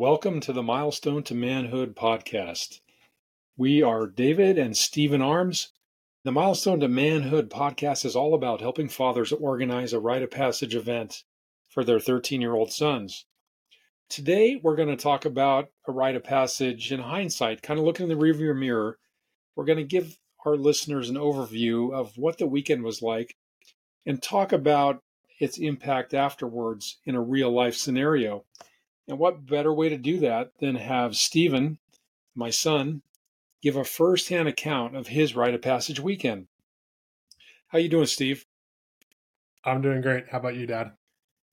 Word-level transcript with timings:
Welcome 0.00 0.40
to 0.40 0.54
the 0.54 0.62
Milestone 0.62 1.24
to 1.24 1.34
Manhood 1.34 1.94
podcast. 1.94 2.80
We 3.58 3.82
are 3.82 4.06
David 4.06 4.56
and 4.56 4.74
Steven 4.74 5.20
Arms. 5.20 5.74
The 6.24 6.32
Milestone 6.32 6.80
to 6.80 6.88
Manhood 6.88 7.50
podcast 7.50 8.06
is 8.06 8.16
all 8.16 8.32
about 8.32 8.62
helping 8.62 8.88
fathers 8.88 9.30
organize 9.30 9.92
a 9.92 10.00
rite 10.00 10.22
of 10.22 10.30
passage 10.30 10.74
event 10.74 11.24
for 11.68 11.84
their 11.84 12.00
13 12.00 12.40
year 12.40 12.54
old 12.54 12.72
sons. 12.72 13.26
Today, 14.08 14.58
we're 14.62 14.74
going 14.74 14.88
to 14.88 14.96
talk 14.96 15.26
about 15.26 15.68
a 15.86 15.92
rite 15.92 16.16
of 16.16 16.24
passage 16.24 16.90
in 16.90 17.00
hindsight, 17.00 17.60
kind 17.60 17.78
of 17.78 17.84
looking 17.84 18.10
in 18.10 18.18
the 18.18 18.24
rearview 18.24 18.58
mirror. 18.58 18.98
We're 19.54 19.66
going 19.66 19.76
to 19.76 19.84
give 19.84 20.16
our 20.46 20.56
listeners 20.56 21.10
an 21.10 21.16
overview 21.16 21.92
of 21.92 22.16
what 22.16 22.38
the 22.38 22.46
weekend 22.46 22.84
was 22.84 23.02
like 23.02 23.36
and 24.06 24.22
talk 24.22 24.50
about 24.50 25.02
its 25.38 25.58
impact 25.58 26.14
afterwards 26.14 27.00
in 27.04 27.16
a 27.16 27.20
real 27.20 27.54
life 27.54 27.74
scenario. 27.74 28.46
And 29.08 29.18
what 29.18 29.46
better 29.46 29.72
way 29.72 29.88
to 29.88 29.96
do 29.96 30.18
that 30.20 30.52
than 30.60 30.76
have 30.76 31.16
Steven, 31.16 31.78
my 32.34 32.50
son, 32.50 33.02
give 33.62 33.76
a 33.76 33.84
first-hand 33.84 34.48
account 34.48 34.96
of 34.96 35.08
his 35.08 35.34
rite 35.34 35.54
of 35.54 35.62
passage 35.62 36.00
weekend. 36.00 36.46
How 37.68 37.78
you 37.78 37.88
doing, 37.88 38.06
Steve? 38.06 38.46
I'm 39.64 39.82
doing 39.82 40.00
great. 40.00 40.28
How 40.30 40.38
about 40.38 40.56
you, 40.56 40.66
Dad? 40.66 40.92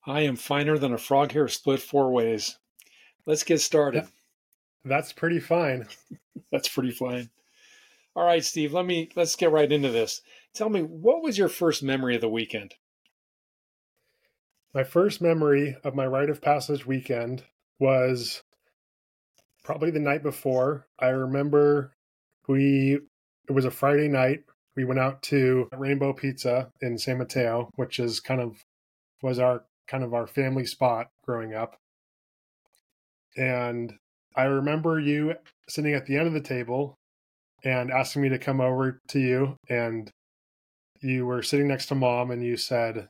I 0.05 0.21
am 0.21 0.35
finer 0.35 0.77
than 0.77 0.93
a 0.93 0.97
frog 0.97 1.33
hair 1.33 1.47
split 1.47 1.81
four 1.81 2.11
ways. 2.11 2.57
Let's 3.25 3.43
get 3.43 3.59
started. 3.59 4.07
That's 4.85 5.11
pretty 5.11 5.39
fine. 5.39 5.87
That's 6.51 6.69
pretty 6.69 6.91
fine. 6.91 7.29
All 8.15 8.23
right, 8.23 8.43
Steve, 8.43 8.73
let 8.73 8.85
me 8.85 9.09
let's 9.15 9.35
get 9.35 9.51
right 9.51 9.71
into 9.71 9.91
this. 9.91 10.21
Tell 10.53 10.69
me, 10.69 10.81
what 10.81 11.21
was 11.21 11.37
your 11.37 11.49
first 11.49 11.83
memory 11.83 12.15
of 12.15 12.21
the 12.21 12.29
weekend? 12.29 12.73
My 14.77 14.83
first 14.83 15.23
memory 15.23 15.75
of 15.83 15.95
my 15.95 16.05
rite 16.05 16.29
of 16.29 16.39
passage 16.39 16.85
weekend 16.85 17.43
was 17.79 18.43
probably 19.63 19.89
the 19.89 19.99
night 19.99 20.21
before. 20.21 20.85
I 20.99 21.07
remember 21.07 21.95
we, 22.47 22.99
it 23.49 23.51
was 23.51 23.65
a 23.65 23.71
Friday 23.71 24.07
night. 24.07 24.43
We 24.75 24.85
went 24.85 24.99
out 24.99 25.23
to 25.23 25.67
Rainbow 25.75 26.13
Pizza 26.13 26.69
in 26.79 26.99
San 26.99 27.17
Mateo, 27.17 27.71
which 27.73 27.97
is 27.97 28.19
kind 28.19 28.39
of, 28.39 28.63
was 29.23 29.39
our 29.39 29.63
kind 29.87 30.03
of 30.03 30.13
our 30.13 30.27
family 30.27 30.67
spot 30.67 31.07
growing 31.25 31.55
up. 31.55 31.79
And 33.35 33.93
I 34.35 34.43
remember 34.43 34.99
you 34.99 35.33
sitting 35.67 35.95
at 35.95 36.05
the 36.05 36.17
end 36.17 36.27
of 36.27 36.33
the 36.33 36.39
table 36.39 36.99
and 37.63 37.89
asking 37.89 38.21
me 38.21 38.29
to 38.29 38.37
come 38.37 38.61
over 38.61 39.01
to 39.07 39.19
you. 39.19 39.57
And 39.67 40.11
you 41.01 41.25
were 41.25 41.41
sitting 41.41 41.67
next 41.67 41.87
to 41.87 41.95
mom 41.95 42.29
and 42.29 42.45
you 42.45 42.57
said, 42.57 43.09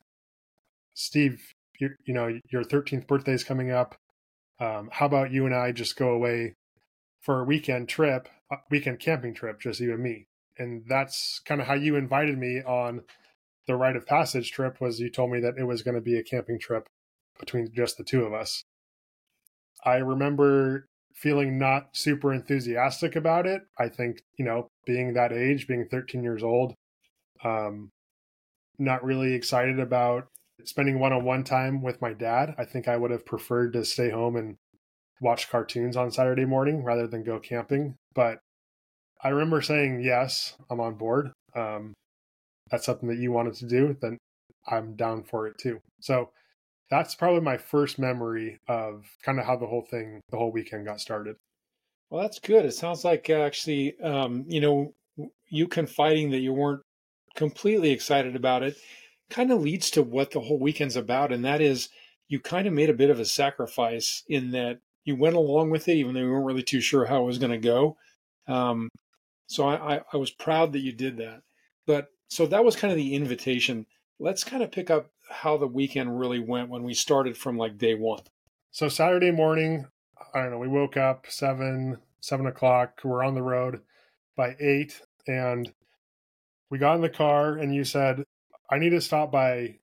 Steve, 0.94 1.54
you, 1.78 1.90
you 2.04 2.14
know, 2.14 2.38
your 2.50 2.64
13th 2.64 3.06
birthday 3.06 3.32
is 3.32 3.44
coming 3.44 3.70
up. 3.70 3.96
Um, 4.60 4.90
how 4.92 5.06
about 5.06 5.32
you 5.32 5.46
and 5.46 5.54
I 5.54 5.72
just 5.72 5.96
go 5.96 6.10
away 6.10 6.56
for 7.20 7.40
a 7.40 7.44
weekend 7.44 7.88
trip, 7.88 8.28
a 8.50 8.56
weekend 8.70 9.00
camping 9.00 9.34
trip, 9.34 9.60
just 9.60 9.80
you 9.80 9.92
and 9.92 10.02
me? 10.02 10.26
And 10.58 10.84
that's 10.88 11.40
kind 11.44 11.60
of 11.60 11.68
how 11.68 11.74
you 11.74 11.94
invited 11.94 12.36
me 12.36 12.60
on 12.62 13.02
the 13.66 13.76
rite 13.76 13.96
of 13.96 14.06
passage 14.06 14.50
trip 14.50 14.80
was 14.80 14.98
you 14.98 15.10
told 15.10 15.30
me 15.30 15.40
that 15.40 15.56
it 15.56 15.64
was 15.64 15.82
going 15.82 15.94
to 15.94 16.00
be 16.00 16.18
a 16.18 16.24
camping 16.24 16.58
trip 16.58 16.88
between 17.38 17.70
just 17.72 17.96
the 17.96 18.04
two 18.04 18.24
of 18.24 18.32
us. 18.32 18.64
I 19.84 19.96
remember 19.96 20.86
feeling 21.14 21.58
not 21.58 21.96
super 21.96 22.32
enthusiastic 22.32 23.14
about 23.14 23.46
it. 23.46 23.62
I 23.78 23.88
think, 23.88 24.22
you 24.36 24.44
know, 24.44 24.68
being 24.86 25.14
that 25.14 25.32
age, 25.32 25.68
being 25.68 25.86
13 25.88 26.22
years 26.22 26.42
old, 26.42 26.74
um, 27.44 27.90
not 28.78 29.04
really 29.04 29.34
excited 29.34 29.78
about 29.78 30.28
spending 30.64 30.98
one 30.98 31.12
on 31.12 31.24
one 31.24 31.44
time 31.44 31.82
with 31.82 32.00
my 32.00 32.12
dad. 32.12 32.54
I 32.58 32.64
think 32.64 32.88
I 32.88 32.96
would 32.96 33.10
have 33.10 33.26
preferred 33.26 33.72
to 33.74 33.84
stay 33.84 34.10
home 34.10 34.36
and 34.36 34.56
watch 35.20 35.50
cartoons 35.50 35.96
on 35.96 36.10
Saturday 36.10 36.44
morning 36.44 36.84
rather 36.84 37.06
than 37.06 37.24
go 37.24 37.38
camping. 37.38 37.96
But 38.14 38.40
I 39.22 39.28
remember 39.28 39.62
saying, 39.62 40.02
yes, 40.02 40.56
I'm 40.70 40.80
on 40.80 40.94
board. 40.94 41.32
Um, 41.54 41.94
that's 42.70 42.86
something 42.86 43.08
that 43.08 43.18
you 43.18 43.32
wanted 43.32 43.54
to 43.54 43.66
do, 43.66 43.96
then 44.00 44.18
I'm 44.66 44.94
down 44.94 45.24
for 45.24 45.46
it 45.46 45.56
too. 45.58 45.80
So 46.00 46.30
that's 46.90 47.14
probably 47.14 47.40
my 47.40 47.56
first 47.56 47.98
memory 47.98 48.58
of 48.68 49.04
kind 49.22 49.38
of 49.38 49.46
how 49.46 49.56
the 49.56 49.66
whole 49.66 49.86
thing, 49.90 50.20
the 50.30 50.36
whole 50.36 50.52
weekend 50.52 50.86
got 50.86 51.00
started. 51.00 51.36
Well, 52.10 52.22
that's 52.22 52.38
good. 52.38 52.64
It 52.64 52.74
sounds 52.74 53.04
like 53.04 53.28
actually, 53.28 53.98
um, 54.00 54.44
you 54.48 54.60
know, 54.60 54.94
you 55.48 55.68
confiding 55.68 56.30
that 56.30 56.38
you 56.38 56.52
weren't 56.52 56.82
completely 57.34 57.90
excited 57.90 58.36
about 58.36 58.62
it 58.62 58.76
kind 59.30 59.52
of 59.52 59.60
leads 59.60 59.90
to 59.90 60.02
what 60.02 60.30
the 60.30 60.40
whole 60.40 60.58
weekend's 60.58 60.96
about, 60.96 61.32
and 61.32 61.44
that 61.44 61.60
is 61.60 61.88
you 62.28 62.40
kind 62.40 62.66
of 62.66 62.72
made 62.72 62.90
a 62.90 62.94
bit 62.94 63.10
of 63.10 63.18
a 63.18 63.24
sacrifice 63.24 64.22
in 64.28 64.50
that 64.52 64.80
you 65.04 65.16
went 65.16 65.36
along 65.36 65.70
with 65.70 65.88
it, 65.88 65.94
even 65.94 66.14
though 66.14 66.20
you 66.20 66.30
weren't 66.30 66.44
really 66.44 66.62
too 66.62 66.80
sure 66.80 67.06
how 67.06 67.22
it 67.22 67.26
was 67.26 67.38
going 67.38 67.52
to 67.52 67.58
go. 67.58 67.96
Um, 68.46 68.88
so 69.46 69.66
I, 69.66 69.96
I, 69.96 70.00
I 70.12 70.16
was 70.18 70.30
proud 70.30 70.72
that 70.72 70.80
you 70.80 70.92
did 70.92 71.16
that. 71.16 71.42
But 71.86 72.08
so 72.28 72.46
that 72.46 72.64
was 72.64 72.76
kind 72.76 72.92
of 72.92 72.98
the 72.98 73.14
invitation. 73.14 73.86
Let's 74.18 74.44
kind 74.44 74.62
of 74.62 74.70
pick 74.70 74.90
up 74.90 75.10
how 75.30 75.56
the 75.56 75.66
weekend 75.66 76.18
really 76.18 76.38
went 76.38 76.68
when 76.68 76.82
we 76.82 76.94
started 76.94 77.36
from 77.36 77.56
like 77.56 77.78
day 77.78 77.94
one. 77.94 78.20
So 78.70 78.88
Saturday 78.88 79.30
morning, 79.30 79.86
I 80.34 80.42
don't 80.42 80.50
know, 80.50 80.58
we 80.58 80.68
woke 80.68 80.98
up 80.98 81.26
seven, 81.28 81.98
seven 82.20 82.46
o'clock. 82.46 83.00
We're 83.02 83.24
on 83.24 83.34
the 83.34 83.42
road 83.42 83.80
by 84.36 84.56
eight, 84.60 85.00
and 85.26 85.72
we 86.70 86.78
got 86.78 86.96
in 86.96 87.00
the 87.00 87.08
car, 87.08 87.56
and 87.56 87.74
you 87.74 87.84
said, 87.84 88.24
I 88.70 88.78
need 88.78 88.90
to 88.90 89.00
stop 89.00 89.32
by 89.32 89.76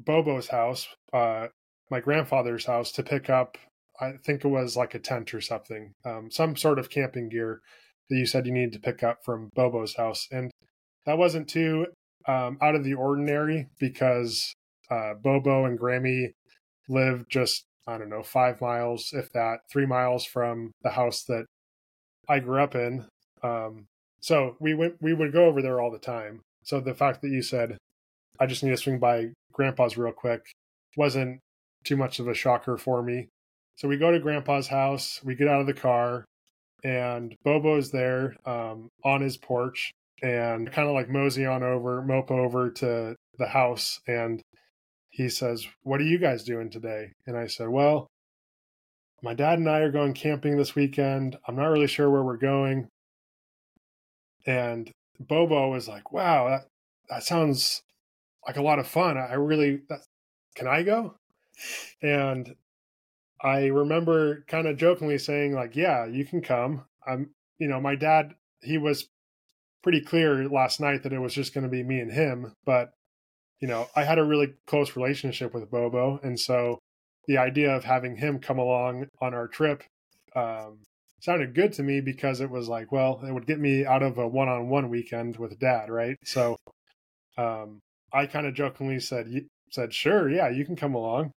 Bobo's 0.00 0.48
house, 0.48 0.88
uh, 1.12 1.48
my 1.90 2.00
grandfather's 2.00 2.66
house, 2.66 2.92
to 2.92 3.02
pick 3.02 3.30
up. 3.30 3.56
I 4.00 4.12
think 4.24 4.44
it 4.44 4.48
was 4.48 4.76
like 4.76 4.94
a 4.94 4.98
tent 4.98 5.32
or 5.34 5.40
something, 5.40 5.92
um, 6.04 6.30
some 6.30 6.56
sort 6.56 6.78
of 6.78 6.90
camping 6.90 7.28
gear 7.28 7.60
that 8.08 8.16
you 8.16 8.26
said 8.26 8.46
you 8.46 8.52
needed 8.52 8.72
to 8.72 8.80
pick 8.80 9.02
up 9.02 9.18
from 9.24 9.50
Bobo's 9.54 9.94
house, 9.96 10.26
and 10.30 10.50
that 11.06 11.18
wasn't 11.18 11.48
too 11.48 11.86
um, 12.26 12.58
out 12.60 12.74
of 12.74 12.84
the 12.84 12.94
ordinary 12.94 13.68
because 13.78 14.54
uh, 14.90 15.14
Bobo 15.14 15.64
and 15.64 15.78
Grammy 15.78 16.32
live 16.88 17.28
just 17.28 17.64
I 17.86 17.98
don't 17.98 18.10
know 18.10 18.22
five 18.22 18.60
miles, 18.60 19.12
if 19.12 19.32
that, 19.32 19.60
three 19.70 19.86
miles 19.86 20.24
from 20.24 20.72
the 20.82 20.90
house 20.90 21.24
that 21.24 21.46
I 22.28 22.38
grew 22.38 22.62
up 22.62 22.74
in. 22.74 23.06
Um, 23.42 23.86
so 24.20 24.56
we 24.60 24.74
went, 24.74 24.94
we 25.00 25.12
would 25.12 25.32
go 25.32 25.46
over 25.46 25.60
there 25.60 25.80
all 25.80 25.90
the 25.90 25.98
time. 25.98 26.42
So 26.62 26.80
the 26.80 26.94
fact 26.94 27.22
that 27.22 27.30
you 27.30 27.42
said 27.42 27.76
I 28.42 28.46
just 28.46 28.64
need 28.64 28.70
to 28.70 28.76
swing 28.76 28.98
by 28.98 29.28
grandpa's 29.52 29.96
real 29.96 30.10
quick. 30.10 30.44
Wasn't 30.96 31.38
too 31.84 31.96
much 31.96 32.18
of 32.18 32.26
a 32.26 32.34
shocker 32.34 32.76
for 32.76 33.00
me. 33.00 33.28
So 33.76 33.86
we 33.86 33.96
go 33.96 34.10
to 34.10 34.18
grandpa's 34.18 34.66
house, 34.66 35.20
we 35.22 35.36
get 35.36 35.46
out 35.46 35.60
of 35.60 35.68
the 35.68 35.74
car, 35.74 36.24
and 36.82 37.36
Bobo's 37.44 37.92
there 37.92 38.34
um, 38.44 38.88
on 39.04 39.20
his 39.20 39.36
porch 39.36 39.92
and 40.24 40.72
kind 40.72 40.88
of 40.88 40.94
like 40.94 41.08
mosey 41.08 41.46
on 41.46 41.62
over, 41.62 42.02
mope 42.02 42.32
over 42.32 42.68
to 42.70 43.14
the 43.38 43.46
house. 43.46 44.00
And 44.08 44.42
he 45.10 45.28
says, 45.28 45.68
What 45.84 46.00
are 46.00 46.04
you 46.04 46.18
guys 46.18 46.42
doing 46.42 46.68
today? 46.68 47.12
And 47.28 47.36
I 47.36 47.46
said, 47.46 47.68
Well, 47.68 48.08
my 49.22 49.34
dad 49.34 49.60
and 49.60 49.70
I 49.70 49.78
are 49.78 49.92
going 49.92 50.14
camping 50.14 50.56
this 50.56 50.74
weekend. 50.74 51.38
I'm 51.46 51.54
not 51.54 51.68
really 51.68 51.86
sure 51.86 52.10
where 52.10 52.24
we're 52.24 52.38
going. 52.38 52.88
And 54.44 54.90
Bobo 55.20 55.70
was 55.70 55.86
like, 55.86 56.10
Wow, 56.10 56.48
that, 56.48 56.66
that 57.08 57.22
sounds 57.22 57.82
like 58.46 58.56
a 58.56 58.62
lot 58.62 58.78
of 58.78 58.86
fun. 58.86 59.16
I 59.16 59.34
really, 59.34 59.80
can 60.54 60.66
I 60.66 60.82
go? 60.82 61.14
And 62.02 62.54
I 63.40 63.66
remember 63.66 64.44
kind 64.48 64.66
of 64.66 64.76
jokingly 64.76 65.18
saying, 65.18 65.54
like, 65.54 65.76
yeah, 65.76 66.06
you 66.06 66.24
can 66.24 66.42
come. 66.42 66.84
I'm, 67.06 67.30
you 67.58 67.68
know, 67.68 67.80
my 67.80 67.94
dad, 67.96 68.34
he 68.62 68.78
was 68.78 69.08
pretty 69.82 70.00
clear 70.00 70.48
last 70.48 70.80
night 70.80 71.02
that 71.02 71.12
it 71.12 71.18
was 71.18 71.34
just 71.34 71.54
going 71.54 71.64
to 71.64 71.70
be 71.70 71.82
me 71.82 71.98
and 71.98 72.12
him. 72.12 72.54
But, 72.64 72.92
you 73.60 73.68
know, 73.68 73.88
I 73.96 74.04
had 74.04 74.18
a 74.18 74.24
really 74.24 74.54
close 74.66 74.96
relationship 74.96 75.52
with 75.54 75.70
Bobo. 75.70 76.20
And 76.22 76.38
so 76.38 76.78
the 77.26 77.38
idea 77.38 77.74
of 77.74 77.84
having 77.84 78.16
him 78.16 78.38
come 78.38 78.58
along 78.58 79.06
on 79.20 79.34
our 79.34 79.48
trip 79.48 79.82
um, 80.34 80.78
sounded 81.20 81.54
good 81.54 81.72
to 81.74 81.82
me 81.82 82.00
because 82.00 82.40
it 82.40 82.50
was 82.50 82.68
like, 82.68 82.92
well, 82.92 83.20
it 83.26 83.32
would 83.32 83.46
get 83.46 83.60
me 83.60 83.84
out 83.84 84.02
of 84.02 84.18
a 84.18 84.26
one 84.26 84.48
on 84.48 84.68
one 84.68 84.88
weekend 84.88 85.36
with 85.36 85.58
dad, 85.58 85.90
right? 85.90 86.16
So, 86.24 86.56
um, 87.36 87.80
I 88.12 88.26
kind 88.26 88.46
of 88.46 88.54
jokingly 88.54 89.00
said 89.00 89.28
said, 89.70 89.94
"Sure, 89.94 90.28
yeah, 90.28 90.48
you 90.48 90.64
can 90.64 90.76
come 90.76 90.94
along." 90.94 91.32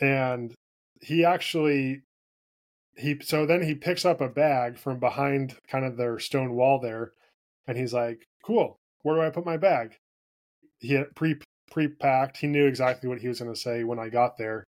And 0.00 0.54
he 1.00 1.24
actually 1.24 2.02
he 2.96 3.18
so 3.22 3.46
then 3.46 3.62
he 3.62 3.74
picks 3.74 4.04
up 4.04 4.20
a 4.20 4.28
bag 4.28 4.78
from 4.78 4.98
behind 4.98 5.56
kind 5.68 5.84
of 5.84 5.96
their 5.96 6.18
stone 6.18 6.54
wall 6.54 6.78
there 6.80 7.12
and 7.66 7.76
he's 7.76 7.94
like, 7.94 8.26
"Cool. 8.44 8.78
Where 9.02 9.16
do 9.16 9.22
I 9.22 9.30
put 9.30 9.46
my 9.46 9.56
bag?" 9.56 9.96
He 10.80 10.94
had 10.94 11.14
pre 11.14 11.36
pre-packed. 11.70 12.38
He 12.38 12.46
knew 12.46 12.66
exactly 12.66 13.08
what 13.08 13.20
he 13.20 13.28
was 13.28 13.40
going 13.40 13.52
to 13.52 13.60
say 13.60 13.84
when 13.84 13.98
I 13.98 14.08
got 14.08 14.38
there. 14.38 14.64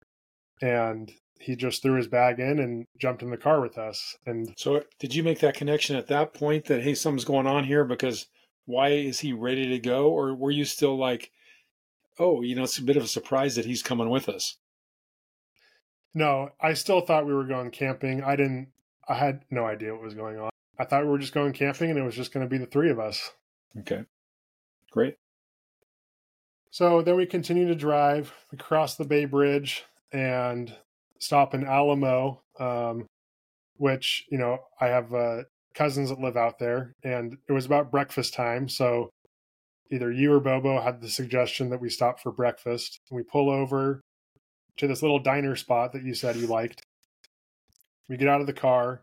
And 0.62 1.12
he 1.40 1.56
just 1.56 1.82
threw 1.82 1.98
his 1.98 2.08
bag 2.08 2.40
in 2.40 2.60
and 2.60 2.86
jumped 2.98 3.22
in 3.22 3.30
the 3.30 3.38
car 3.38 3.62
with 3.62 3.78
us. 3.78 4.16
And 4.26 4.54
so 4.58 4.84
did 5.00 5.14
you 5.14 5.24
make 5.24 5.40
that 5.40 5.56
connection 5.56 5.96
at 5.96 6.08
that 6.08 6.34
point 6.34 6.66
that 6.66 6.84
hey 6.84 6.96
something's 6.96 7.26
going 7.26 7.48
on 7.48 7.66
here 7.66 7.84
because 7.84 8.28
why 8.66 8.90
is 8.90 9.20
he 9.20 9.34
ready 9.34 9.70
to 9.70 9.80
go? 9.80 10.10
Or 10.10 10.34
were 10.34 10.52
you 10.52 10.66
still 10.66 10.98
like, 10.98 11.32
oh, 12.20 12.42
you 12.42 12.56
know, 12.56 12.64
it's 12.64 12.78
a 12.78 12.84
bit 12.84 12.98
of 12.98 13.04
a 13.04 13.08
surprise 13.08 13.56
that 13.56 13.66
he's 13.66 13.84
coming 13.84 14.10
with 14.10 14.28
us? 14.28 14.58
No, 16.14 16.50
I 16.62 16.74
still 16.74 17.02
thought 17.02 17.26
we 17.26 17.34
were 17.34 17.44
going 17.44 17.72
camping. 17.72 18.24
I 18.24 18.36
didn't. 18.36 18.70
I 19.08 19.16
had 19.16 19.42
no 19.52 19.66
idea 19.66 19.94
what 19.94 20.02
was 20.02 20.14
going 20.14 20.40
on. 20.40 20.50
I 20.80 20.86
thought 20.86 21.04
we 21.04 21.10
were 21.10 21.20
just 21.20 21.34
going 21.34 21.54
camping, 21.54 21.90
and 21.90 22.00
it 22.00 22.04
was 22.04 22.16
just 22.16 22.34
going 22.34 22.46
to 22.46 22.50
be 22.50 22.58
the 22.58 22.66
three 22.66 22.90
of 22.90 23.00
us. 23.00 23.32
Okay, 23.80 24.04
great. 24.92 25.18
So 26.72 27.02
then 27.02 27.16
we 27.16 27.26
continue 27.26 27.68
to 27.68 27.76
drive. 27.76 28.34
We 28.52 28.58
cross 28.58 28.96
the 28.96 29.06
Bay 29.06 29.26
Bridge 29.26 29.84
and 30.12 30.74
stop 31.20 31.54
in 31.54 31.66
Alamo, 31.66 32.42
um, 32.60 33.08
which 33.78 34.26
you 34.30 34.38
know 34.38 34.60
I 34.80 34.88
have 34.88 35.14
uh, 35.14 35.44
cousins 35.76 36.10
that 36.10 36.20
live 36.20 36.38
out 36.38 36.60
there, 36.60 36.94
and 37.04 37.38
it 37.48 37.54
was 37.54 37.66
about 37.66 37.92
breakfast 37.92 38.34
time. 38.34 38.68
So 38.70 39.10
either 39.92 40.12
you 40.12 40.34
or 40.34 40.40
Bobo 40.40 40.82
had 40.82 41.02
the 41.02 41.10
suggestion 41.10 41.70
that 41.70 41.82
we 41.82 41.90
stop 41.90 42.20
for 42.20 42.32
breakfast. 42.32 43.00
We 43.12 43.24
pull 43.24 43.50
over 43.50 44.02
to 44.78 44.88
this 44.88 45.02
little 45.02 45.20
diner 45.20 45.56
spot 45.56 45.94
that 45.94 46.04
you 46.04 46.14
said 46.14 46.36
you 46.36 46.48
liked. 46.48 46.82
We 48.10 48.18
get 48.18 48.28
out 48.28 48.42
of 48.42 48.48
the 48.48 48.54
car, 48.54 49.02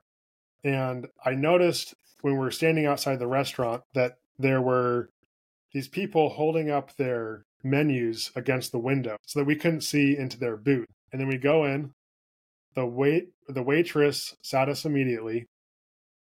and 0.65 1.09
I 1.25 1.33
noticed 1.33 1.95
when 2.21 2.35
we 2.35 2.41
were 2.41 2.51
standing 2.51 2.87
outside 2.87 3.19
the 3.19 3.27
restaurant 3.27 3.83
that 3.95 4.17
there 4.39 4.61
were 4.61 5.09
these 5.73 5.89
people 5.89 6.31
holding 6.31 6.71
up 6.71 6.97
their 6.97 7.45
menus 7.65 8.31
against 8.37 8.73
the 8.73 8.79
window 8.79 9.17
so 9.27 9.41
that 9.41 9.47
we 9.47 9.57
couldn't 9.57 9.83
see 9.83 10.17
into 10.17 10.39
their 10.39 10.57
booth. 10.57 10.87
And 11.11 11.21
then 11.21 11.29
we 11.29 11.39
go 11.39 11.65
in. 11.65 11.93
The 12.75 12.87
wait 12.87 13.29
the 13.49 13.63
waitress 13.63 14.35
sat 14.43 14.71
us 14.71 14.87
immediately, 14.87 15.45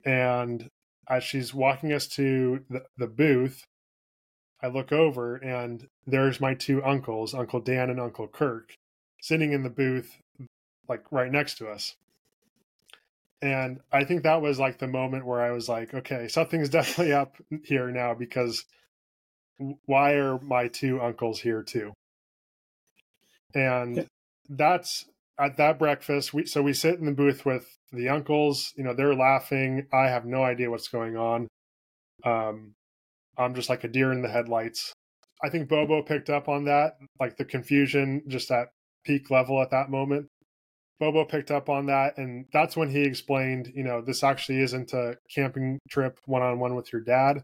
and 0.05 0.69
as 1.07 1.23
she's 1.23 1.53
walking 1.53 1.91
us 1.93 2.07
to 2.07 2.63
the, 2.69 2.83
the 2.97 3.07
booth, 3.07 3.65
I 4.61 4.67
look 4.67 4.91
over 4.91 5.35
and 5.35 5.87
there's 6.07 6.39
my 6.39 6.53
two 6.53 6.83
uncles, 6.83 7.33
Uncle 7.33 7.59
Dan 7.59 7.89
and 7.89 7.99
Uncle 7.99 8.27
Kirk, 8.27 8.77
sitting 9.21 9.51
in 9.51 9.63
the 9.63 9.69
booth 9.69 10.17
like 10.87 11.03
right 11.11 11.31
next 11.31 11.57
to 11.57 11.67
us. 11.69 11.95
And 13.41 13.79
I 13.91 14.05
think 14.05 14.23
that 14.23 14.41
was 14.41 14.59
like 14.59 14.79
the 14.79 14.87
moment 14.87 15.25
where 15.25 15.41
I 15.41 15.51
was 15.51 15.67
like, 15.67 15.93
okay, 15.93 16.27
something's 16.27 16.69
definitely 16.71 17.13
up 17.13 17.35
here 17.63 17.91
now 17.91 18.13
because 18.13 18.65
why 19.85 20.13
are 20.13 20.39
my 20.39 20.67
two 20.67 21.01
uncles 21.01 21.39
here 21.39 21.63
too? 21.63 21.93
And 23.53 24.07
that's 24.49 25.05
at 25.39 25.57
that 25.57 25.79
breakfast. 25.79 26.33
We 26.33 26.45
so 26.45 26.61
we 26.61 26.73
sit 26.73 26.99
in 26.99 27.05
the 27.05 27.11
booth 27.11 27.45
with 27.45 27.67
the 27.91 28.09
uncles. 28.09 28.73
You 28.75 28.83
know, 28.83 28.93
they're 28.93 29.15
laughing. 29.15 29.87
I 29.93 30.07
have 30.07 30.25
no 30.25 30.43
idea 30.43 30.69
what's 30.69 30.87
going 30.87 31.17
on. 31.17 31.47
Um, 32.23 32.73
I'm 33.37 33.55
just 33.55 33.69
like 33.69 33.83
a 33.83 33.89
deer 33.89 34.11
in 34.11 34.21
the 34.21 34.29
headlights. 34.29 34.93
I 35.43 35.49
think 35.49 35.67
Bobo 35.67 36.01
picked 36.01 36.29
up 36.29 36.47
on 36.47 36.65
that, 36.65 36.93
like 37.19 37.37
the 37.37 37.45
confusion 37.45 38.23
just 38.27 38.49
at 38.51 38.69
peak 39.05 39.29
level 39.29 39.61
at 39.61 39.71
that 39.71 39.89
moment. 39.89 40.27
Bobo 40.99 41.25
picked 41.25 41.51
up 41.51 41.69
on 41.69 41.87
that, 41.87 42.17
and 42.17 42.45
that's 42.53 42.77
when 42.77 42.89
he 42.89 43.03
explained, 43.03 43.71
you 43.75 43.83
know, 43.83 44.01
this 44.01 44.23
actually 44.23 44.61
isn't 44.61 44.93
a 44.93 45.17
camping 45.33 45.77
trip 45.89 46.19
one 46.25 46.41
on 46.41 46.59
one 46.59 46.73
with 46.73 46.93
your 46.93 47.01
dad, 47.01 47.43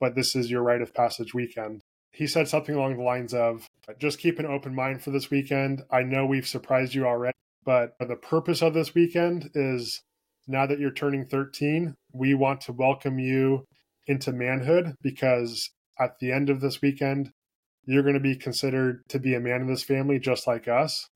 but 0.00 0.14
this 0.14 0.34
is 0.34 0.50
your 0.50 0.62
rite 0.62 0.80
of 0.80 0.94
passage 0.94 1.34
weekend. 1.34 1.82
He 2.16 2.26
said 2.26 2.48
something 2.48 2.74
along 2.74 2.96
the 2.96 3.02
lines 3.02 3.34
of, 3.34 3.68
just 3.98 4.18
keep 4.18 4.38
an 4.38 4.46
open 4.46 4.74
mind 4.74 5.02
for 5.02 5.10
this 5.10 5.30
weekend. 5.30 5.82
I 5.90 6.02
know 6.02 6.24
we've 6.24 6.48
surprised 6.48 6.94
you 6.94 7.04
already, 7.04 7.36
but 7.62 7.94
the 8.00 8.16
purpose 8.16 8.62
of 8.62 8.72
this 8.72 8.94
weekend 8.94 9.50
is 9.54 10.00
now 10.48 10.66
that 10.66 10.78
you're 10.78 10.90
turning 10.90 11.26
13, 11.26 11.94
we 12.14 12.32
want 12.32 12.62
to 12.62 12.72
welcome 12.72 13.18
you 13.18 13.66
into 14.06 14.32
manhood 14.32 14.94
because 15.02 15.68
at 15.98 16.18
the 16.18 16.32
end 16.32 16.48
of 16.48 16.62
this 16.62 16.80
weekend, 16.80 17.32
you're 17.84 18.02
going 18.02 18.14
to 18.14 18.20
be 18.20 18.34
considered 18.34 19.02
to 19.10 19.18
be 19.18 19.34
a 19.34 19.40
man 19.40 19.60
in 19.60 19.66
this 19.66 19.82
family 19.82 20.18
just 20.18 20.46
like 20.46 20.68
us. 20.68 21.10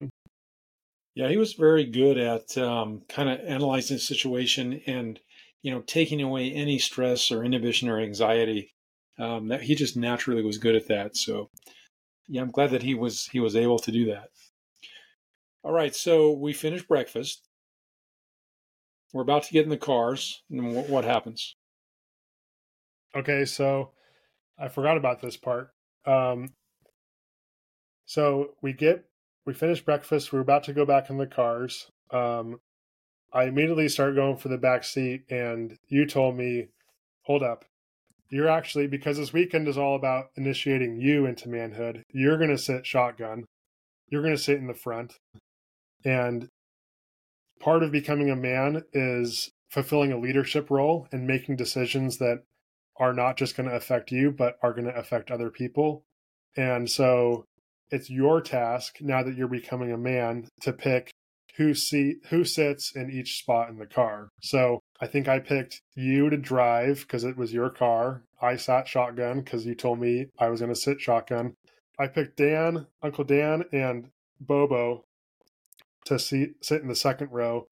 Yeah, 1.15 1.29
he 1.29 1.39
was 1.39 1.55
very 1.55 1.85
good 1.85 2.19
at 2.19 2.59
um, 2.59 3.05
kind 3.09 3.31
of 3.31 3.41
analyzing 3.41 3.97
the 3.97 4.03
situation 4.03 4.83
and, 4.87 5.19
you 5.63 5.71
know, 5.71 5.81
taking 5.81 6.21
away 6.21 6.53
any 6.53 6.79
stress 6.79 7.31
or 7.31 7.43
inhibition 7.43 7.89
or 7.89 7.99
anxiety. 7.99 8.75
Um, 9.21 9.49
that 9.49 9.63
he 9.63 9.75
just 9.75 9.97
naturally 9.97 10.43
was 10.43 10.57
good 10.57 10.75
at 10.75 10.89
that. 10.89 11.17
So, 11.17 11.51
yeah, 12.27 12.41
I'm 12.41 12.51
glad 12.51 12.71
that 12.71 12.83
he 12.83 12.95
was 12.95 13.27
he 13.27 13.39
was 13.39 13.55
able 13.55 13.79
to 13.81 13.93
do 13.93 14.07
that. 14.07 14.31
All 15.63 15.73
right, 15.73 15.95
so 15.95 16.33
we 16.33 16.55
finished 16.55 16.89
breakfast. 16.89 17.47
We're 19.13 19.23
about 19.23 19.43
to 19.45 19.53
get 19.53 19.65
in 19.65 19.71
the 19.71 19.77
cars, 19.77 20.43
and 20.51 20.75
what, 20.75 20.89
what 20.89 21.05
happens? 21.05 21.57
Okay, 23.15 23.45
so 23.45 23.91
I 24.59 24.69
forgot 24.69 24.97
about 24.97 25.21
this 25.21 25.37
part. 25.37 25.71
Um, 26.07 26.55
so 28.07 28.55
we 28.63 28.73
get 28.73 29.05
we 29.45 29.53
finish 29.53 29.85
breakfast. 29.85 30.33
We're 30.33 30.41
about 30.41 30.65
to 30.65 30.73
go 30.73 30.87
back 30.87 31.11
in 31.11 31.19
the 31.19 31.27
cars. 31.27 31.91
Um, 32.11 32.61
I 33.33 33.45
immediately 33.45 33.89
start 33.89 34.15
going 34.15 34.37
for 34.37 34.49
the 34.49 34.59
back 34.59 34.83
seat, 34.85 35.25
and 35.29 35.79
you 35.89 36.07
told 36.07 36.37
me, 36.37 36.69
"Hold 37.23 37.43
up, 37.43 37.65
you're 38.31 38.49
actually 38.49 38.87
because 38.87 39.17
this 39.17 39.33
weekend 39.33 39.69
is 39.69 39.77
all 39.77 39.97
about 39.97 40.31
initiating 40.37 41.01
you 41.01 41.27
into 41.27 41.49
manhood. 41.49 42.05
You're 42.13 42.39
going 42.39 42.51
to 42.51 42.59
sit 42.59 42.87
shotgun. 42.87 43.45
You're 44.09 44.23
going 44.23 44.37
to 44.37 44.43
sit 44.43 44.59
in 44.59 44.67
the 44.67 44.75
front, 44.75 45.15
and 46.05 46.49
part 47.61 47.83
of 47.83 47.93
becoming 47.93 48.31
a 48.31 48.37
man 48.37 48.83
is 48.93 49.51
fulfilling 49.69 50.13
a 50.13 50.19
leadership 50.19 50.71
role 50.71 51.07
and 51.13 51.27
making 51.27 51.57
decisions 51.57 52.19
that 52.19 52.43
are 52.97 53.13
not 53.13 53.37
just 53.37 53.57
going 53.57 53.69
to 53.69 53.75
affect 53.75 54.11
you, 54.11 54.33
but 54.33 54.59
are 54.63 54.73
going 54.73 54.87
to 54.87 54.97
affect 54.97 55.31
other 55.31 55.49
people. 55.49 56.03
And 56.57 56.91
so 56.91 57.45
it's 57.91 58.11
your 58.11 58.41
task 58.41 58.97
now 59.01 59.23
that 59.23 59.37
you're 59.37 59.49
becoming 59.49 59.93
a 59.93 59.99
man 59.99 60.49
to 60.63 60.73
pick 60.73 61.13
who 61.61 61.75
seat 61.75 62.17
who 62.31 62.43
sits 62.43 62.97
in 62.97 63.11
each 63.11 63.39
spot 63.39 63.69
in 63.69 63.77
the 63.77 63.85
car. 63.85 64.31
So 64.41 64.81
I 64.99 65.07
think 65.07 65.29
I 65.29 65.41
picked 65.41 65.83
you 65.95 66.31
to 66.31 66.39
drive 66.39 67.01
because 67.03 67.23
it 67.23 67.37
was 67.37 67.53
your 67.53 67.69
car. 67.69 68.23
I 68.41 68.57
sat 68.57 68.89
shotgun 68.89 69.41
because 69.43 69.67
you 69.67 69.75
told 69.75 70.01
me 70.01 70.29
I 70.39 70.49
was 70.49 70.61
going 70.61 70.73
to 70.73 70.81
sit 70.81 71.03
shotgun. 71.03 71.53
I 71.99 72.07
picked 72.07 72.39
Dan, 72.39 72.87
Uncle 73.03 73.25
Dan, 73.25 73.65
and 73.73 74.09
Bobo 74.41 75.05
to 76.07 76.19
sit 76.19 76.55
in 76.71 76.89
the 76.89 76.97
second 76.97 77.31
row, 77.31 77.69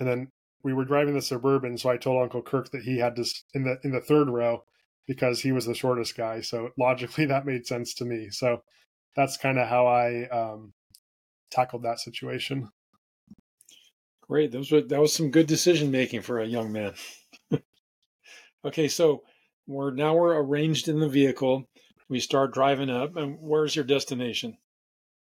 and 0.00 0.08
then 0.08 0.28
we 0.64 0.72
were 0.72 0.84
driving 0.84 1.14
the 1.14 1.22
suburban, 1.22 1.78
so 1.78 1.88
I 1.88 1.98
told 1.98 2.20
Uncle 2.20 2.42
Kirk 2.42 2.72
that 2.72 2.82
he 2.82 2.98
had 2.98 3.14
to 3.14 3.24
in 3.54 3.62
the 3.62 3.78
in 3.84 3.92
the 3.92 4.00
third 4.00 4.28
row 4.28 4.64
because 5.06 5.42
he 5.42 5.52
was 5.52 5.66
the 5.66 5.74
shortest 5.74 6.16
guy. 6.16 6.40
So 6.40 6.70
logically, 6.76 7.26
that 7.26 7.46
made 7.46 7.64
sense 7.64 7.94
to 7.94 8.04
me. 8.04 8.30
So 8.30 8.64
that's 9.14 9.36
kind 9.36 9.56
of 9.56 9.68
how 9.68 9.86
I 9.86 10.28
um, 10.30 10.72
tackled 11.52 11.84
that 11.84 12.00
situation. 12.00 12.70
Great, 14.30 14.52
those 14.52 14.70
were 14.70 14.80
that 14.80 15.00
was 15.00 15.12
some 15.12 15.32
good 15.32 15.48
decision 15.48 15.90
making 15.90 16.22
for 16.22 16.38
a 16.38 16.46
young 16.46 16.70
man. 16.70 16.94
okay, 18.64 18.86
so 18.86 19.24
we're 19.66 19.90
now 19.90 20.14
we're 20.14 20.40
arranged 20.40 20.86
in 20.86 21.00
the 21.00 21.08
vehicle. 21.08 21.68
We 22.08 22.20
start 22.20 22.54
driving 22.54 22.90
up, 22.90 23.16
and 23.16 23.38
where's 23.40 23.74
your 23.74 23.84
destination? 23.84 24.56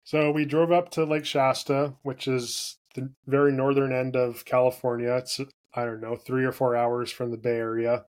So 0.04 0.30
we 0.30 0.46
drove 0.46 0.72
up 0.72 0.92
to 0.92 1.06
Lake 1.06 1.26
Shasta, 1.26 1.96
which 2.04 2.28
is 2.28 2.78
the 2.94 3.10
very 3.26 3.52
northern 3.52 3.92
end 3.92 4.16
of 4.16 4.46
California. 4.46 5.16
It's 5.16 5.42
I 5.74 5.86
don't 5.86 6.02
know 6.02 6.16
three 6.16 6.46
or 6.46 6.52
four 6.52 6.76
hours 6.76 7.12
from 7.12 7.32
the 7.32 7.38
Bay 7.38 7.58
Area. 7.58 8.06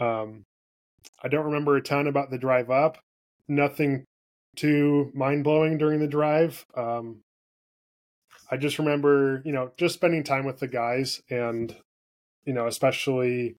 Um, 0.00 0.46
I 1.22 1.28
don't 1.28 1.44
remember 1.44 1.76
a 1.76 1.82
ton 1.82 2.06
about 2.06 2.30
the 2.30 2.38
drive 2.38 2.70
up. 2.70 2.96
Nothing 3.46 4.06
too 4.56 5.10
mind 5.12 5.44
blowing 5.44 5.76
during 5.76 6.00
the 6.00 6.08
drive. 6.08 6.64
Um, 6.74 7.20
I 8.50 8.56
just 8.56 8.78
remember, 8.78 9.42
you 9.44 9.52
know, 9.52 9.72
just 9.76 9.94
spending 9.94 10.24
time 10.24 10.46
with 10.46 10.58
the 10.58 10.68
guys 10.68 11.22
and, 11.30 11.74
you 12.44 12.52
know, 12.52 12.66
especially, 12.66 13.56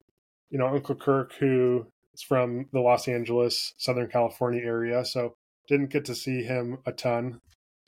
you 0.50 0.58
know, 0.58 0.67
Uncle 0.67 0.96
Kirk, 0.96 1.34
who 1.34 1.86
is 2.13 2.22
from 2.22 2.67
the 2.74 2.79
Los 2.79 3.08
Angeles, 3.08 3.74
Southern 3.77 4.08
California 4.08 4.62
area. 4.63 5.05
So 5.05 5.36
didn't 5.67 5.91
get 5.91 6.05
to 6.05 6.15
see 6.15 6.43
him 6.43 6.79
a 6.86 6.91
ton. 6.91 7.39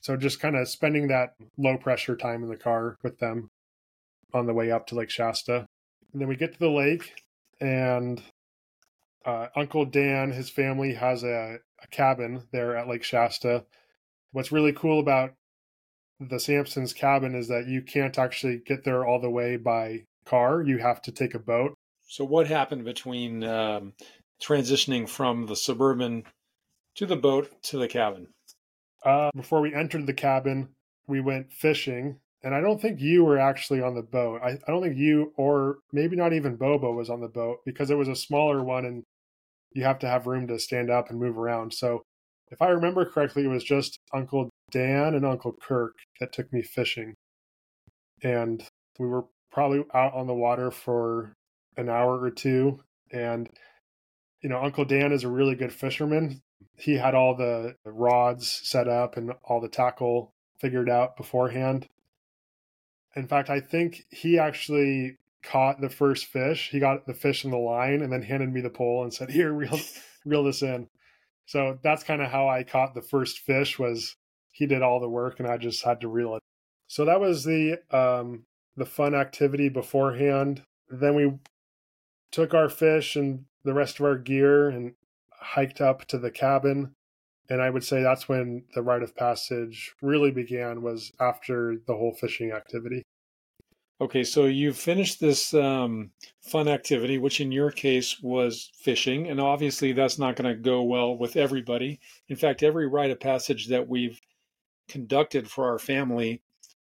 So 0.01 0.15
just 0.15 0.39
kind 0.39 0.55
of 0.55 0.67
spending 0.67 1.08
that 1.08 1.36
low 1.58 1.77
pressure 1.77 2.15
time 2.15 2.43
in 2.43 2.50
the 2.50 2.55
car 2.55 2.98
with 3.03 3.20
them 3.20 3.50
on 4.34 4.46
the 4.46 4.53
way 4.53 4.72
up 4.72 4.88
to 4.88 4.96
Lake 4.96 5.10
Shasta. 5.10 5.65
And 6.12 6.22
then 6.22 6.27
we 6.27 6.36
get 6.36 6.53
to 6.53 6.60
the 6.60 6.70
lake, 6.70 7.13
and 7.60 8.22
uh, 9.25 9.48
Uncle 9.55 9.86
Dan, 9.86 10.31
his 10.31 10.50
family 10.50 10.93
has 10.93 11.24
a, 11.24 11.58
a 11.81 11.88
cabin 11.89 12.43
there 12.51 12.75
at 12.75 12.88
Lake 12.88 13.03
Shasta. 13.03 13.63
What's 14.31 14.51
really 14.51 14.74
cool 14.74 15.00
about 15.00 15.34
the 16.30 16.40
Sampsons 16.40 16.94
cabin 16.94 17.34
is 17.34 17.48
that 17.48 17.68
you 17.68 17.82
can't 17.82 18.18
actually 18.20 18.62
get 18.66 18.84
there 18.84 19.06
all 19.06 19.20
the 19.20 19.30
way 19.30 19.58
by 19.58 20.04
car. 20.25 20.62
You 20.62 20.78
have 20.78 21.01
to 21.04 21.12
take 21.12 21.34
a 21.34 21.40
boat. 21.40 21.74
So, 22.08 22.24
what 22.24 22.48
happened 22.48 22.86
between 22.86 23.44
um, 23.44 23.94
transitioning 24.42 25.10
from 25.10 25.48
the 25.48 25.56
suburban 25.56 26.24
to 26.96 27.06
the 27.06 27.16
boat 27.16 27.50
to 27.63 27.78
the 27.78 27.88
cabin? 27.88 28.28
Uh, 29.04 29.32
before 29.36 29.62
we 29.62 29.74
entered 29.74 30.06
the 30.06 30.13
cabin, 30.13 30.70
we 31.08 31.22
went 31.22 31.51
fishing, 31.51 32.20
and 32.44 32.54
I 32.54 32.62
don't 32.62 32.80
think 32.80 33.00
you 33.00 33.24
were 33.24 33.40
actually 33.40 33.82
on 33.82 33.96
the 33.96 34.04
boat. 34.04 34.42
I, 34.44 34.51
I 34.51 34.72
don't 34.72 34.84
think 34.84 34.98
you 34.98 35.34
or 35.38 35.80
maybe 35.92 36.16
not 36.16 36.34
even 36.34 36.56
Bobo 36.56 36.94
was 36.94 37.10
on 37.10 37.22
the 37.22 37.28
boat 37.28 37.60
because 37.66 37.90
it 37.90 37.98
was 37.98 38.08
a 38.08 38.16
smaller 38.16 38.63
one 38.63 38.86
and 38.86 39.04
you 39.74 39.84
have 39.86 40.00
to 40.00 40.08
have 40.08 40.28
room 40.28 40.48
to 40.48 40.60
stand 40.60 40.92
up 40.92 41.10
and 41.10 41.20
move 41.20 41.38
around. 41.38 41.74
So, 41.74 42.04
if 42.51 42.62
I 42.62 42.68
remember 42.68 43.06
correctly, 43.06 43.46
it 43.46 43.48
was 43.48 43.63
just 43.63 43.98
Uncle 44.13 44.50
Dan 44.72 45.13
and 45.16 45.25
Uncle 45.25 45.54
Kirk 45.54 45.96
that 46.20 46.34
took 46.34 46.51
me 46.54 46.62
fishing. 46.62 47.16
and 48.24 48.63
we 49.00 49.08
were 49.08 49.25
probably 49.51 49.84
out 49.94 50.13
on 50.13 50.28
the 50.28 50.34
water 50.34 50.72
for 50.72 51.36
an 51.78 51.90
hour 51.90 52.20
or 52.20 52.32
two. 52.32 52.80
And, 53.12 53.50
you 54.42 54.50
know, 54.50 54.62
Uncle 54.63 54.86
Dan 54.86 55.12
is 55.12 55.24
a 55.24 55.30
really 55.30 55.56
good 55.56 55.74
fisherman. 55.74 56.42
He 56.78 56.96
had 56.96 57.16
all 57.16 57.36
the 57.36 57.75
rods 57.86 58.48
set 58.63 58.88
up 58.88 59.18
and 59.18 59.34
all 59.44 59.60
the 59.62 59.68
tackle 59.68 60.34
figured 60.60 60.90
out 60.90 61.18
beforehand. 61.18 61.88
In 63.16 63.28
fact, 63.28 63.50
I 63.50 63.60
think 63.60 64.06
he 64.10 64.40
actually 64.40 65.18
caught 65.44 65.82
the 65.82 65.90
first 65.90 66.25
fish. 66.25 66.70
He 66.72 66.80
got 66.80 67.06
the 67.08 67.13
fish 67.13 67.44
in 67.44 67.51
the 67.51 67.58
line 67.58 68.01
and 68.01 68.12
then 68.13 68.22
handed 68.22 68.54
me 68.54 68.62
the 68.62 68.70
pole 68.70 69.04
and 69.04 69.13
said, 69.13 69.32
"Here, 69.32 69.51
reel, 69.51 69.80
reel 70.25 70.44
this 70.44 70.62
in." 70.62 70.88
So 71.46 71.80
that's 71.84 72.04
kind 72.04 72.22
of 72.22 72.30
how 72.32 72.48
I 72.48 72.63
caught 72.63 72.94
the 72.94 73.01
first 73.01 73.40
fish. 73.40 73.78
Was 73.80 74.16
he 74.62 74.68
did 74.68 74.84
all 74.84 75.00
the 75.00 75.10
work 75.10 75.39
and 75.39 75.48
I 75.48 75.58
just 75.58 75.84
had 75.84 76.01
to 76.01 76.08
reel 76.08 76.36
it. 76.36 76.44
So 76.86 77.03
that 77.06 77.20
was 77.20 77.44
the 77.44 77.80
um, 77.89 78.44
the 78.75 78.86
fun 78.86 79.15
activity 79.15 79.70
beforehand. 79.70 80.62
Then 80.88 81.15
we 81.15 81.34
took 82.32 82.53
our 82.53 82.70
fish 82.70 83.15
and 83.15 83.46
the 83.63 83.74
rest 83.74 84.00
of 84.00 84.06
our 84.06 84.20
gear 84.20 84.70
and 84.70 84.94
hiked 85.32 85.82
up 85.82 86.06
to 86.10 86.20
the 86.20 86.30
cabin. 86.30 86.94
And 87.50 87.60
I 87.60 87.72
would 87.72 87.84
say 87.84 88.03
that's 88.03 88.30
when 88.30 88.65
the 88.75 88.84
rite 88.84 89.01
of 89.01 89.15
passage 89.15 89.96
really 90.00 90.30
began 90.30 90.84
was 90.84 91.12
after 91.20 91.77
the 91.88 91.96
whole 91.96 92.13
fishing 92.13 92.51
activity. 92.51 93.01
Okay, 94.00 94.24
so 94.24 94.46
you 94.46 94.74
finished 94.74 95.20
this 95.20 95.56
um, 95.56 96.12
fun 96.39 96.68
activity, 96.68 97.18
which 97.18 97.41
in 97.41 97.51
your 97.51 97.72
case 97.72 98.22
was 98.22 98.70
fishing, 98.75 99.27
and 99.27 99.41
obviously 99.41 99.91
that's 99.91 100.20
not 100.20 100.36
going 100.36 100.56
to 100.56 100.62
go 100.62 100.84
well 100.84 101.18
with 101.18 101.36
everybody. 101.36 102.00
In 102.27 102.36
fact, 102.36 102.62
every 102.62 102.88
rite 102.88 103.10
of 103.10 103.20
passage 103.20 103.70
that 103.70 103.88
we've 103.88 104.20
conducted 104.91 105.50
for 105.50 105.65
our 105.69 105.79
family, 105.79 106.41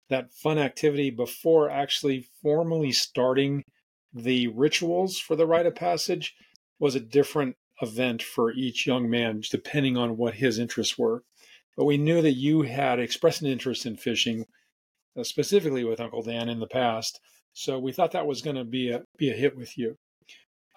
that 0.08 0.32
fun 0.32 0.58
activity 0.58 1.10
before 1.10 1.68
actually 1.68 2.28
formally 2.42 2.92
starting 2.92 3.64
the 4.12 4.48
rituals 4.48 5.18
for 5.18 5.36
the 5.36 5.46
rite 5.46 5.66
of 5.66 5.74
passage 5.74 6.34
was 6.78 6.94
a 6.94 7.00
different 7.00 7.56
event 7.82 8.22
for 8.22 8.52
each 8.52 8.86
young 8.86 9.10
man, 9.10 9.42
depending 9.50 9.96
on 9.96 10.16
what 10.16 10.34
his 10.34 10.58
interests 10.58 10.96
were. 10.96 11.22
But 11.76 11.84
we 11.84 11.98
knew 11.98 12.22
that 12.22 12.32
you 12.32 12.62
had 12.62 12.98
expressed 12.98 13.42
an 13.42 13.48
interest 13.48 13.84
in 13.84 13.96
fishing 13.96 14.46
uh, 15.18 15.24
specifically 15.24 15.84
with 15.84 16.00
Uncle 16.00 16.22
Dan 16.22 16.48
in 16.48 16.60
the 16.60 16.66
past. 16.66 17.20
So 17.52 17.78
we 17.78 17.92
thought 17.92 18.12
that 18.12 18.26
was 18.26 18.42
going 18.42 18.56
to 18.56 18.64
be 18.64 18.90
a 18.90 19.02
be 19.18 19.30
a 19.30 19.34
hit 19.34 19.56
with 19.56 19.76
you. 19.76 19.96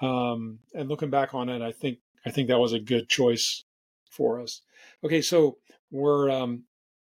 Um, 0.01 0.59
and 0.73 0.89
looking 0.89 1.09
back 1.09 1.33
on 1.33 1.49
it, 1.49 1.61
I 1.61 1.71
think 1.71 1.99
I 2.25 2.31
think 2.31 2.47
that 2.47 2.59
was 2.59 2.73
a 2.73 2.79
good 2.79 3.09
choice 3.09 3.63
for 4.09 4.41
us. 4.41 4.61
Okay, 5.03 5.21
so 5.21 5.57
we're 5.91 6.29
um, 6.29 6.63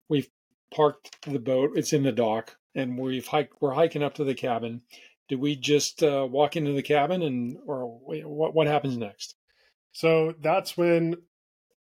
we've 0.09 0.29
parked 0.75 1.17
the 1.27 1.39
boat. 1.39 1.73
It's 1.75 1.93
in 1.93 2.03
the 2.03 2.13
dock, 2.13 2.57
and 2.75 2.99
we've 2.99 3.27
hiked. 3.27 3.55
We're 3.61 3.75
hiking 3.75 4.03
up 4.03 4.15
to 4.15 4.25
the 4.25 4.35
cabin. 4.35 4.83
Do 5.29 5.39
we 5.39 5.57
just 5.57 6.03
uh, 6.03 6.27
walk 6.31 6.57
into 6.57 6.73
the 6.73 6.83
cabin, 6.83 7.23
and 7.23 7.59
or 7.67 7.87
what? 7.87 8.55
What 8.55 8.67
happens 8.67 8.97
next? 8.97 9.35
So 9.93 10.35
that's 10.41 10.77
when 10.77 11.17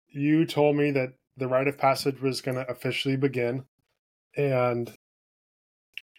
you 0.09 0.47
told 0.47 0.77
me 0.77 0.91
that 0.93 1.15
the 1.37 1.49
rite 1.49 1.69
of 1.69 1.79
passage 1.79 2.21
was 2.21 2.41
going 2.41 2.57
to 2.57 2.69
officially 2.71 3.17
begin, 3.17 3.65
and 4.37 4.93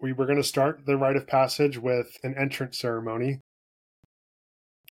we 0.01 0.13
were 0.13 0.25
going 0.25 0.37
to 0.37 0.43
start 0.43 0.85
the 0.85 0.97
rite 0.97 1.17
of 1.17 1.27
passage 1.27 1.77
with 1.77 2.17
an 2.23 2.35
entrance 2.37 2.77
ceremony. 2.77 3.41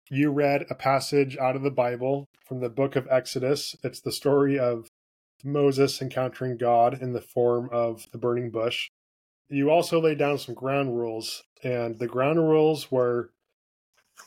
You 0.10 0.32
read 0.32 0.66
a 0.70 0.76
passage 0.76 1.38
out 1.38 1.56
of 1.56 1.64
the 1.64 1.72
Bible 1.72 2.28
from 2.46 2.62
the 2.62 2.70
book 2.70 2.96
of 2.96 3.08
Exodus. 3.10 3.76
It's 3.84 4.00
the 4.00 4.12
story 4.12 4.58
of 4.58 4.88
Moses 5.44 6.02
encountering 6.02 6.58
God 6.58 7.02
in 7.02 7.14
the 7.14 7.22
form 7.22 7.70
of 7.72 8.08
the 8.12 8.18
burning 8.18 8.50
bush. 8.50 8.90
You 9.50 9.70
also 9.70 10.02
laid 10.02 10.18
down 10.18 10.38
some 10.38 10.56
ground 10.56 10.98
rules, 10.98 11.44
and 11.64 11.98
the 12.00 12.08
ground 12.08 12.40
rules 12.40 12.92
were 12.92 13.32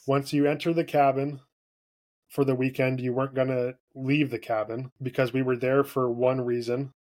once 0.07 0.33
you 0.33 0.47
enter 0.47 0.73
the 0.73 0.85
cabin 0.85 1.41
for 2.29 2.45
the 2.45 2.55
weekend, 2.55 3.01
you 3.01 3.13
weren't 3.13 3.35
going 3.35 3.49
to 3.49 3.77
leave 3.95 4.31
the 4.31 4.39
cabin 4.39 4.93
because 5.03 5.33
we 5.33 5.43
were 5.43 5.57
there 5.57 5.83
for 5.83 6.11
one 6.11 6.41
reason, 6.41 6.93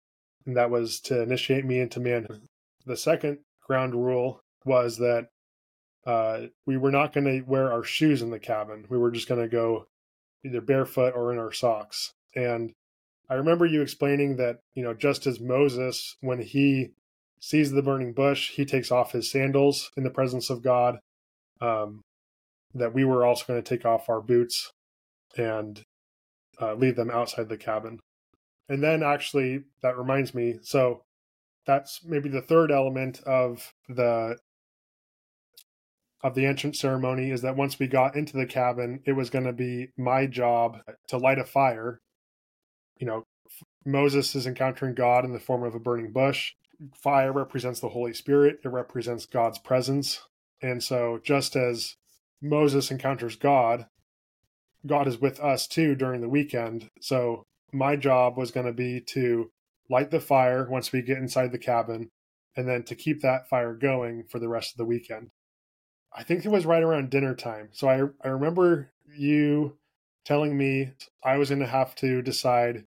and 0.45 0.57
that 0.57 0.71
was 0.71 0.99
to 1.01 1.21
initiate 1.21 1.65
me 1.65 1.79
into 1.79 1.99
manhood. 1.99 2.41
The 2.85 2.97
second 2.97 3.39
ground 3.61 3.93
rule 3.93 4.41
was 4.65 4.97
that 4.97 5.29
uh, 6.05 6.47
we 6.65 6.77
were 6.77 6.91
not 6.91 7.13
going 7.13 7.25
to 7.25 7.41
wear 7.41 7.71
our 7.71 7.83
shoes 7.83 8.21
in 8.21 8.31
the 8.31 8.39
cabin. 8.39 8.85
We 8.89 8.97
were 8.97 9.11
just 9.11 9.27
going 9.27 9.41
to 9.41 9.47
go 9.47 9.85
either 10.43 10.61
barefoot 10.61 11.13
or 11.15 11.31
in 11.31 11.37
our 11.37 11.51
socks. 11.51 12.13
And 12.35 12.73
I 13.29 13.35
remember 13.35 13.65
you 13.65 13.81
explaining 13.81 14.37
that, 14.37 14.59
you 14.73 14.83
know, 14.83 14.93
just 14.93 15.27
as 15.27 15.39
Moses, 15.39 16.15
when 16.21 16.41
he 16.41 16.91
sees 17.39 17.71
the 17.71 17.83
burning 17.83 18.13
bush, 18.13 18.51
he 18.51 18.65
takes 18.65 18.91
off 18.91 19.11
his 19.11 19.31
sandals 19.31 19.91
in 19.95 20.03
the 20.03 20.09
presence 20.09 20.49
of 20.49 20.63
God, 20.63 20.99
um, 21.61 22.01
that 22.73 22.93
we 22.93 23.05
were 23.05 23.25
also 23.25 23.45
going 23.45 23.61
to 23.61 23.69
take 23.69 23.85
off 23.85 24.09
our 24.09 24.21
boots 24.21 24.71
and 25.37 25.83
uh, 26.59 26.73
leave 26.73 26.95
them 26.95 27.11
outside 27.11 27.49
the 27.49 27.57
cabin. 27.57 27.99
And 28.67 28.83
then 28.83 29.03
actually, 29.03 29.63
that 29.81 29.97
reminds 29.97 30.33
me 30.33 30.59
so 30.61 31.03
that's 31.65 32.03
maybe 32.03 32.29
the 32.29 32.41
third 32.41 32.71
element 32.71 33.21
of 33.27 33.73
the 33.87 34.37
of 36.21 36.35
the 36.35 36.45
entrance 36.45 36.79
ceremony 36.79 37.31
is 37.31 37.41
that 37.43 37.55
once 37.55 37.79
we 37.79 37.87
got 37.87 38.15
into 38.15 38.35
the 38.35 38.45
cabin 38.45 39.01
it 39.05 39.13
was 39.13 39.29
going 39.29 39.45
to 39.45 39.53
be 39.53 39.89
my 39.97 40.25
job 40.25 40.79
to 41.07 41.17
light 41.17 41.37
a 41.37 41.45
fire 41.45 42.01
you 42.99 43.07
know 43.07 43.25
moses 43.85 44.35
is 44.35 44.45
encountering 44.45 44.93
god 44.93 45.25
in 45.25 45.33
the 45.33 45.39
form 45.39 45.63
of 45.63 45.73
a 45.73 45.79
burning 45.79 46.11
bush 46.11 46.53
fire 46.93 47.31
represents 47.31 47.79
the 47.79 47.89
holy 47.89 48.13
spirit 48.13 48.59
it 48.63 48.69
represents 48.69 49.25
god's 49.25 49.57
presence 49.57 50.21
and 50.61 50.83
so 50.83 51.19
just 51.23 51.55
as 51.55 51.95
moses 52.41 52.91
encounters 52.91 53.35
god 53.35 53.87
god 54.85 55.07
is 55.07 55.19
with 55.19 55.39
us 55.39 55.67
too 55.67 55.95
during 55.95 56.21
the 56.21 56.29
weekend 56.29 56.89
so 57.01 57.43
my 57.71 57.95
job 57.95 58.37
was 58.37 58.51
going 58.51 58.65
to 58.65 58.73
be 58.73 58.99
to 58.99 59.51
light 59.89 60.11
the 60.11 60.19
fire 60.19 60.67
once 60.69 60.91
we 60.91 61.01
get 61.01 61.17
inside 61.17 61.51
the 61.51 61.57
cabin, 61.57 62.09
and 62.55 62.67
then 62.67 62.83
to 62.83 62.95
keep 62.95 63.21
that 63.21 63.47
fire 63.47 63.73
going 63.73 64.23
for 64.29 64.39
the 64.39 64.49
rest 64.49 64.73
of 64.73 64.77
the 64.77 64.85
weekend. 64.85 65.29
I 66.13 66.23
think 66.23 66.45
it 66.45 66.51
was 66.51 66.65
right 66.65 66.83
around 66.83 67.09
dinner 67.09 67.35
time. 67.35 67.69
So 67.71 67.87
I, 67.87 68.27
I 68.27 68.31
remember 68.31 68.91
you 69.15 69.77
telling 70.25 70.57
me 70.57 70.91
I 71.23 71.37
was 71.37 71.49
going 71.49 71.61
to 71.61 71.67
have 71.67 71.95
to 71.95 72.21
decide 72.21 72.85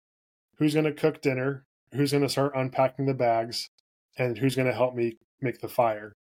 who's 0.59 0.73
going 0.73 0.85
to 0.85 0.93
cook 0.93 1.21
dinner, 1.21 1.65
who's 1.93 2.11
going 2.11 2.23
to 2.23 2.29
start 2.29 2.53
unpacking 2.55 3.05
the 3.05 3.13
bags, 3.13 3.69
and 4.17 4.37
who's 4.37 4.55
going 4.55 4.67
to 4.67 4.73
help 4.73 4.93
me 4.93 5.17
make 5.41 5.61
the 5.61 5.67
fire. 5.67 6.13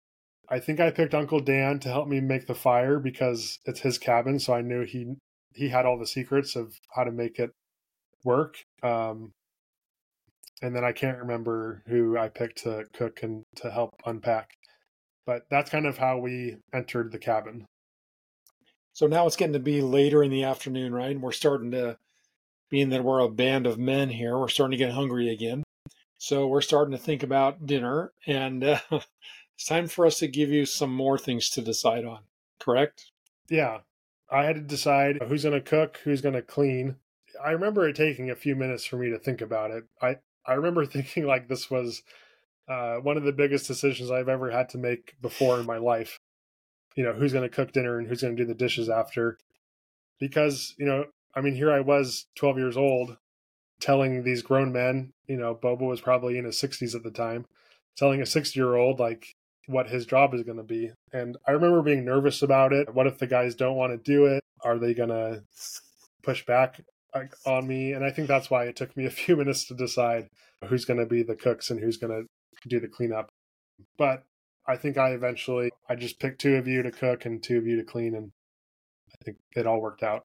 I 0.48 0.60
think 0.60 0.78
I 0.78 0.90
picked 0.90 1.14
Uncle 1.14 1.40
Dan 1.40 1.80
to 1.80 1.88
help 1.88 2.06
me 2.06 2.20
make 2.20 2.46
the 2.46 2.54
fire 2.54 3.00
because 3.00 3.58
it's 3.64 3.80
his 3.80 3.98
cabin, 3.98 4.38
so 4.38 4.54
I 4.54 4.60
knew 4.60 4.84
he 4.84 5.14
he 5.54 5.70
had 5.70 5.86
all 5.86 5.98
the 5.98 6.06
secrets 6.06 6.54
of 6.54 6.78
how 6.94 7.02
to 7.02 7.10
make 7.10 7.38
it 7.38 7.50
work. 8.24 8.58
Um, 8.82 9.32
and 10.62 10.76
then 10.76 10.84
I 10.84 10.92
can't 10.92 11.18
remember 11.18 11.82
who 11.86 12.18
I 12.18 12.28
picked 12.28 12.62
to 12.64 12.84
cook 12.92 13.22
and 13.22 13.44
to 13.56 13.70
help 13.70 13.94
unpack. 14.04 14.50
But 15.24 15.42
that's 15.50 15.70
kind 15.70 15.86
of 15.86 15.98
how 15.98 16.18
we 16.18 16.58
entered 16.72 17.10
the 17.10 17.18
cabin. 17.18 17.66
So 18.92 19.06
now 19.06 19.26
it's 19.26 19.36
getting 19.36 19.52
to 19.54 19.58
be 19.58 19.82
later 19.82 20.22
in 20.22 20.30
the 20.30 20.44
afternoon, 20.44 20.94
right? 20.94 21.10
And 21.10 21.22
we're 21.22 21.32
starting 21.32 21.70
to, 21.72 21.98
being 22.70 22.90
that 22.90 23.04
we're 23.04 23.20
a 23.20 23.28
band 23.28 23.66
of 23.66 23.78
men 23.78 24.10
here, 24.10 24.38
we're 24.38 24.48
starting 24.48 24.78
to 24.78 24.84
get 24.84 24.94
hungry 24.94 25.30
again. 25.30 25.62
So 26.18 26.46
we're 26.46 26.62
starting 26.62 26.92
to 26.92 26.98
think 26.98 27.22
about 27.22 27.66
dinner, 27.66 28.12
and 28.26 28.64
uh, 28.64 28.78
it's 28.90 29.66
time 29.66 29.86
for 29.86 30.06
us 30.06 30.18
to 30.20 30.28
give 30.28 30.50
you 30.50 30.64
some 30.66 30.92
more 30.92 31.18
things 31.18 31.50
to 31.50 31.62
decide 31.62 32.04
on. 32.04 32.20
Correct? 32.58 33.10
Yeah, 33.48 33.80
I 34.30 34.44
had 34.44 34.56
to 34.56 34.62
decide 34.62 35.18
who's 35.28 35.44
going 35.44 35.54
to 35.54 35.60
cook, 35.60 36.00
who's 36.04 36.22
going 36.22 36.34
to 36.34 36.42
clean. 36.42 36.96
I 37.44 37.50
remember 37.50 37.86
it 37.86 37.96
taking 37.96 38.30
a 38.30 38.36
few 38.36 38.56
minutes 38.56 38.84
for 38.84 38.96
me 38.96 39.10
to 39.10 39.18
think 39.18 39.40
about 39.40 39.70
it. 39.70 39.84
I 40.00 40.16
I 40.46 40.54
remember 40.54 40.86
thinking 40.86 41.26
like 41.26 41.48
this 41.48 41.70
was 41.70 42.02
uh, 42.68 42.96
one 42.96 43.16
of 43.16 43.24
the 43.24 43.32
biggest 43.32 43.66
decisions 43.66 44.10
I've 44.10 44.28
ever 44.28 44.50
had 44.50 44.68
to 44.70 44.78
make 44.78 45.14
before 45.20 45.60
in 45.60 45.66
my 45.66 45.78
life. 45.78 46.18
You 46.96 47.04
know, 47.04 47.12
who's 47.12 47.32
going 47.32 47.48
to 47.48 47.54
cook 47.54 47.72
dinner 47.72 47.98
and 47.98 48.08
who's 48.08 48.22
going 48.22 48.36
to 48.36 48.42
do 48.42 48.48
the 48.48 48.54
dishes 48.54 48.88
after. 48.88 49.36
Because, 50.18 50.74
you 50.78 50.86
know, 50.86 51.04
I 51.36 51.42
mean, 51.42 51.54
here 51.54 51.70
I 51.70 51.80
was 51.80 52.26
12 52.36 52.58
years 52.58 52.76
old 52.76 53.16
telling 53.80 54.24
these 54.24 54.42
grown 54.42 54.72
men, 54.72 55.12
you 55.28 55.36
know, 55.36 55.54
Bobo 55.54 55.86
was 55.86 56.00
probably 56.00 56.38
in 56.38 56.46
his 56.46 56.60
60s 56.60 56.94
at 56.94 57.02
the 57.02 57.10
time, 57.10 57.44
telling 57.96 58.22
a 58.22 58.26
60 58.26 58.58
year 58.58 58.74
old, 58.74 58.98
like, 58.98 59.26
what 59.66 59.88
his 59.88 60.06
job 60.06 60.32
is 60.32 60.42
going 60.42 60.56
to 60.56 60.64
be. 60.64 60.92
And 61.12 61.36
I 61.46 61.50
remember 61.50 61.82
being 61.82 62.04
nervous 62.04 62.40
about 62.40 62.72
it. 62.72 62.94
What 62.94 63.06
if 63.06 63.18
the 63.18 63.26
guys 63.26 63.54
don't 63.54 63.76
want 63.76 63.92
to 63.92 63.98
do 63.98 64.24
it? 64.26 64.42
Are 64.64 64.78
they 64.78 64.94
going 64.94 65.10
to 65.10 65.42
push 66.22 66.44
back 66.46 66.80
on 67.46 67.66
me, 67.66 67.92
and 67.92 68.04
I 68.04 68.10
think 68.10 68.28
that's 68.28 68.50
why 68.50 68.64
it 68.64 68.76
took 68.76 68.96
me 68.96 69.06
a 69.06 69.10
few 69.22 69.36
minutes 69.36 69.66
to 69.66 69.74
decide 69.74 70.28
who's 70.64 70.84
going 70.84 71.00
to 71.00 71.06
be 71.06 71.22
the 71.22 71.36
cooks 71.36 71.70
and 71.70 71.80
who's 71.80 71.96
going 71.96 72.12
to 72.12 72.68
do 72.68 72.80
the 72.80 72.88
cleanup. 72.88 73.28
But 73.96 74.24
I 74.66 74.76
think 74.76 74.98
I 74.98 75.10
eventually 75.10 75.70
I 75.88 75.94
just 75.94 76.18
picked 76.18 76.40
two 76.40 76.56
of 76.56 76.66
you 76.66 76.82
to 76.82 76.90
cook 76.90 77.24
and 77.24 77.42
two 77.42 77.58
of 77.58 77.66
you 77.66 77.76
to 77.76 77.84
clean, 77.84 78.14
and 78.14 78.32
I 79.12 79.24
think 79.24 79.38
it 79.54 79.66
all 79.66 79.80
worked 79.80 80.02
out. 80.02 80.24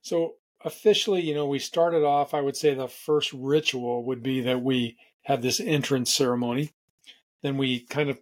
So 0.00 0.34
officially, 0.64 1.22
you 1.22 1.34
know, 1.34 1.46
we 1.46 1.58
started 1.58 2.04
off. 2.04 2.34
I 2.34 2.40
would 2.40 2.56
say 2.56 2.74
the 2.74 2.88
first 2.88 3.32
ritual 3.32 4.04
would 4.04 4.22
be 4.22 4.40
that 4.42 4.62
we 4.62 4.96
had 5.22 5.42
this 5.42 5.60
entrance 5.60 6.14
ceremony, 6.14 6.72
then 7.42 7.56
we 7.56 7.80
kind 7.80 8.10
of 8.10 8.18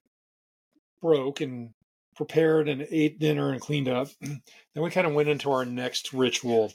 broke 1.00 1.40
and 1.40 1.70
prepared 2.14 2.68
and 2.68 2.86
ate 2.90 3.18
dinner 3.18 3.50
and 3.50 3.60
cleaned 3.60 3.88
up. 3.88 4.08
then 4.20 4.40
we 4.74 4.90
kind 4.90 5.06
of 5.06 5.14
went 5.14 5.28
into 5.28 5.50
our 5.50 5.64
next 5.64 6.12
ritual, 6.12 6.72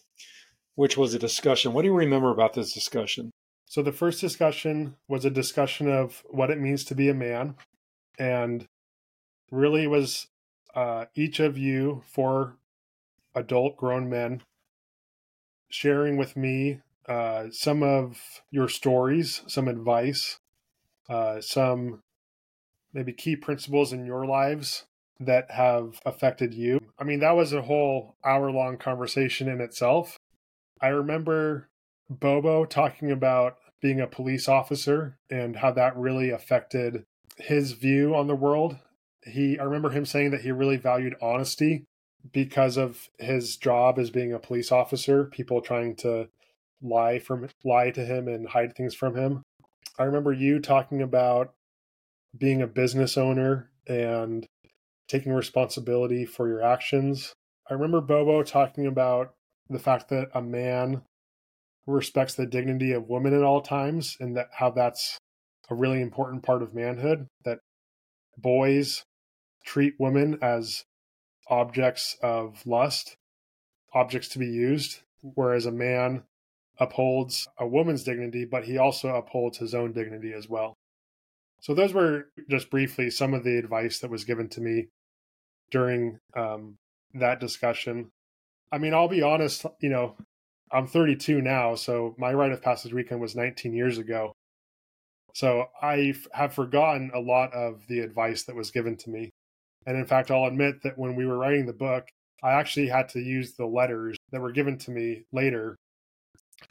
which 0.75 0.97
was 0.97 1.13
a 1.13 1.19
discussion. 1.19 1.73
What 1.73 1.83
do 1.83 1.89
you 1.89 1.95
remember 1.95 2.31
about 2.31 2.53
this 2.53 2.73
discussion? 2.73 3.31
So 3.67 3.81
the 3.81 3.91
first 3.91 4.21
discussion 4.21 4.95
was 5.07 5.25
a 5.25 5.29
discussion 5.29 5.91
of 5.91 6.23
what 6.29 6.51
it 6.51 6.59
means 6.59 6.83
to 6.85 6.95
be 6.95 7.09
a 7.09 7.13
man, 7.13 7.55
and 8.17 8.67
really 9.51 9.87
was 9.87 10.27
uh, 10.73 11.05
each 11.15 11.39
of 11.39 11.57
you, 11.57 12.01
four 12.05 12.57
adult 13.35 13.77
grown 13.77 14.09
men, 14.09 14.41
sharing 15.69 16.17
with 16.17 16.35
me 16.35 16.79
uh, 17.07 17.45
some 17.51 17.83
of 17.83 18.41
your 18.49 18.67
stories, 18.67 19.41
some 19.47 19.67
advice, 19.67 20.39
uh, 21.09 21.41
some 21.41 22.01
maybe 22.93 23.13
key 23.13 23.35
principles 23.35 23.93
in 23.93 24.05
your 24.05 24.25
lives 24.25 24.85
that 25.19 25.51
have 25.51 25.99
affected 26.05 26.53
you. 26.53 26.79
I 26.97 27.03
mean, 27.03 27.19
that 27.19 27.35
was 27.35 27.53
a 27.53 27.61
whole 27.61 28.15
hour 28.23 28.51
long 28.51 28.77
conversation 28.77 29.47
in 29.47 29.61
itself. 29.61 30.17
I 30.81 30.87
remember 30.87 31.69
Bobo 32.09 32.65
talking 32.65 33.11
about 33.11 33.57
being 33.81 33.99
a 33.99 34.07
police 34.07 34.47
officer 34.47 35.17
and 35.29 35.57
how 35.57 35.71
that 35.71 35.95
really 35.97 36.31
affected 36.31 37.05
his 37.37 37.73
view 37.73 38.15
on 38.15 38.27
the 38.27 38.35
world. 38.35 38.77
He 39.23 39.59
I 39.59 39.63
remember 39.63 39.89
him 39.89 40.05
saying 40.05 40.31
that 40.31 40.41
he 40.41 40.51
really 40.51 40.77
valued 40.77 41.15
honesty 41.21 41.85
because 42.31 42.77
of 42.77 43.09
his 43.19 43.57
job 43.57 43.99
as 43.99 44.09
being 44.09 44.33
a 44.33 44.39
police 44.39 44.71
officer, 44.71 45.25
people 45.25 45.61
trying 45.61 45.95
to 45.97 46.29
lie 46.81 47.19
from 47.19 47.47
lie 47.63 47.91
to 47.91 48.05
him 48.05 48.27
and 48.27 48.49
hide 48.49 48.75
things 48.75 48.93
from 48.93 49.15
him. 49.15 49.43
I 49.97 50.03
remember 50.03 50.33
you 50.33 50.59
talking 50.59 51.01
about 51.01 51.53
being 52.37 52.61
a 52.61 52.67
business 52.67 53.17
owner 53.17 53.69
and 53.87 54.45
taking 55.07 55.33
responsibility 55.33 56.25
for 56.25 56.47
your 56.47 56.61
actions. 56.61 57.33
I 57.69 57.73
remember 57.73 58.01
Bobo 58.01 58.43
talking 58.43 58.85
about 58.85 59.33
the 59.69 59.79
fact 59.79 60.09
that 60.09 60.29
a 60.33 60.41
man 60.41 61.03
respects 61.87 62.33
the 62.35 62.45
dignity 62.45 62.91
of 62.91 63.09
women 63.09 63.33
at 63.33 63.43
all 63.43 63.61
times 63.61 64.17
and 64.19 64.35
that 64.35 64.49
how 64.53 64.71
that's 64.71 65.17
a 65.69 65.75
really 65.75 66.01
important 66.01 66.43
part 66.43 66.61
of 66.61 66.73
manhood 66.73 67.27
that 67.43 67.59
boys 68.37 69.03
treat 69.63 69.93
women 69.99 70.37
as 70.41 70.83
objects 71.47 72.17
of 72.21 72.65
lust 72.65 73.17
objects 73.93 74.29
to 74.29 74.39
be 74.39 74.47
used 74.47 74.99
whereas 75.21 75.65
a 75.65 75.71
man 75.71 76.23
upholds 76.79 77.47
a 77.59 77.67
woman's 77.67 78.03
dignity 78.03 78.45
but 78.45 78.65
he 78.65 78.77
also 78.77 79.15
upholds 79.15 79.57
his 79.57 79.73
own 79.73 79.93
dignity 79.93 80.33
as 80.33 80.49
well 80.49 80.73
so 81.61 81.73
those 81.73 81.93
were 81.93 82.27
just 82.49 82.69
briefly 82.69 83.09
some 83.09 83.33
of 83.33 83.43
the 83.43 83.57
advice 83.57 83.99
that 83.99 84.11
was 84.11 84.25
given 84.25 84.49
to 84.49 84.61
me 84.61 84.87
during 85.71 86.19
um, 86.35 86.75
that 87.13 87.39
discussion 87.39 88.11
i 88.71 88.77
mean 88.77 88.93
i'll 88.93 89.07
be 89.07 89.21
honest 89.21 89.65
you 89.79 89.89
know 89.89 90.15
I'm 90.71 90.87
32 90.87 91.41
now, 91.41 91.75
so 91.75 92.15
my 92.17 92.33
rite 92.33 92.51
of 92.51 92.61
passage 92.61 92.93
weekend 92.93 93.21
was 93.21 93.35
19 93.35 93.73
years 93.73 93.97
ago. 93.97 94.33
So 95.33 95.67
I 95.81 96.15
have 96.33 96.53
forgotten 96.53 97.11
a 97.13 97.19
lot 97.19 97.53
of 97.53 97.87
the 97.87 97.99
advice 97.99 98.43
that 98.43 98.55
was 98.55 98.71
given 98.71 98.97
to 98.97 99.09
me. 99.09 99.29
And 99.85 99.97
in 99.97 100.05
fact, 100.05 100.31
I'll 100.31 100.45
admit 100.45 100.81
that 100.83 100.97
when 100.97 101.15
we 101.15 101.25
were 101.25 101.37
writing 101.37 101.65
the 101.65 101.73
book, 101.73 102.07
I 102.43 102.53
actually 102.53 102.87
had 102.87 103.09
to 103.09 103.19
use 103.19 103.53
the 103.53 103.65
letters 103.65 104.17
that 104.31 104.41
were 104.41 104.51
given 104.51 104.77
to 104.79 104.91
me 104.91 105.25
later 105.31 105.75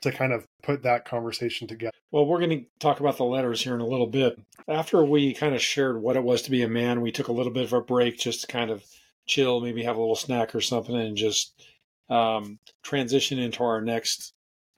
to 0.03 0.13
kind 0.13 0.33
of 0.33 0.47
put 0.63 0.83
that 0.83 1.05
conversation 1.05 1.69
together. 1.69 1.93
Well, 2.11 2.27
we're 2.27 2.39
going 2.39 2.51
to 2.61 2.67
talk 2.79 3.01
about 3.01 3.17
the 3.17 3.25
letters 3.25 3.63
here 3.63 3.75
in 3.75 3.81
a 3.81 3.87
little 3.87 4.07
bit. 4.07 4.39
After 4.69 5.05
we 5.05 5.35
kind 5.35 5.55
of 5.55 5.63
shared 5.63 6.01
what 6.01 6.17
it 6.17 6.23
was 6.23 6.43
to 6.43 6.51
be 6.51 6.63
a 6.63 6.69
man, 6.69 7.01
we 7.01 7.13
took 7.13 7.29
a 7.29 7.33
little 7.33 7.53
bit 7.53 7.65
of 7.65 7.73
a 7.73 7.81
break 7.81 8.19
just 8.19 8.43
to 8.43 8.47
kind 8.47 8.71
of 8.71 8.85
chill, 9.27 9.61
maybe 9.61 9.83
have 9.83 9.97
a 9.97 10.01
little 10.01 10.17
snack 10.17 10.55
or 10.55 10.61
something, 10.61 10.97
and 10.97 11.17
just 11.17 11.61
um, 12.09 12.59
transition 12.83 13.39
into 13.39 13.63
our 13.63 13.81
next 13.81 14.33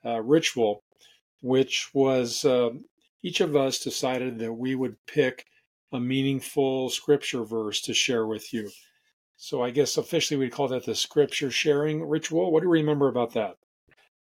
uh, 0.05 0.21
ritual, 0.21 0.83
which 1.43 1.91
was 1.93 2.45
uh, 2.45 2.71
each 3.23 3.41
of 3.41 3.57
us 3.57 3.81
decided 3.81 4.39
that 4.39 4.53
we 4.53 4.75
would 4.75 4.97
pick 5.07 5.47
a 5.93 6.01
meaningful 6.01 6.91
scripture 6.91 7.45
verse 7.45 7.81
to 7.83 7.95
share 7.95 8.27
with 8.27 8.53
you. 8.53 8.71
So 9.37 9.63
I 9.63 9.71
guess 9.71 9.97
officially 9.97 10.39
we'd 10.39 10.53
call 10.53 10.69
that 10.69 10.87
the 10.87 10.95
scripture 10.95 11.51
sharing 11.51 12.09
ritual. 12.09 12.51
What 12.51 12.61
do 12.61 12.67
you 12.67 12.73
remember 12.73 13.09
about 13.09 13.35
that? 13.35 13.57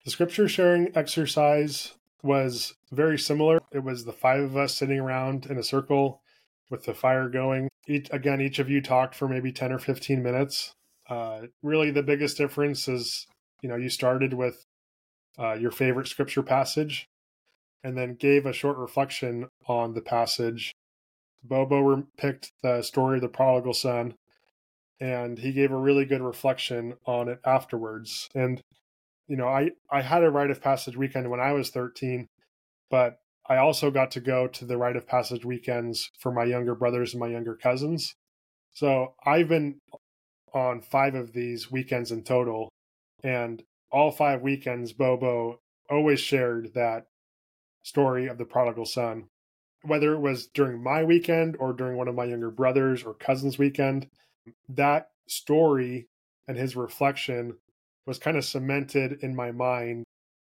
The 0.04 0.10
scripture 0.10 0.48
sharing 0.48 0.96
exercise 0.96 1.94
was 2.22 2.74
very 2.90 3.18
similar. 3.18 3.60
It 3.72 3.84
was 3.84 4.04
the 4.04 4.12
five 4.12 4.40
of 4.40 4.56
us 4.56 4.74
sitting 4.74 4.98
around 4.98 5.46
in 5.46 5.58
a 5.58 5.62
circle 5.62 6.22
with 6.70 6.84
the 6.84 6.94
fire 6.94 7.28
going. 7.28 7.68
Each, 7.86 8.08
again, 8.12 8.40
each 8.40 8.58
of 8.58 8.70
you 8.70 8.80
talked 8.80 9.14
for 9.14 9.28
maybe 9.28 9.52
10 9.52 9.72
or 9.72 9.78
15 9.78 10.22
minutes. 10.22 10.72
Uh, 11.08 11.42
really, 11.62 11.90
the 11.90 12.02
biggest 12.02 12.36
difference 12.36 12.88
is 12.88 13.26
you 13.60 13.68
know 13.68 13.76
you 13.76 13.88
started 13.88 14.34
with 14.34 14.64
uh, 15.38 15.54
your 15.54 15.70
favorite 15.70 16.08
scripture 16.08 16.42
passage, 16.42 17.06
and 17.82 17.96
then 17.96 18.14
gave 18.14 18.46
a 18.46 18.52
short 18.52 18.76
reflection 18.76 19.48
on 19.66 19.94
the 19.94 20.00
passage. 20.00 20.72
Bobo 21.42 22.04
picked 22.16 22.52
the 22.62 22.82
story 22.82 23.16
of 23.16 23.22
the 23.22 23.28
prodigal 23.28 23.74
son, 23.74 24.14
and 25.00 25.38
he 25.38 25.52
gave 25.52 25.72
a 25.72 25.76
really 25.76 26.04
good 26.04 26.22
reflection 26.22 26.94
on 27.06 27.28
it 27.28 27.40
afterwards. 27.44 28.28
And 28.34 28.62
you 29.28 29.36
know, 29.36 29.48
I 29.48 29.70
I 29.90 30.02
had 30.02 30.24
a 30.24 30.30
rite 30.30 30.50
of 30.50 30.62
passage 30.62 30.96
weekend 30.96 31.30
when 31.30 31.40
I 31.40 31.52
was 31.52 31.70
13, 31.70 32.28
but 32.90 33.18
I 33.48 33.56
also 33.56 33.90
got 33.90 34.10
to 34.12 34.20
go 34.20 34.46
to 34.46 34.64
the 34.64 34.78
rite 34.78 34.96
of 34.96 35.06
passage 35.06 35.44
weekends 35.44 36.10
for 36.18 36.32
my 36.32 36.44
younger 36.44 36.74
brothers 36.74 37.12
and 37.12 37.20
my 37.20 37.28
younger 37.28 37.56
cousins. 37.56 38.14
So 38.72 39.14
I've 39.24 39.48
been 39.48 39.80
on 40.54 40.80
five 40.80 41.14
of 41.14 41.32
these 41.32 41.70
weekends 41.70 42.10
in 42.12 42.22
total. 42.22 42.68
And 43.22 43.62
all 43.90 44.10
five 44.10 44.42
weekends, 44.42 44.92
Bobo 44.92 45.60
always 45.90 46.20
shared 46.20 46.72
that 46.74 47.06
story 47.82 48.26
of 48.26 48.38
the 48.38 48.44
prodigal 48.44 48.86
son. 48.86 49.28
Whether 49.82 50.14
it 50.14 50.20
was 50.20 50.46
during 50.48 50.82
my 50.82 51.02
weekend 51.02 51.56
or 51.58 51.72
during 51.72 51.96
one 51.96 52.08
of 52.08 52.14
my 52.14 52.24
younger 52.24 52.50
brothers 52.50 53.02
or 53.02 53.14
cousins' 53.14 53.58
weekend, 53.58 54.08
that 54.68 55.10
story 55.26 56.08
and 56.46 56.56
his 56.56 56.76
reflection 56.76 57.56
was 58.06 58.18
kind 58.18 58.36
of 58.36 58.44
cemented 58.44 59.18
in 59.22 59.34
my 59.34 59.52
mind 59.52 60.04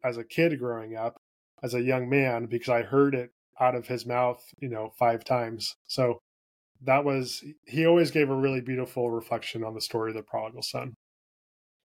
as 0.05 0.17
a 0.17 0.25
kid 0.25 0.59
growing 0.59 0.97
up, 0.97 1.17
as 1.63 1.75
a 1.75 1.83
young 1.83 2.09
man, 2.09 2.47
because 2.47 2.69
I 2.69 2.83
heard 2.83 3.15
it 3.15 3.31
out 3.59 3.75
of 3.75 3.87
his 3.87 4.07
mouth, 4.07 4.43
you 4.61 4.69
know, 4.69 4.93
five 4.99 5.25
times. 5.25 5.75
So 5.87 6.21
that 6.83 7.05
was 7.05 7.45
he 7.67 7.87
always 7.87 8.11
gave 8.11 8.31
a 8.31 8.35
really 8.35 8.61
beautiful 8.61 9.11
reflection 9.11 9.65
on 9.65 9.75
the 9.75 9.81
story 9.81 10.11
of 10.11 10.17
the 10.17 10.23
prodigal 10.23 10.63
son. 10.63 10.95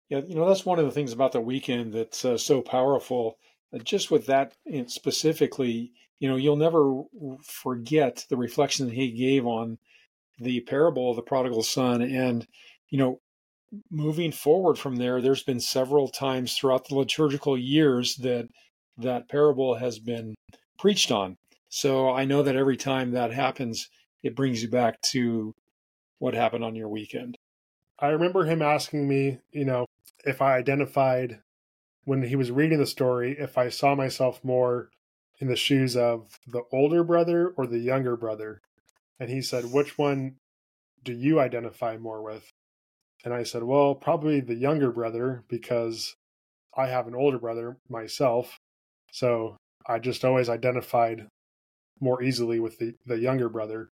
Yeah, 0.10 0.21
you 0.27 0.36
know 0.36 0.47
that's 0.47 0.65
one 0.65 0.79
of 0.79 0.86
the 0.86 0.91
things 0.91 1.13
about 1.13 1.32
the 1.32 1.41
weekend 1.41 1.93
that's 1.93 2.23
uh, 2.23 2.38
so 2.38 2.62
powerful. 2.62 3.38
Uh, 3.73 3.79
just 3.79 4.12
with 4.12 4.27
that 4.27 4.53
specifically, 4.88 5.93
you 6.19 6.30
know, 6.30 6.36
you'll 6.36 6.56
never 6.56 7.04
forget 7.43 8.26
the 8.30 8.38
reflection 8.38 8.88
that 8.88 8.95
he 8.95 9.12
gave 9.12 9.45
on 9.45 9.78
the 10.39 10.62
parable 10.62 11.10
of 11.10 11.15
the 11.15 11.21
prodigal 11.21 11.63
son, 11.63 12.02
and 12.02 12.47
you 12.89 12.97
know, 12.97 13.19
moving 13.89 14.32
forward 14.32 14.78
from 14.78 14.97
there, 14.97 15.21
there's 15.21 15.43
been 15.43 15.60
several 15.60 16.08
times 16.08 16.54
throughout 16.54 16.88
the 16.88 16.95
liturgical 16.95 17.58
years 17.58 18.15
that 18.17 18.47
that 18.97 19.28
parable 19.28 19.76
has 19.76 19.99
been 19.99 20.36
preached 20.78 21.12
on. 21.12 21.38
So 21.69 22.12
I 22.12 22.26
know 22.26 22.43
that 22.43 22.56
every 22.56 22.78
time 22.78 23.12
that 23.12 23.34
happens, 23.34 23.89
it 24.21 24.36
brings 24.36 24.62
you 24.62 24.69
back 24.69 25.02
to 25.12 25.56
what 26.19 26.36
happened 26.36 26.63
on 26.63 26.76
your 26.76 26.89
weekend. 26.89 27.36
I 27.99 28.08
remember 28.10 28.45
him 28.45 28.62
asking 28.62 29.08
me, 29.08 29.39
you 29.52 29.65
know, 29.65 29.86
if 30.26 30.41
I 30.41 30.56
identified 30.56 31.39
when 32.06 32.21
he 32.21 32.36
was 32.36 32.52
reading 32.52 32.80
the 32.80 32.86
story, 32.86 33.36
if 33.39 33.58
I 33.58 33.69
saw 33.69 33.95
myself 33.95 34.43
more 34.43 34.89
in 35.43 35.49
the 35.49 35.56
shoes 35.58 35.97
of 35.97 36.39
the 36.47 36.63
older 36.71 37.03
brother 37.03 37.49
or 37.58 37.67
the 37.67 37.79
younger 37.79 38.15
brother. 38.15 38.62
And 39.19 39.29
he 39.29 39.41
said, 39.41 39.73
Which 39.73 39.97
one 39.97 40.38
do 41.03 41.12
you 41.12 41.38
identify 41.38 41.97
more 41.97 42.21
with? 42.21 42.49
And 43.25 43.34
I 43.34 43.43
said, 43.43 43.63
Well, 43.63 43.93
probably 43.93 44.39
the 44.39 44.56
younger 44.56 44.89
brother 44.89 45.43
because 45.49 46.15
I 46.77 46.88
have 46.88 47.08
an 47.08 47.13
older 47.13 47.38
brother 47.38 47.75
myself. 47.89 48.58
So 49.12 49.58
I 49.86 49.99
just 49.99 50.23
always 50.23 50.47
identified 50.47 51.27
more 51.99 52.23
easily 52.23 52.62
with 52.62 52.79
the, 52.79 52.95
the 53.06 53.19
younger 53.19 53.49
brother. 53.49 53.89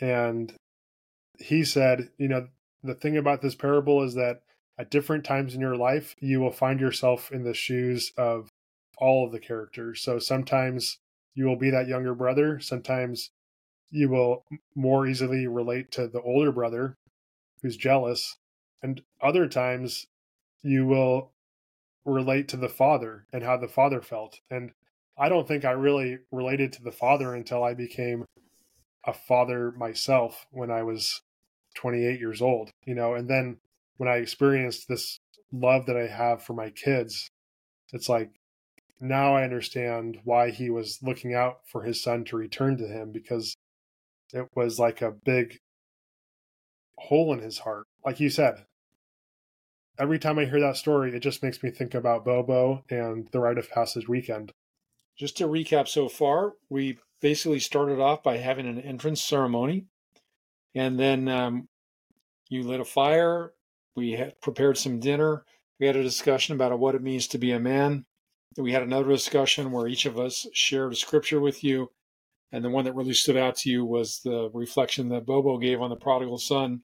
And 0.00 0.50
he 1.38 1.62
said, 1.62 2.08
you 2.16 2.28
know, 2.28 2.48
the 2.82 2.94
thing 2.94 3.18
about 3.18 3.42
this 3.42 3.54
parable 3.54 4.02
is 4.02 4.14
that 4.14 4.40
at 4.78 4.90
different 4.90 5.24
times 5.24 5.54
in 5.54 5.60
your 5.60 5.76
life, 5.76 6.16
you 6.20 6.40
will 6.40 6.50
find 6.50 6.80
yourself 6.80 7.30
in 7.30 7.44
the 7.44 7.52
shoes 7.52 8.12
of 8.16 8.49
all 9.00 9.26
of 9.26 9.32
the 9.32 9.40
characters. 9.40 10.02
So 10.02 10.18
sometimes 10.18 10.98
you 11.34 11.46
will 11.46 11.56
be 11.56 11.70
that 11.70 11.88
younger 11.88 12.14
brother. 12.14 12.60
Sometimes 12.60 13.30
you 13.90 14.08
will 14.08 14.44
more 14.74 15.06
easily 15.06 15.46
relate 15.46 15.90
to 15.92 16.06
the 16.06 16.20
older 16.20 16.52
brother 16.52 16.96
who's 17.62 17.76
jealous. 17.76 18.36
And 18.82 19.02
other 19.20 19.48
times 19.48 20.06
you 20.62 20.86
will 20.86 21.32
relate 22.04 22.48
to 22.48 22.56
the 22.56 22.68
father 22.68 23.26
and 23.32 23.42
how 23.42 23.56
the 23.56 23.68
father 23.68 24.00
felt. 24.00 24.40
And 24.50 24.72
I 25.18 25.28
don't 25.28 25.46
think 25.46 25.64
I 25.64 25.72
really 25.72 26.18
related 26.30 26.72
to 26.74 26.82
the 26.82 26.92
father 26.92 27.34
until 27.34 27.62
I 27.62 27.74
became 27.74 28.24
a 29.04 29.12
father 29.12 29.72
myself 29.72 30.46
when 30.50 30.70
I 30.70 30.82
was 30.82 31.22
28 31.74 32.18
years 32.18 32.42
old, 32.42 32.70
you 32.84 32.94
know, 32.94 33.14
and 33.14 33.28
then 33.28 33.58
when 33.96 34.08
I 34.08 34.16
experienced 34.16 34.88
this 34.88 35.18
love 35.52 35.86
that 35.86 35.96
I 35.96 36.06
have 36.06 36.42
for 36.42 36.54
my 36.54 36.70
kids, 36.70 37.28
it's 37.92 38.08
like 38.08 38.30
now 39.00 39.34
I 39.34 39.44
understand 39.44 40.20
why 40.24 40.50
he 40.50 40.70
was 40.70 40.98
looking 41.02 41.34
out 41.34 41.60
for 41.66 41.82
his 41.82 42.02
son 42.02 42.24
to 42.26 42.36
return 42.36 42.76
to 42.78 42.86
him 42.86 43.12
because 43.12 43.56
it 44.32 44.46
was 44.54 44.78
like 44.78 45.00
a 45.02 45.10
big 45.10 45.58
hole 46.98 47.32
in 47.32 47.40
his 47.40 47.58
heart. 47.58 47.86
Like 48.04 48.20
you 48.20 48.30
said, 48.30 48.66
every 49.98 50.18
time 50.18 50.38
I 50.38 50.44
hear 50.44 50.60
that 50.60 50.76
story, 50.76 51.14
it 51.14 51.20
just 51.20 51.42
makes 51.42 51.62
me 51.62 51.70
think 51.70 51.94
about 51.94 52.24
Bobo 52.24 52.84
and 52.90 53.28
the 53.32 53.40
rite 53.40 53.58
of 53.58 53.70
passage 53.70 54.08
weekend. 54.08 54.52
Just 55.16 55.36
to 55.38 55.48
recap 55.48 55.88
so 55.88 56.08
far, 56.08 56.54
we 56.68 56.98
basically 57.20 57.58
started 57.58 58.00
off 58.00 58.22
by 58.22 58.38
having 58.38 58.66
an 58.66 58.80
entrance 58.80 59.20
ceremony, 59.20 59.86
and 60.74 60.98
then 60.98 61.28
um, 61.28 61.68
you 62.48 62.62
lit 62.62 62.80
a 62.80 62.84
fire. 62.84 63.52
We 63.96 64.32
prepared 64.40 64.78
some 64.78 65.00
dinner. 65.00 65.44
We 65.78 65.86
had 65.86 65.96
a 65.96 66.02
discussion 66.02 66.54
about 66.54 66.78
what 66.78 66.94
it 66.94 67.02
means 67.02 67.26
to 67.28 67.38
be 67.38 67.52
a 67.52 67.60
man. 67.60 68.04
We 68.56 68.72
had 68.72 68.82
another 68.82 69.08
discussion 69.08 69.70
where 69.70 69.86
each 69.86 70.06
of 70.06 70.18
us 70.18 70.46
shared 70.52 70.92
a 70.92 70.96
scripture 70.96 71.40
with 71.40 71.62
you. 71.62 71.90
And 72.52 72.64
the 72.64 72.70
one 72.70 72.84
that 72.84 72.94
really 72.94 73.14
stood 73.14 73.36
out 73.36 73.56
to 73.58 73.70
you 73.70 73.84
was 73.84 74.20
the 74.24 74.50
reflection 74.52 75.08
that 75.10 75.24
Bobo 75.24 75.58
gave 75.58 75.80
on 75.80 75.90
the 75.90 75.96
prodigal 75.96 76.38
son. 76.38 76.82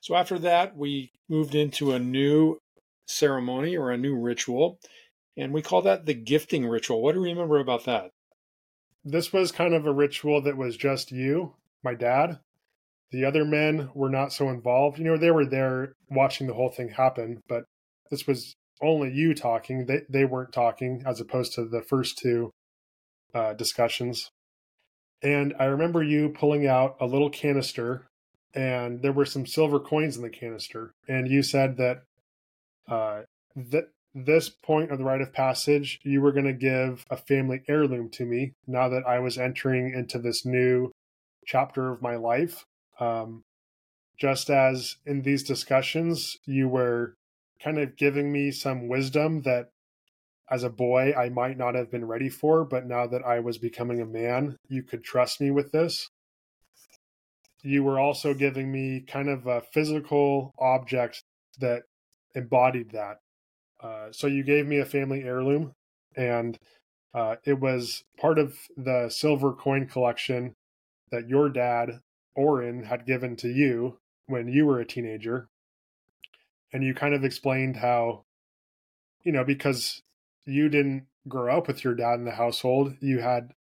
So 0.00 0.16
after 0.16 0.38
that, 0.40 0.76
we 0.76 1.12
moved 1.28 1.54
into 1.54 1.92
a 1.92 1.98
new 1.98 2.58
ceremony 3.06 3.76
or 3.76 3.90
a 3.90 3.96
new 3.96 4.18
ritual, 4.18 4.80
and 5.36 5.52
we 5.52 5.62
call 5.62 5.82
that 5.82 6.06
the 6.06 6.14
gifting 6.14 6.66
ritual. 6.66 7.02
What 7.02 7.14
do 7.14 7.20
you 7.20 7.26
remember 7.26 7.58
about 7.58 7.84
that? 7.84 8.10
This 9.04 9.32
was 9.32 9.52
kind 9.52 9.74
of 9.74 9.86
a 9.86 9.92
ritual 9.92 10.42
that 10.42 10.56
was 10.56 10.76
just 10.76 11.12
you, 11.12 11.54
my 11.84 11.94
dad. 11.94 12.40
The 13.12 13.24
other 13.24 13.44
men 13.44 13.90
were 13.94 14.10
not 14.10 14.32
so 14.32 14.48
involved. 14.50 14.98
You 14.98 15.04
know, 15.04 15.16
they 15.16 15.30
were 15.30 15.46
there 15.46 15.94
watching 16.10 16.48
the 16.48 16.54
whole 16.54 16.70
thing 16.70 16.88
happen, 16.88 17.42
but 17.48 17.64
this 18.10 18.26
was 18.26 18.56
only 18.80 19.12
you 19.12 19.34
talking. 19.34 19.86
They 19.86 20.02
they 20.08 20.24
weren't 20.24 20.52
talking 20.52 21.02
as 21.06 21.20
opposed 21.20 21.54
to 21.54 21.64
the 21.64 21.82
first 21.82 22.18
two 22.18 22.50
uh, 23.34 23.54
discussions. 23.54 24.30
And 25.22 25.54
I 25.58 25.64
remember 25.64 26.02
you 26.02 26.28
pulling 26.28 26.66
out 26.66 26.96
a 27.00 27.06
little 27.06 27.30
canister, 27.30 28.06
and 28.54 29.02
there 29.02 29.12
were 29.12 29.24
some 29.24 29.46
silver 29.46 29.80
coins 29.80 30.16
in 30.16 30.22
the 30.22 30.30
canister. 30.30 30.92
And 31.08 31.28
you 31.28 31.42
said 31.42 31.76
that 31.78 32.02
uh, 32.88 33.22
that 33.54 33.88
this 34.14 34.48
point 34.48 34.90
of 34.90 34.98
the 34.98 35.04
rite 35.04 35.20
of 35.20 35.32
passage, 35.32 36.00
you 36.02 36.20
were 36.20 36.32
going 36.32 36.46
to 36.46 36.52
give 36.52 37.04
a 37.10 37.16
family 37.16 37.62
heirloom 37.68 38.08
to 38.10 38.24
me 38.24 38.54
now 38.66 38.88
that 38.88 39.06
I 39.06 39.18
was 39.18 39.36
entering 39.36 39.92
into 39.92 40.18
this 40.18 40.46
new 40.46 40.90
chapter 41.46 41.92
of 41.92 42.00
my 42.00 42.16
life. 42.16 42.64
Um, 42.98 43.42
just 44.18 44.48
as 44.48 44.96
in 45.04 45.22
these 45.22 45.42
discussions, 45.42 46.38
you 46.46 46.68
were 46.68 47.14
kind 47.62 47.78
of 47.78 47.96
giving 47.96 48.32
me 48.32 48.50
some 48.50 48.88
wisdom 48.88 49.42
that 49.42 49.70
as 50.50 50.62
a 50.62 50.70
boy 50.70 51.12
I 51.12 51.28
might 51.28 51.58
not 51.58 51.74
have 51.74 51.90
been 51.90 52.04
ready 52.04 52.28
for, 52.28 52.64
but 52.64 52.86
now 52.86 53.06
that 53.06 53.24
I 53.24 53.40
was 53.40 53.58
becoming 53.58 54.00
a 54.00 54.06
man, 54.06 54.56
you 54.68 54.82
could 54.82 55.02
trust 55.02 55.40
me 55.40 55.50
with 55.50 55.72
this. 55.72 56.08
You 57.62 57.82
were 57.82 57.98
also 57.98 58.32
giving 58.32 58.70
me 58.70 59.00
kind 59.00 59.28
of 59.28 59.46
a 59.46 59.60
physical 59.60 60.52
object 60.58 61.24
that 61.58 61.82
embodied 62.34 62.90
that. 62.92 63.16
Uh, 63.82 64.12
so 64.12 64.26
you 64.26 64.44
gave 64.44 64.66
me 64.66 64.78
a 64.78 64.84
family 64.84 65.22
heirloom, 65.22 65.72
and 66.16 66.58
uh, 67.12 67.36
it 67.44 67.58
was 67.58 68.04
part 68.18 68.38
of 68.38 68.56
the 68.76 69.08
silver 69.08 69.52
coin 69.52 69.86
collection 69.86 70.54
that 71.10 71.28
your 71.28 71.48
dad, 71.48 72.00
Orin, 72.34 72.84
had 72.84 73.06
given 73.06 73.36
to 73.36 73.48
you 73.48 73.98
when 74.26 74.48
you 74.48 74.66
were 74.66 74.80
a 74.80 74.86
teenager. 74.86 75.48
And 76.72 76.84
you 76.84 76.94
kind 76.94 77.14
of 77.14 77.24
explained 77.24 77.76
how, 77.76 78.24
you 79.22 79.32
know, 79.32 79.44
because 79.44 80.00
you 80.44 80.68
didn't 80.68 81.06
grow 81.28 81.58
up 81.58 81.68
with 81.68 81.84
your 81.84 81.94
dad 81.94 82.14
in 82.14 82.24
the 82.24 82.32
household. 82.32 82.94
You 83.00 83.20
had 83.20 83.52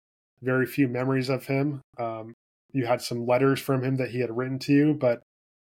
very 0.42 0.66
few 0.66 0.88
memories 0.88 1.30
of 1.30 1.48
him. 1.48 1.82
Um, 1.98 2.34
you 2.72 2.86
had 2.86 3.02
some 3.02 3.26
letters 3.26 3.60
from 3.60 3.84
him 3.84 3.96
that 3.98 4.12
he 4.12 4.20
had 4.20 4.36
written 4.36 4.60
to 4.60 4.74
you, 4.74 4.94
but 4.94 5.22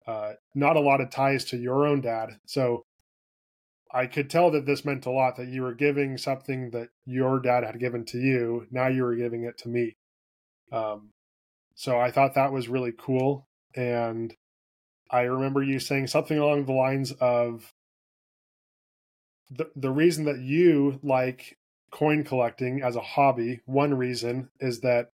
uh, 0.07 0.35
not 0.55 0.77
a 0.77 0.81
lot 0.81 1.01
of 1.01 1.11
ties 1.11 1.45
to 1.47 1.57
your 1.57 1.87
own 1.87 2.01
dad. 2.01 2.39
So 2.47 2.85
I 3.93 4.07
could 4.07 4.31
tell 4.31 4.51
that 4.51 4.67
this 4.67 4.85
meant 4.85 5.07
a 5.07 5.11
lot 5.11 5.37
that 5.37 5.49
you 5.49 5.63
were 5.63 5.75
giving 5.75 6.19
something 6.19 6.71
that 6.71 6.89
your 7.05 7.41
dad 7.41 7.65
had 7.65 7.79
given 7.79 8.05
to 8.07 8.19
you. 8.19 8.67
Now 8.71 8.89
you 8.89 9.03
were 9.03 9.17
giving 9.17 9.45
it 9.45 9.59
to 9.59 9.69
me. 9.69 9.97
Um, 10.73 11.11
so 11.75 11.99
I 11.99 12.11
thought 12.11 12.35
that 12.35 12.53
was 12.53 12.69
really 12.69 12.93
cool. 12.97 13.47
And 13.75 14.35
I 15.11 15.23
remember 15.23 15.63
you 15.63 15.79
saying 15.79 16.09
something 16.09 16.39
along 16.39 16.67
the 16.67 16.73
lines 16.73 17.13
of 17.13 17.73
the 19.51 19.71
the 19.77 19.91
reason 19.91 20.25
that 20.25 20.41
you 20.41 20.99
like 21.03 21.57
coin 21.91 22.25
collecting 22.25 22.83
as 22.83 22.97
a 22.97 23.01
hobby, 23.01 23.61
one 23.67 23.95
reason 23.95 24.49
is 24.61 24.81
that 24.81 25.11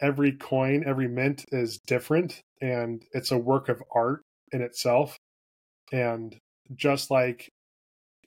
every 0.00 0.32
coin, 0.32 0.84
every 0.86 1.08
mint 1.08 1.44
is 1.52 1.78
different 1.86 2.42
and 2.60 3.04
it's 3.12 3.30
a 3.30 3.38
work 3.38 3.68
of 3.68 3.82
art 3.94 4.22
in 4.52 4.62
itself. 4.62 5.18
And 5.92 6.36
just 6.74 7.10
like 7.10 7.50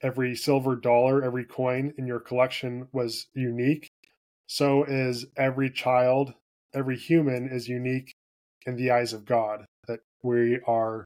every 0.02 0.36
silver 0.36 0.76
dollar, 0.76 1.24
every 1.24 1.44
coin 1.44 1.92
in 1.98 2.06
your 2.06 2.20
collection 2.20 2.88
was 2.92 3.26
unique, 3.34 3.88
so 4.46 4.84
is 4.84 5.26
every 5.36 5.70
child, 5.70 6.32
every 6.74 6.96
human 6.96 7.48
is 7.48 7.68
unique 7.68 8.12
in 8.66 8.76
the 8.76 8.90
eyes 8.90 9.12
of 9.12 9.24
God. 9.24 9.66
We 10.22 10.60
are 10.66 11.04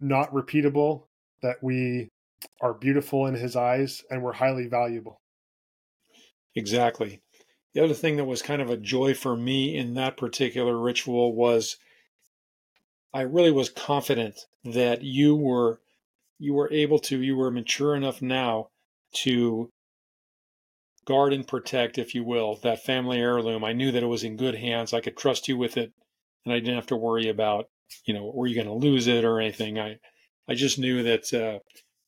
not 0.00 0.32
repeatable, 0.32 1.04
that 1.42 1.62
we 1.62 2.08
are 2.60 2.74
beautiful 2.74 3.26
in 3.26 3.34
his 3.34 3.56
eyes 3.56 4.02
and 4.10 4.22
we're 4.22 4.32
highly 4.32 4.66
valuable. 4.66 5.20
Exactly. 6.54 7.20
The 7.74 7.84
other 7.84 7.94
thing 7.94 8.16
that 8.16 8.24
was 8.24 8.42
kind 8.42 8.62
of 8.62 8.70
a 8.70 8.76
joy 8.76 9.14
for 9.14 9.36
me 9.36 9.76
in 9.76 9.94
that 9.94 10.16
particular 10.16 10.78
ritual 10.78 11.34
was 11.34 11.76
I 13.12 13.22
really 13.22 13.50
was 13.50 13.70
confident 13.70 14.46
that 14.64 15.02
you 15.02 15.36
were 15.36 15.80
you 16.38 16.54
were 16.54 16.72
able 16.72 16.98
to 16.98 17.20
you 17.22 17.36
were 17.36 17.50
mature 17.50 17.94
enough 17.94 18.20
now 18.20 18.68
to 19.12 19.70
guard 21.06 21.32
and 21.32 21.46
protect 21.46 21.98
if 21.98 22.14
you 22.14 22.24
will 22.24 22.56
that 22.56 22.84
family 22.84 23.18
heirloom 23.18 23.64
i 23.64 23.72
knew 23.72 23.92
that 23.92 24.02
it 24.02 24.06
was 24.06 24.24
in 24.24 24.36
good 24.36 24.56
hands 24.56 24.92
i 24.92 25.00
could 25.00 25.16
trust 25.16 25.48
you 25.48 25.56
with 25.56 25.76
it 25.76 25.92
and 26.44 26.52
i 26.52 26.58
didn't 26.58 26.74
have 26.74 26.86
to 26.86 26.96
worry 26.96 27.28
about 27.28 27.68
you 28.04 28.14
know 28.14 28.30
were 28.34 28.46
you 28.46 28.54
going 28.54 28.66
to 28.66 28.72
lose 28.72 29.06
it 29.06 29.24
or 29.24 29.40
anything 29.40 29.78
i 29.78 29.96
i 30.48 30.54
just 30.54 30.78
knew 30.78 31.02
that 31.02 31.32
uh, 31.34 31.58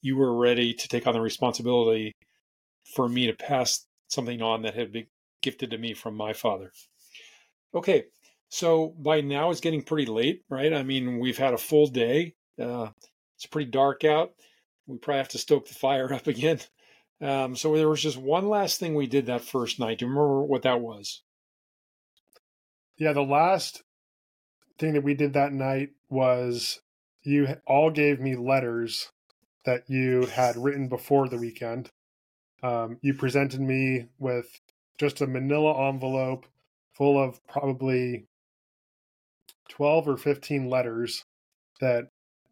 you 0.03 0.17
were 0.17 0.37
ready 0.37 0.73
to 0.73 0.89
take 0.89 1.07
on 1.07 1.15
the 1.15 1.21
responsibility 1.21 2.15
for 2.95 3.09
me 3.09 3.27
to 3.27 3.33
pass 3.33 3.87
something 4.09 4.41
on 4.43 4.63
that 4.63 4.75
had 4.75 4.93
been 4.93 5.07
gifted 5.43 5.71
to 5.71 5.79
me 5.79 5.95
from 5.95 6.15
my 6.15 6.33
father. 6.33 6.73
Okay, 7.75 8.05
so 8.49 8.95
by 8.99 9.21
now 9.21 9.51
it's 9.51 9.61
getting 9.61 9.83
pretty 9.83 10.07
late, 10.07 10.43
right? 10.49 10.73
I 10.73 10.83
mean, 10.83 11.19
we've 11.19 11.39
had 11.39 11.55
a 11.55 11.59
full 11.59 11.87
day. 11.87 12.35
Uh, 12.61 12.89
it's 13.37 13.47
pretty 13.47 13.71
dark 13.71 14.05
out. 14.05 14.31
We 14.87 14.99
probably 14.99 15.19
have 15.19 15.29
to 15.29 15.39
stoke 15.39 15.69
the 15.69 15.75
fire 15.75 16.13
up 16.15 16.27
again. 16.27 16.61
Um, 17.21 17.57
so 17.57 17.75
there 17.77 17.89
was 17.89 18.03
just 18.03 18.17
one 18.17 18.49
last 18.49 18.79
thing 18.79 18.95
we 18.95 19.07
did 19.07 19.27
that 19.27 19.43
first 19.43 19.79
night. 19.79 19.99
Do 19.99 20.07
you 20.07 20.11
remember 20.11 20.43
what 20.43 20.63
that 20.63 20.81
was? 20.81 21.23
Yeah, 22.97 23.13
the 23.13 23.23
last 23.23 23.83
thing 24.79 24.95
that 24.95 25.05
we 25.05 25.15
did 25.15 25.33
that 25.33 25.53
night 25.53 25.91
was 26.09 26.81
you 27.23 27.57
all 27.67 27.91
gave 27.91 28.21
me 28.21 28.37
letters 28.37 29.11
that 29.65 29.89
you 29.89 30.27
had 30.27 30.57
written 30.57 30.89
before 30.89 31.29
the 31.29 31.39
weekend. 31.39 31.91
Um, 32.63 32.99
you 33.03 33.15
presented 33.15 33.61
me 33.61 34.07
with 34.19 34.61
just 34.99 35.21
a 35.21 35.27
manila 35.27 35.89
envelope 35.89 36.47
full 36.93 37.23
of 37.23 37.45
probably 37.47 38.27
12 39.69 40.09
or 40.09 40.17
15 40.17 40.69
letters 40.69 41.25
that 41.81 42.09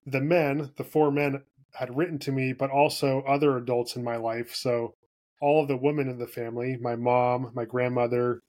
the 0.07 0.21
men, 0.21 0.71
the 0.77 0.85
four 0.85 1.11
men, 1.11 1.43
had 1.75 1.97
written 1.97 2.19
to 2.21 2.33
me, 2.33 2.53
but 2.53 2.71
also 2.71 3.23
other 3.23 3.57
adults 3.57 3.97
in 3.97 4.05
my 4.05 4.17
life. 4.17 4.55
So, 4.55 4.95
all 5.41 5.63
of 5.63 5.69
the 5.69 5.77
women 5.77 6.09
in 6.09 6.19
the 6.19 6.27
family, 6.27 6.79
my 6.81 6.97
mom, 6.97 7.51
my 7.55 7.67
grandmother, 7.67 8.41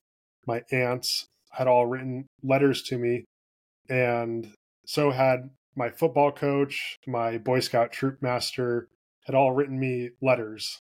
my 0.46 0.64
aunts, 0.72 1.28
had 1.52 1.68
all 1.68 1.86
written 1.86 2.28
letters 2.42 2.82
to 2.84 2.98
me. 2.98 3.26
And 3.90 4.54
so 4.86 5.12
had 5.12 5.50
my 5.76 5.90
football 5.90 6.32
coach, 6.32 6.98
my 7.06 7.38
Boy 7.38 7.60
Scout 7.60 7.92
troop 7.92 8.22
master 8.22 8.88
had 9.26 9.36
all 9.36 9.52
written 9.52 9.80
me 9.80 10.12
letters. 10.22 10.80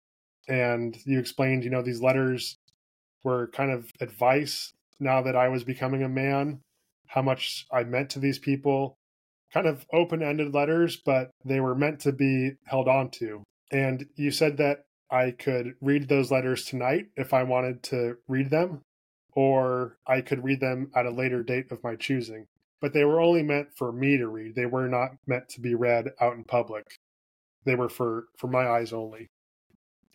And 0.48 0.96
you 1.04 1.18
explained, 1.18 1.64
you 1.64 1.70
know, 1.70 1.82
these 1.82 2.00
letters 2.02 2.56
were 3.22 3.48
kind 3.48 3.70
of 3.70 3.90
advice 4.00 4.72
now 4.98 5.22
that 5.22 5.36
I 5.36 5.48
was 5.48 5.62
becoming 5.64 6.02
a 6.02 6.08
man, 6.08 6.60
how 7.06 7.22
much 7.22 7.66
I 7.72 7.84
meant 7.84 8.10
to 8.10 8.18
these 8.18 8.38
people. 8.38 8.96
Kind 9.52 9.66
of 9.66 9.84
open 9.92 10.22
ended 10.22 10.54
letters, 10.54 10.96
but 10.96 11.30
they 11.44 11.60
were 11.60 11.74
meant 11.74 12.00
to 12.00 12.12
be 12.12 12.52
held 12.64 12.88
on 12.88 13.10
to. 13.12 13.42
And 13.70 14.06
you 14.16 14.30
said 14.30 14.56
that 14.56 14.84
I 15.10 15.32
could 15.32 15.74
read 15.80 16.08
those 16.08 16.30
letters 16.30 16.64
tonight 16.64 17.06
if 17.16 17.34
I 17.34 17.42
wanted 17.42 17.82
to 17.84 18.16
read 18.28 18.50
them. 18.50 18.82
or 19.32 19.96
I 20.06 20.20
could 20.20 20.44
read 20.44 20.60
them 20.60 20.90
at 20.94 21.06
a 21.06 21.10
later 21.10 21.42
date 21.42 21.70
of 21.70 21.82
my 21.82 21.96
choosing. 21.96 22.46
But 22.80 22.94
they 22.94 23.04
were 23.04 23.20
only 23.20 23.42
meant 23.42 23.74
for 23.76 23.92
me 23.92 24.16
to 24.16 24.28
read. 24.28 24.54
They 24.54 24.66
were 24.66 24.88
not 24.88 25.10
meant 25.26 25.48
to 25.50 25.60
be 25.60 25.74
read 25.74 26.12
out 26.20 26.34
in 26.34 26.44
public. 26.44 26.86
They 27.64 27.74
were 27.74 27.90
for 27.90 28.24
for 28.38 28.46
my 28.46 28.66
eyes 28.66 28.92
only. 28.92 29.28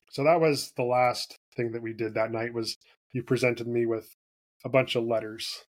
So 0.10 0.24
that 0.24 0.40
was 0.40 0.72
the 0.76 0.84
last 0.84 1.38
thing 1.56 1.72
that 1.74 1.82
we 1.82 1.94
did 1.94 2.14
that 2.14 2.32
night 2.32 2.54
was 2.54 2.78
you 3.12 3.24
presented 3.24 3.68
me 3.68 3.86
with 3.86 4.16
a 4.64 4.70
bunch 4.70 4.96
of 4.96 5.04
letters. 5.04 5.66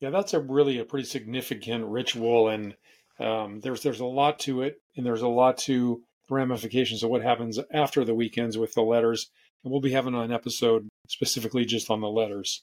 Yeah, 0.00 0.10
that's 0.10 0.34
a 0.34 0.40
really 0.40 0.78
a 0.78 0.84
pretty 0.84 1.06
significant 1.06 1.86
ritual, 1.86 2.48
and 2.48 2.76
um, 3.18 3.60
there's 3.60 3.82
there's 3.82 4.00
a 4.00 4.06
lot 4.06 4.38
to 4.40 4.62
it, 4.62 4.80
and 4.96 5.04
there's 5.04 5.22
a 5.22 5.28
lot 5.28 5.58
to 5.58 6.02
ramifications 6.30 7.02
of 7.02 7.10
what 7.10 7.22
happens 7.22 7.58
after 7.72 8.04
the 8.04 8.14
weekends 8.14 8.58
with 8.58 8.74
the 8.74 8.82
letters. 8.82 9.30
And 9.64 9.72
we'll 9.72 9.80
be 9.80 9.92
having 9.92 10.14
an 10.14 10.32
episode 10.32 10.88
specifically 11.08 11.64
just 11.64 11.90
on 11.90 12.00
the 12.00 12.08
letters. 12.08 12.62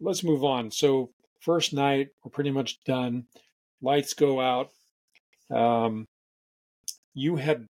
Let's 0.00 0.24
move 0.24 0.44
on. 0.44 0.70
So 0.70 1.10
first 1.40 1.72
night, 1.72 2.08
we're 2.24 2.30
pretty 2.30 2.50
much 2.50 2.82
done. 2.84 3.24
Lights 3.82 4.14
go 4.14 4.40
out. 4.40 4.70
Um, 5.50 6.06
you 7.14 7.36
had 7.36 7.66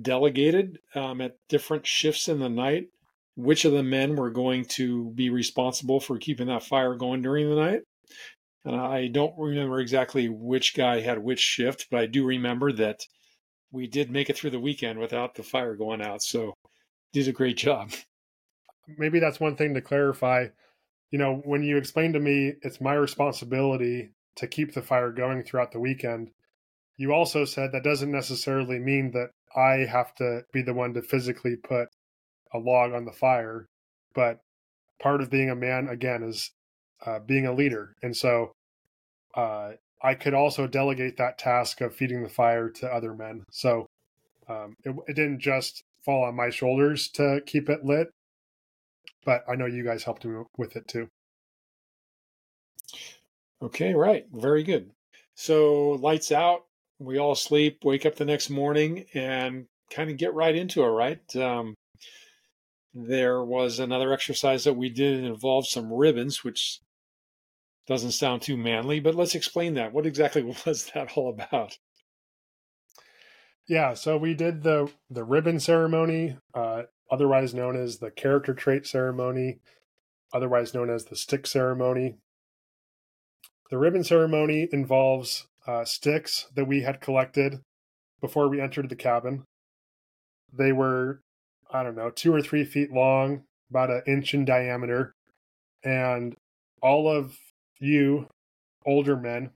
delegated 0.00 0.78
um, 0.94 1.20
at 1.20 1.36
different 1.48 1.86
shifts 1.86 2.28
in 2.28 2.38
the 2.38 2.48
night 2.48 2.88
which 3.34 3.64
of 3.64 3.72
the 3.72 3.82
men 3.82 4.16
were 4.16 4.30
going 4.30 4.64
to 4.64 5.10
be 5.10 5.30
responsible 5.30 6.00
for 6.00 6.18
keeping 6.18 6.48
that 6.48 6.64
fire 6.64 6.94
going 6.94 7.22
during 7.22 7.48
the 7.48 7.56
night. 7.56 7.80
And 8.64 8.76
I 8.76 9.08
don't 9.08 9.34
remember 9.38 9.80
exactly 9.80 10.28
which 10.28 10.74
guy 10.76 11.00
had 11.00 11.18
which 11.18 11.40
shift, 11.40 11.86
but 11.90 12.00
I 12.00 12.06
do 12.06 12.24
remember 12.24 12.72
that 12.72 13.00
we 13.72 13.86
did 13.86 14.10
make 14.10 14.28
it 14.28 14.36
through 14.36 14.50
the 14.50 14.60
weekend 14.60 14.98
without 14.98 15.34
the 15.34 15.42
fire 15.42 15.74
going 15.74 16.02
out. 16.02 16.22
So 16.22 16.52
did 17.12 17.28
a 17.28 17.32
great 17.32 17.56
job. 17.56 17.92
Maybe 18.98 19.18
that's 19.18 19.40
one 19.40 19.56
thing 19.56 19.74
to 19.74 19.80
clarify. 19.80 20.48
You 21.12 21.18
know, 21.18 21.40
when 21.44 21.62
you 21.62 21.76
explained 21.76 22.14
to 22.14 22.20
me 22.20 22.54
it's 22.62 22.80
my 22.80 22.94
responsibility 22.94 24.10
to 24.34 24.48
keep 24.48 24.74
the 24.74 24.82
fire 24.82 25.12
going 25.12 25.44
throughout 25.44 25.70
the 25.70 25.78
weekend, 25.78 26.30
you 26.96 27.12
also 27.12 27.44
said 27.44 27.70
that 27.72 27.84
doesn't 27.84 28.10
necessarily 28.10 28.80
mean 28.80 29.12
that 29.12 29.30
I 29.54 29.86
have 29.88 30.14
to 30.16 30.44
be 30.52 30.62
the 30.62 30.74
one 30.74 30.94
to 30.94 31.02
physically 31.02 31.54
put 31.56 31.88
a 32.52 32.58
log 32.58 32.92
on 32.92 33.04
the 33.04 33.12
fire. 33.12 33.68
But 34.14 34.40
part 34.98 35.20
of 35.20 35.30
being 35.30 35.50
a 35.50 35.54
man, 35.54 35.88
again, 35.88 36.22
is 36.22 36.50
uh, 37.04 37.18
being 37.18 37.46
a 37.46 37.54
leader. 37.54 37.94
And 38.02 38.16
so 38.16 38.52
uh, 39.34 39.72
I 40.02 40.14
could 40.14 40.34
also 40.34 40.66
delegate 40.66 41.18
that 41.18 41.38
task 41.38 41.80
of 41.80 41.94
feeding 41.94 42.22
the 42.22 42.28
fire 42.28 42.70
to 42.70 42.88
other 42.88 43.14
men. 43.14 43.44
So 43.50 43.86
um, 44.48 44.74
it, 44.84 44.94
it 45.08 45.14
didn't 45.14 45.40
just 45.40 45.82
fall 46.04 46.24
on 46.24 46.34
my 46.34 46.50
shoulders 46.50 47.08
to 47.10 47.40
keep 47.46 47.68
it 47.68 47.84
lit, 47.84 48.08
but 49.24 49.44
I 49.48 49.56
know 49.56 49.66
you 49.66 49.84
guys 49.84 50.04
helped 50.04 50.24
me 50.24 50.42
with 50.56 50.76
it 50.76 50.88
too. 50.88 51.08
Okay, 53.62 53.94
right. 53.94 54.26
Very 54.32 54.64
good. 54.64 54.90
So 55.34 55.90
lights 55.90 56.32
out, 56.32 56.64
we 56.98 57.18
all 57.18 57.34
sleep, 57.34 57.84
wake 57.84 58.04
up 58.04 58.16
the 58.16 58.24
next 58.24 58.50
morning, 58.50 59.06
and 59.14 59.66
kind 59.90 60.10
of 60.10 60.16
get 60.16 60.34
right 60.34 60.54
into 60.54 60.82
it, 60.82 60.88
right? 60.88 61.36
Um, 61.36 61.74
there 62.94 63.42
was 63.42 63.78
another 63.78 64.12
exercise 64.12 64.64
that 64.64 64.74
we 64.74 64.88
did 64.88 65.24
involve 65.24 65.66
some 65.66 65.92
ribbons, 65.92 66.44
which 66.44 66.80
doesn't 67.86 68.12
sound 68.12 68.42
too 68.42 68.56
manly, 68.56 69.00
but 69.00 69.14
let's 69.14 69.34
explain 69.34 69.74
that. 69.74 69.92
What 69.92 70.06
exactly 70.06 70.42
was 70.66 70.90
that 70.94 71.16
all 71.16 71.30
about? 71.30 71.78
Yeah, 73.68 73.94
so 73.94 74.16
we 74.16 74.34
did 74.34 74.64
the 74.64 74.90
the 75.08 75.24
ribbon 75.24 75.60
ceremony, 75.60 76.36
uh, 76.52 76.82
otherwise 77.12 77.52
known 77.52 77.76
as 77.76 77.98
the 77.98 78.10
character 78.10 78.54
trait 78.54 78.86
ceremony, 78.86 79.58
otherwise 80.32 80.72
known 80.72 80.88
as 80.88 81.04
the 81.04 81.16
stick 81.16 81.46
ceremony. 81.46 82.16
The 83.70 83.76
ribbon 83.76 84.02
ceremony 84.02 84.66
involves 84.72 85.46
uh, 85.66 85.84
sticks 85.84 86.46
that 86.54 86.66
we 86.66 86.82
had 86.82 87.02
collected 87.02 87.60
before 88.20 88.48
we 88.48 88.62
entered 88.62 88.88
the 88.88 88.96
cabin. 88.96 89.44
They 90.50 90.72
were, 90.72 91.20
I 91.70 91.82
don't 91.82 91.96
know, 91.96 92.10
two 92.10 92.34
or 92.34 92.40
three 92.40 92.64
feet 92.64 92.90
long, 92.90 93.44
about 93.68 93.90
an 93.90 94.02
inch 94.06 94.32
in 94.32 94.44
diameter, 94.44 95.14
and 95.84 96.34
all 96.82 97.08
of 97.08 97.36
you, 97.78 98.28
older 98.86 99.16
men, 99.16 99.50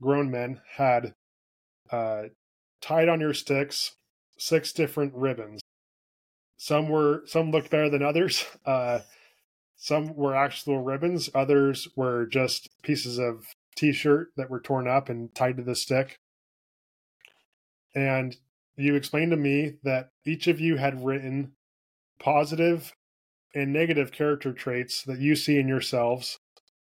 grown 0.00 0.30
men, 0.30 0.60
had 0.76 1.14
uh, 1.90 2.24
tied 2.80 3.08
on 3.08 3.20
your 3.20 3.34
sticks 3.34 3.96
six 4.38 4.72
different 4.72 5.14
ribbons. 5.14 5.60
Some 6.62 6.88
were 6.88 7.24
some 7.26 7.50
looked 7.50 7.70
better 7.70 7.90
than 7.90 8.04
others. 8.04 8.44
Uh, 8.64 9.00
some 9.74 10.14
were 10.14 10.36
actual 10.36 10.80
ribbons. 10.80 11.28
Others 11.34 11.88
were 11.96 12.24
just 12.24 12.70
pieces 12.84 13.18
of 13.18 13.44
t-shirt 13.74 14.28
that 14.36 14.48
were 14.48 14.60
torn 14.60 14.86
up 14.86 15.08
and 15.08 15.34
tied 15.34 15.56
to 15.56 15.64
the 15.64 15.74
stick. 15.74 16.20
And 17.96 18.36
you 18.76 18.94
explained 18.94 19.32
to 19.32 19.36
me 19.36 19.78
that 19.82 20.10
each 20.24 20.46
of 20.46 20.60
you 20.60 20.76
had 20.76 21.04
written 21.04 21.56
positive 22.20 22.92
and 23.52 23.72
negative 23.72 24.12
character 24.12 24.52
traits 24.52 25.02
that 25.02 25.18
you 25.18 25.34
see 25.34 25.58
in 25.58 25.66
yourselves 25.66 26.38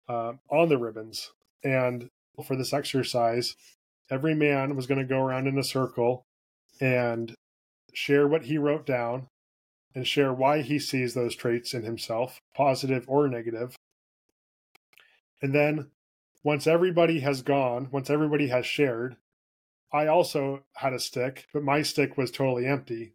uh, 0.07 0.35
on 0.51 0.69
the 0.69 0.77
ribbons. 0.77 1.33
And 1.65 2.11
for 2.47 2.55
this 2.55 2.75
exercise, 2.75 3.57
every 4.11 4.35
man 4.35 4.77
was 4.77 4.87
going 4.87 5.01
to 5.01 5.07
go 5.07 5.21
around 5.21 5.47
in 5.47 5.57
a 5.57 5.65
circle 5.65 6.27
and 6.83 7.35
share 7.95 8.29
what 8.29 8.45
he 8.45 8.59
wrote 8.59 8.85
down 8.85 9.29
and 9.95 10.07
share 10.07 10.33
why 10.33 10.63
he 10.63 10.79
sees 10.79 11.15
those 11.15 11.37
traits 11.37 11.73
in 11.75 11.83
himself, 11.83 12.41
positive 12.55 13.05
or 13.07 13.29
negative. 13.29 13.77
And 15.41 15.55
then 15.55 15.91
once 16.43 16.67
everybody 16.67 17.21
has 17.21 17.43
gone, 17.43 17.89
once 17.91 18.11
everybody 18.11 18.49
has 18.49 18.67
shared, 18.67 19.17
I 19.93 20.07
also 20.07 20.65
had 20.75 20.93
a 20.93 20.99
stick, 20.99 21.47
but 21.53 21.63
my 21.63 21.83
stick 21.83 22.17
was 22.17 22.31
totally 22.31 22.67
empty. 22.67 23.13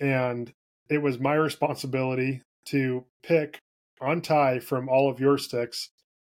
And 0.00 0.52
it 0.88 0.98
was 0.98 1.18
my 1.18 1.34
responsibility 1.34 2.42
to 2.66 3.04
pick, 3.22 3.60
untie 4.00 4.58
from 4.58 4.88
all 4.88 5.08
of 5.08 5.20
your 5.20 5.38
sticks, 5.38 5.90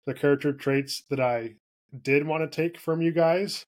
the 0.07 0.15
character 0.15 0.53
traits 0.53 1.03
that 1.11 1.21
I 1.21 1.55
did 2.03 2.27
want 2.27 2.51
to 2.51 2.55
take 2.55 2.79
from 2.79 3.01
you 3.01 3.13
guys 3.13 3.65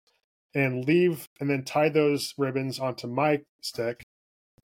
and 0.55 0.85
leave 0.85 1.29
and 1.39 1.49
then 1.49 1.65
tie 1.65 1.89
those 1.89 2.35
ribbons 2.37 2.79
onto 2.79 3.07
my 3.07 3.43
stick 3.63 4.03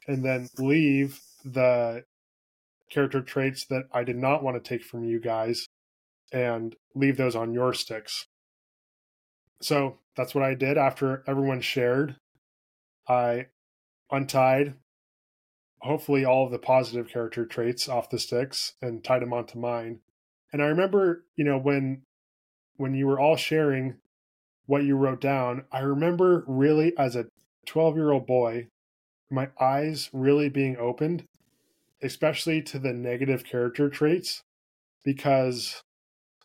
and 0.06 0.24
then 0.24 0.48
leave 0.58 1.20
the 1.52 2.04
character 2.90 3.20
traits 3.20 3.64
that 3.66 3.84
I 3.92 4.04
did 4.04 4.16
not 4.16 4.42
want 4.42 4.62
to 4.62 4.68
take 4.68 4.84
from 4.84 5.04
you 5.04 5.20
guys 5.20 5.66
and 6.32 6.74
leave 6.94 7.16
those 7.16 7.36
on 7.36 7.52
your 7.52 7.72
sticks. 7.72 8.26
So 9.62 9.98
that's 10.16 10.34
what 10.34 10.44
I 10.44 10.54
did 10.54 10.76
after 10.76 11.22
everyone 11.26 11.60
shared. 11.60 12.16
I 13.08 13.46
untied 14.10 14.74
hopefully 15.80 16.24
all 16.24 16.44
of 16.44 16.50
the 16.50 16.58
positive 16.58 17.08
character 17.08 17.46
traits 17.46 17.88
off 17.88 18.10
the 18.10 18.18
sticks 18.18 18.74
and 18.82 19.04
tied 19.04 19.22
them 19.22 19.32
onto 19.32 19.58
mine. 19.58 20.00
And 20.52 20.62
I 20.62 20.66
remember, 20.66 21.24
you 21.36 21.44
know, 21.44 21.58
when 21.58 22.02
when 22.76 22.94
you 22.94 23.06
were 23.06 23.18
all 23.18 23.36
sharing 23.36 23.96
what 24.66 24.84
you 24.84 24.96
wrote 24.96 25.20
down, 25.20 25.64
I 25.72 25.80
remember 25.80 26.44
really 26.46 26.92
as 26.98 27.16
a 27.16 27.26
12-year-old 27.68 28.26
boy, 28.26 28.68
my 29.30 29.48
eyes 29.60 30.10
really 30.12 30.48
being 30.48 30.76
opened, 30.76 31.24
especially 32.06 32.62
to 32.62 32.78
the 32.78 32.92
negative 32.92 33.44
character 33.44 33.90
traits 33.90 34.42
because 35.04 35.82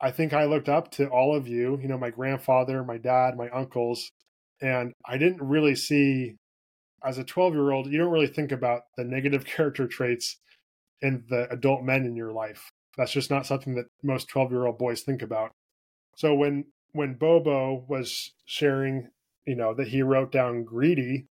I 0.02 0.12
think 0.12 0.34
I 0.34 0.46
looked 0.46 0.68
up 0.68 0.92
to 0.92 1.08
all 1.08 1.36
of 1.36 1.48
you, 1.48 1.80
you 1.82 1.88
know, 1.88 1.98
my 1.98 2.10
grandfather, 2.10 2.84
my 2.84 2.98
dad, 2.98 3.38
my 3.38 3.50
uncles, 3.50 4.12
and 4.62 4.94
I 5.06 5.18
didn't 5.18 5.42
really 5.42 5.76
see 5.76 6.36
as 7.04 7.18
a 7.18 7.24
12 7.24 7.54
year 7.54 7.72
old, 7.72 7.88
you 7.88 7.98
don't 7.98 8.12
really 8.12 8.28
think 8.28 8.52
about 8.52 8.84
the 8.98 9.04
negative 9.04 9.46
character 9.58 9.88
traits 9.88 10.38
in 11.02 11.24
the 11.30 11.52
adult 11.52 11.84
men 11.84 12.06
in 12.06 12.16
your 12.16 12.32
life. 12.32 12.72
That's 12.98 13.12
just 13.12 13.32
not 13.32 13.46
something 13.46 13.76
that 13.76 13.86
most 14.04 14.28
12 14.30 14.52
year 14.52 14.66
old 14.66 14.78
boys 14.78 15.02
think 15.02 15.22
about. 15.22 15.52
So 16.16 16.36
when 16.36 16.66
when 16.94 17.14
Bobo 17.14 17.86
was 17.88 18.34
sharing, 18.46 19.10
you 19.46 19.56
know, 19.56 19.74
that 19.74 19.88
he 19.88 20.02
wrote 20.02 20.32
down 20.32 20.66
greedy, 20.66 21.28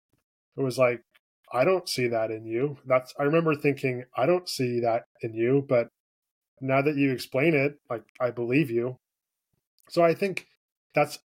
it 0.57 0.61
was 0.61 0.77
like, 0.77 1.03
I 1.53 1.63
don't 1.65 1.89
see 1.89 2.07
that 2.07 2.31
in 2.31 2.45
you. 2.45 2.77
That's 2.85 3.13
I 3.19 3.23
remember 3.23 3.55
thinking, 3.55 4.03
I 4.15 4.25
don't 4.25 4.47
see 4.47 4.79
that 4.81 5.03
in 5.21 5.33
you, 5.33 5.65
but 5.67 5.89
now 6.61 6.81
that 6.81 6.95
you 6.95 7.11
explain 7.11 7.53
it, 7.53 7.79
like 7.89 8.03
I 8.19 8.31
believe 8.31 8.69
you. 8.69 8.97
So 9.89 10.03
I 10.03 10.13
think 10.13 10.47
that's 10.93 11.19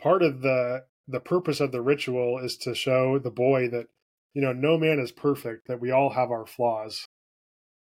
part 0.00 0.22
of 0.22 0.42
the 0.42 0.84
the 1.06 1.20
purpose 1.20 1.60
of 1.60 1.72
the 1.72 1.82
ritual 1.82 2.38
is 2.38 2.56
to 2.58 2.74
show 2.74 3.18
the 3.18 3.30
boy 3.30 3.68
that 3.68 3.86
you 4.32 4.42
know 4.42 4.52
no 4.52 4.78
man 4.78 4.98
is 4.98 5.12
perfect 5.12 5.68
that 5.68 5.80
we 5.80 5.90
all 5.90 6.10
have 6.10 6.30
our 6.30 6.46
flaws 6.46 7.06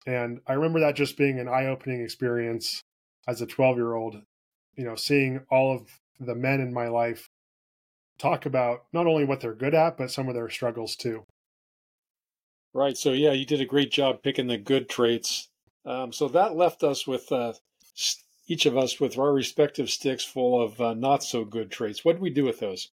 and 0.05 0.39
i 0.47 0.53
remember 0.53 0.79
that 0.79 0.95
just 0.95 1.17
being 1.17 1.39
an 1.39 1.47
eye-opening 1.47 2.01
experience 2.01 2.81
as 3.27 3.41
a 3.41 3.45
12 3.45 3.77
year 3.77 3.93
old 3.93 4.15
you 4.75 4.83
know 4.83 4.95
seeing 4.95 5.41
all 5.49 5.75
of 5.75 5.87
the 6.19 6.35
men 6.35 6.59
in 6.59 6.73
my 6.73 6.87
life 6.87 7.27
talk 8.17 8.45
about 8.45 8.81
not 8.93 9.07
only 9.07 9.23
what 9.23 9.39
they're 9.39 9.53
good 9.53 9.75
at 9.75 9.97
but 9.97 10.11
some 10.11 10.27
of 10.27 10.33
their 10.33 10.49
struggles 10.49 10.95
too 10.95 11.23
right 12.73 12.97
so 12.97 13.11
yeah 13.11 13.31
you 13.31 13.45
did 13.45 13.61
a 13.61 13.65
great 13.65 13.91
job 13.91 14.21
picking 14.23 14.47
the 14.47 14.57
good 14.57 14.89
traits 14.89 15.49
Um, 15.85 16.13
so 16.13 16.27
that 16.27 16.55
left 16.55 16.83
us 16.83 17.07
with 17.07 17.31
uh, 17.31 17.53
each 18.47 18.65
of 18.65 18.77
us 18.77 18.99
with 18.99 19.17
our 19.17 19.33
respective 19.33 19.89
sticks 19.89 20.23
full 20.23 20.61
of 20.61 20.79
uh, 20.79 20.93
not 20.93 21.23
so 21.23 21.43
good 21.45 21.71
traits. 21.71 22.03
What 22.05 22.13
did 22.13 22.21
we 22.21 22.29
do 22.29 22.43
with 22.43 22.59
those? 22.59 22.89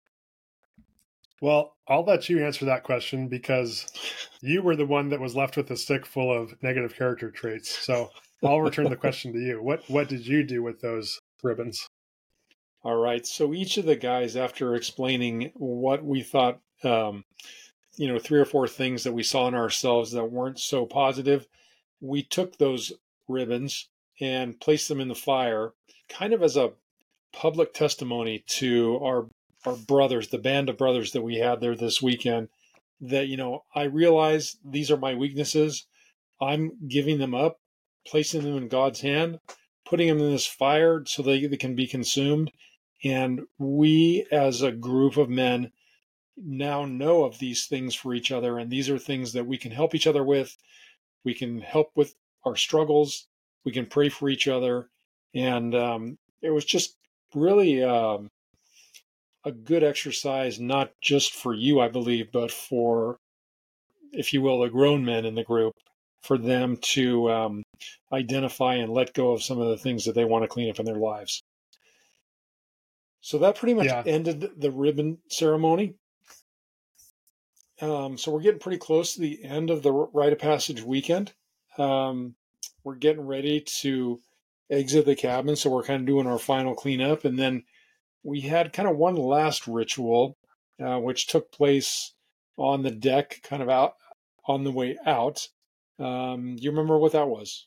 Well, 1.41 1.75
I'll 1.89 2.05
let 2.05 2.29
you 2.29 2.45
answer 2.45 2.65
that 2.67 2.85
question 2.85 3.29
because 3.29 3.87
you 4.41 4.63
were 4.63 4.77
the 4.77 4.87
one 4.87 5.09
that 5.11 5.21
was 5.21 5.35
left 5.37 5.57
with 5.57 5.71
a 5.71 5.77
stick 5.77 6.07
full 6.07 6.33
of 6.33 6.55
negative 6.63 6.95
character 6.97 7.31
traits. 7.31 7.71
So 7.85 8.11
I'll 8.43 8.61
return 8.61 8.89
the 8.89 8.97
question 8.97 9.33
to 9.33 9.39
you. 9.39 9.63
What 9.63 9.83
what 9.89 10.09
did 10.09 10.27
you 10.27 10.45
do 10.45 10.63
with 10.63 10.81
those 10.81 11.21
ribbons? 11.43 11.87
All 12.83 12.97
right. 12.97 13.27
So 13.27 13.53
each 13.53 13.79
of 13.79 13.85
the 13.85 13.97
guys, 13.97 14.37
after 14.37 14.75
explaining 14.75 15.51
what 15.55 16.05
we 16.05 16.23
thought, 16.23 16.61
um, 16.85 17.25
you 17.97 18.13
know, 18.13 18.19
three 18.19 18.39
or 18.39 18.45
four 18.45 18.69
things 18.69 19.05
that 19.05 19.13
we 19.13 19.23
saw 19.23 19.49
in 19.49 19.55
ourselves 19.55 20.13
that 20.13 20.31
weren't 20.31 20.59
so 20.59 20.87
positive, 20.87 21.47
we 22.01 22.23
took 22.23 22.59
those 22.59 22.93
ribbons 23.29 23.89
and 24.21 24.61
placed 24.61 24.89
them 24.89 25.01
in 25.01 25.09
the 25.09 25.15
fire, 25.15 25.73
kind 26.09 26.33
of 26.33 26.43
as 26.43 26.57
a 26.57 26.73
public 27.33 27.75
testimony 27.75 28.45
to 28.47 28.99
our 29.03 29.29
our 29.67 29.77
brothers, 29.77 30.29
the 30.29 30.39
band 30.39 30.69
of 30.69 30.79
brothers 30.79 31.13
that 31.13 31.23
we 31.23 31.39
had 31.39 31.61
there 31.61 31.75
this 31.75 32.01
weekend, 32.01 32.49
that, 33.01 33.27
you 33.27 33.37
know, 33.37 33.65
I 33.75 33.85
realize 33.85 34.57
these 34.65 34.91
are 34.91 34.97
my 34.97 35.15
weaknesses. 35.15 35.87
I'm 36.41 36.73
giving 36.89 37.19
them 37.19 37.35
up, 37.35 37.59
placing 38.07 38.43
them 38.43 38.57
in 38.57 38.69
God's 38.69 39.01
hand, 39.01 39.41
putting 39.85 40.09
them 40.09 40.19
in 40.19 40.31
this 40.31 40.47
fire 40.47 41.03
so 41.05 41.23
they, 41.23 41.47
they 41.47 41.57
can 41.57 41.75
be 41.75 41.87
consumed. 41.87 42.53
And 43.05 43.43
we, 43.59 44.27
as 44.31 44.63
a 44.63 44.73
group 44.73 45.17
of 45.17 45.29
men, 45.29 45.73
now 46.37 46.85
know 46.85 47.25
of 47.25 47.39
these 47.39 47.67
things 47.67 47.95
for 47.95 48.15
each 48.15 48.31
other. 48.31 48.59
And 48.59 48.71
these 48.71 48.91
are 48.91 48.99
things 48.99 49.33
that 49.33 49.47
we 49.47 49.59
can 49.59 49.73
help 49.73 49.95
each 49.95 50.07
other 50.07 50.25
with. 50.25 50.57
We 51.25 51.35
can 51.35 51.61
help 51.61 51.91
with 51.95 52.15
our 52.45 52.57
struggles. 52.57 53.27
We 53.65 53.73
can 53.73 53.87
pray 53.87 54.09
for 54.09 54.29
each 54.29 54.49
other. 54.49 54.89
And 55.35 55.75
um, 55.75 56.19
it 56.43 56.51
was 56.51 56.65
just 56.65 56.97
really 57.35 57.83
um, 57.83 58.29
a 59.45 59.53
good 59.53 59.83
exercise, 59.83 60.61
not 60.61 60.93
just 61.01 61.35
for 61.35 61.55
you, 61.55 61.81
I 61.81 61.89
believe, 61.89 62.33
but 62.33 62.51
for, 62.51 63.19
if 64.13 64.33
you 64.33 64.43
will, 64.43 64.61
the 64.61 64.69
grown 64.69 65.05
men 65.05 65.25
in 65.25 65.35
the 65.35 65.45
group, 65.45 65.75
for 66.23 66.39
them 66.39 66.77
to 66.95 67.31
um, 67.31 67.63
identify 68.13 68.75
and 68.75 68.93
let 68.93 69.15
go 69.15 69.33
of 69.33 69.43
some 69.43 69.61
of 69.61 69.69
the 69.69 69.77
things 69.77 70.05
that 70.05 70.15
they 70.15 70.25
want 70.25 70.43
to 70.45 70.49
clean 70.49 70.71
up 70.71 70.79
in 70.79 70.87
their 70.87 70.97
lives. 70.97 71.43
So 73.21 73.39
that 73.39 73.57
pretty 73.57 73.75
much 73.75 73.87
yeah. 73.87 74.03
ended 74.07 74.51
the 74.57 74.71
ribbon 74.71 75.19
ceremony. 75.29 75.95
Um, 77.81 78.17
so 78.17 78.33
we're 78.33 78.41
getting 78.41 78.61
pretty 78.61 78.79
close 78.79 79.15
to 79.15 79.21
the 79.21 79.45
end 79.45 79.71
of 79.71 79.83
the 79.83 79.93
rite 79.93 80.33
of 80.33 80.39
passage 80.39 80.83
weekend. 80.83 81.35
Um, 81.79 82.35
we're 82.85 82.95
getting 82.95 83.27
ready 83.27 83.63
to 83.81 84.21
exit 84.71 85.05
the 85.05 85.15
cabin, 85.15 85.57
so 85.57 85.71
we're 85.71 85.83
kind 85.83 86.01
of 86.01 86.07
doing 86.07 86.27
our 86.27 86.39
final 86.39 86.75
cleanup, 86.75 87.25
and 87.25 87.39
then 87.39 87.65
we 88.23 88.41
had 88.41 88.73
kind 88.73 88.89
of 88.89 88.97
one 88.97 89.17
last 89.17 89.67
ritual, 89.67 90.37
uh, 90.83 90.99
which 90.99 91.27
took 91.27 91.53
place 91.53 92.15
on 92.57 92.83
the 92.83 92.91
deck, 92.91 93.41
kind 93.43 93.63
of 93.63 93.69
out 93.69 93.95
on 94.47 94.65
the 94.65 94.73
way 94.73 94.97
out. 95.05 95.49
Um, 95.99 96.57
you 96.59 96.71
remember 96.71 96.99
what 96.99 97.13
that 97.13 97.29
was? 97.29 97.67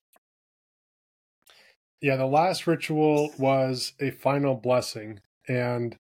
Yeah, 2.01 2.15
the 2.15 2.25
last 2.25 2.65
ritual 2.65 3.31
was 3.37 3.93
a 3.99 4.11
final 4.11 4.55
blessing. 4.55 5.19
And 5.47 5.97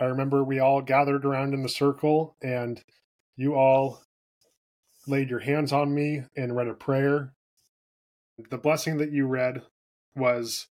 I 0.00 0.04
remember 0.04 0.42
we 0.42 0.58
all 0.58 0.82
gathered 0.82 1.24
around 1.24 1.54
in 1.54 1.62
the 1.62 1.68
circle, 1.68 2.36
and 2.42 2.82
you 3.36 3.54
all 3.54 4.02
laid 5.06 5.30
your 5.30 5.40
hands 5.40 5.72
on 5.72 5.94
me 5.94 6.22
and 6.36 6.56
read 6.56 6.68
a 6.68 6.74
prayer. 6.74 7.32
The 8.50 8.58
blessing 8.58 8.98
that 8.98 9.12
you 9.12 9.26
read 9.26 9.62
was 10.14 10.66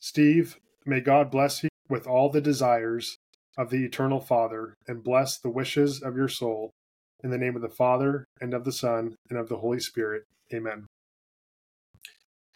Steve, 0.00 0.58
may 0.84 1.00
God 1.00 1.30
bless 1.30 1.62
you 1.62 1.68
with 1.88 2.06
all 2.06 2.30
the 2.30 2.40
desires 2.40 3.16
of 3.56 3.70
the 3.70 3.84
eternal 3.84 4.20
Father, 4.20 4.74
and 4.86 5.02
bless 5.02 5.36
the 5.38 5.50
wishes 5.50 6.00
of 6.00 6.16
your 6.16 6.28
soul. 6.28 6.70
In 7.24 7.30
the 7.30 7.38
name 7.38 7.56
of 7.56 7.62
the 7.62 7.68
Father, 7.68 8.24
and 8.40 8.54
of 8.54 8.64
the 8.64 8.72
Son, 8.72 9.16
and 9.28 9.36
of 9.36 9.48
the 9.48 9.56
Holy 9.56 9.80
Spirit. 9.80 10.22
Amen. 10.54 10.86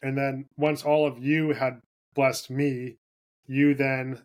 And 0.00 0.16
then, 0.16 0.46
once 0.56 0.84
all 0.84 1.04
of 1.04 1.18
you 1.18 1.54
had 1.54 1.80
blessed 2.14 2.50
me, 2.50 2.96
you 3.46 3.74
then 3.74 4.22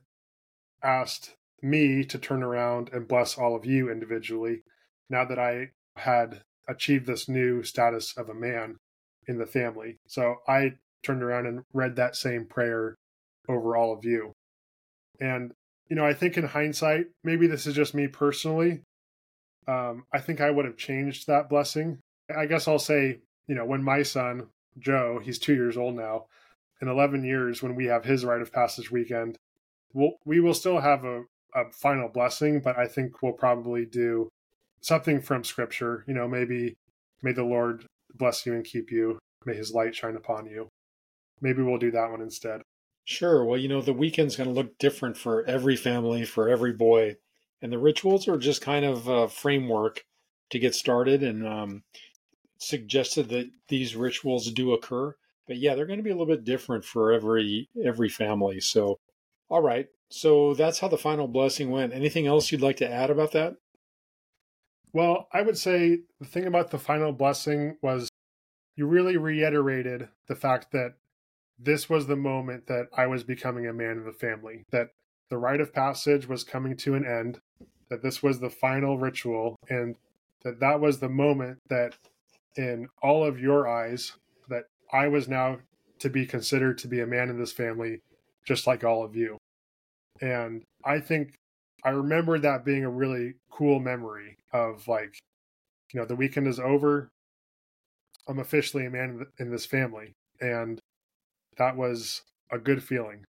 asked 0.84 1.34
me 1.62 2.04
to 2.06 2.20
turn 2.20 2.44
around 2.44 2.90
and 2.94 3.08
bless 3.08 3.36
all 3.36 3.56
of 3.56 3.66
you 3.66 3.90
individually, 3.90 4.62
now 5.10 5.26
that 5.26 5.40
I 5.40 5.70
had 5.96 6.42
achieved 6.68 7.08
this 7.08 7.30
new 7.30 7.64
status 7.64 8.16
of 8.18 8.30
a 8.30 8.34
man 8.34 8.78
in 9.28 9.38
the 9.38 9.46
family. 9.46 9.98
So 10.08 10.38
I 10.48 10.74
turned 11.04 11.24
around 11.24 11.46
and 11.46 11.64
read 11.74 11.96
that 11.96 12.16
same 12.16 12.46
prayer 12.46 12.96
over 13.48 13.76
all 13.76 13.94
of 13.94 14.04
you. 14.04 14.34
And, 15.20 15.54
you 15.90 15.96
know, 15.96 16.06
I 16.06 16.14
think 16.14 16.38
in 16.38 16.46
hindsight, 16.46 17.08
maybe 17.24 17.48
this 17.48 17.66
is 17.66 17.76
just 17.76 17.96
me 17.96 18.08
personally. 18.08 18.82
Um, 19.68 20.06
I 20.14 20.20
think 20.20 20.42
I 20.42 20.52
would 20.52 20.66
have 20.66 20.78
changed 20.78 21.28
that 21.28 21.50
blessing. 21.50 22.00
I 22.36 22.46
guess 22.46 22.68
I'll 22.68 22.80
say, 22.80 23.20
you 23.48 23.56
know, 23.56 23.66
when 23.66 23.84
my 23.84 24.04
son, 24.04 24.48
Joe, 24.78 25.20
he's 25.24 25.40
two 25.40 25.56
years 25.56 25.78
old 25.78 25.96
now, 25.96 26.26
in 26.82 26.88
11 26.88 27.24
years, 27.24 27.64
when 27.64 27.76
we 27.76 27.86
have 27.86 28.06
his 28.06 28.24
rite 28.24 28.42
of 28.42 28.52
passage 28.52 28.92
weekend, 28.92 29.38
we'll, 29.94 30.14
we 30.26 30.40
will 30.40 30.54
still 30.54 30.80
have 30.80 31.04
a, 31.06 31.24
a 31.56 31.72
final 31.72 32.10
blessing, 32.10 32.60
but 32.60 32.78
I 32.78 32.88
think 32.88 33.22
we'll 33.22 33.34
probably 33.34 33.86
do 33.86 34.30
something 34.82 35.22
from 35.22 35.44
scripture. 35.44 36.04
You 36.08 36.14
know, 36.14 36.28
maybe, 36.28 36.76
may 37.22 37.32
the 37.32 37.44
Lord 37.44 37.86
bless 38.16 38.46
you 38.46 38.54
and 38.54 38.64
keep 38.64 38.92
you. 38.92 39.20
May 39.46 39.56
his 39.56 39.74
light 39.74 39.96
shine 39.96 40.16
upon 40.16 40.46
you. 40.46 40.70
Maybe 41.42 41.62
we'll 41.62 41.78
do 41.78 41.92
that 41.92 42.10
one 42.10 42.22
instead. 42.22 42.62
Sure. 43.06 43.46
Well, 43.46 43.58
you 43.58 43.70
know, 43.70 43.82
the 43.82 43.94
weekend's 43.94 44.36
going 44.36 44.50
to 44.50 44.56
look 44.56 44.78
different 44.80 45.16
for 45.16 45.46
every 45.46 45.76
family, 45.76 46.26
for 46.26 46.50
every 46.50 46.74
boy. 46.74 47.16
And 47.62 47.72
the 47.72 47.80
rituals 47.80 48.28
are 48.28 48.38
just 48.38 48.62
kind 48.62 48.86
of 48.86 49.08
a 49.08 49.30
framework 49.30 50.04
to 50.50 50.60
get 50.60 50.76
started 50.76 51.24
and 51.24 51.48
um, 51.48 51.84
suggested 52.60 53.30
that 53.30 53.50
these 53.70 53.96
rituals 53.96 54.52
do 54.52 54.74
occur. 54.74 55.16
But 55.48 55.58
yeah, 55.58 55.76
they're 55.76 55.86
going 55.86 56.00
to 56.00 56.04
be 56.04 56.10
a 56.10 56.14
little 56.14 56.28
bit 56.28 56.44
different 56.44 56.84
for 56.84 57.14
every 57.14 57.70
every 57.84 58.10
family. 58.10 58.60
So, 58.60 59.00
all 59.50 59.62
right. 59.62 59.88
So 60.10 60.54
that's 60.54 60.80
how 60.80 60.88
the 60.88 60.98
final 60.98 61.28
blessing 61.28 61.70
went. 61.70 61.94
Anything 61.94 62.28
else 62.28 62.52
you'd 62.52 62.62
like 62.62 62.78
to 62.78 62.92
add 62.92 63.10
about 63.10 63.32
that? 63.34 63.56
Well, 64.98 65.28
I 65.32 65.44
would 65.44 65.60
say 65.60 66.00
the 66.20 66.26
thing 66.26 66.48
about 66.48 66.72
the 66.72 66.80
final 66.80 67.12
blessing 67.12 67.78
was 67.84 68.10
you 68.76 68.88
really 68.88 69.16
reiterated 69.16 70.08
the 70.28 70.34
fact 70.34 70.72
that 70.72 70.96
this 71.60 71.88
was 71.88 72.08
the 72.08 72.16
moment 72.16 72.66
that 72.66 72.88
I 72.98 73.06
was 73.06 73.24
becoming 73.24 73.68
a 73.68 73.74
man 73.74 74.00
of 74.00 74.06
the 74.06 74.12
family, 74.12 74.64
that 74.72 74.88
the 75.30 75.38
rite 75.38 75.62
of 75.62 75.72
passage 75.72 76.28
was 76.28 76.44
coming 76.44 76.76
to 76.78 76.96
an 76.96 77.06
end, 77.06 77.42
that 77.92 78.02
this 78.02 78.24
was 78.24 78.40
the 78.40 78.50
final 78.50 78.98
ritual, 78.98 79.56
and 79.70 79.98
that 80.44 80.60
that 80.62 80.82
was 80.82 80.98
the 80.98 81.10
moment 81.10 81.60
that, 81.70 81.94
in 82.56 82.88
all 83.00 83.24
of 83.24 83.40
your 83.40 83.68
eyes, 83.68 84.14
that 84.50 84.64
I 84.92 85.10
was 85.10 85.28
now 85.28 85.60
to 86.00 86.10
be 86.10 86.26
considered 86.26 86.80
to 86.80 86.88
be 86.88 87.02
a 87.02 87.06
man 87.06 87.30
in 87.30 87.38
this 87.38 87.54
family, 87.54 88.02
just 88.48 88.66
like 88.66 88.84
all 88.84 89.04
of 89.04 89.16
you. 89.16 89.38
And 90.22 90.64
I 90.84 91.02
think 91.02 91.38
I 91.84 91.90
remember 91.90 92.40
that 92.40 92.66
being 92.66 92.84
a 92.84 92.90
really 92.90 93.36
cool 93.50 93.80
memory 93.80 94.38
of 94.52 94.88
like, 94.88 95.20
you 95.94 96.00
know, 96.00 96.06
the 96.06 96.16
weekend 96.16 96.48
is 96.48 96.60
over. 96.60 97.10
I'm 98.28 98.40
officially 98.40 98.86
a 98.86 98.90
man 98.90 99.26
in 99.40 99.52
this 99.52 99.66
family. 99.66 100.16
And 100.42 100.80
that 101.58 101.78
was 101.78 102.22
a 102.52 102.58
good 102.58 102.84
feeling. 102.84 103.26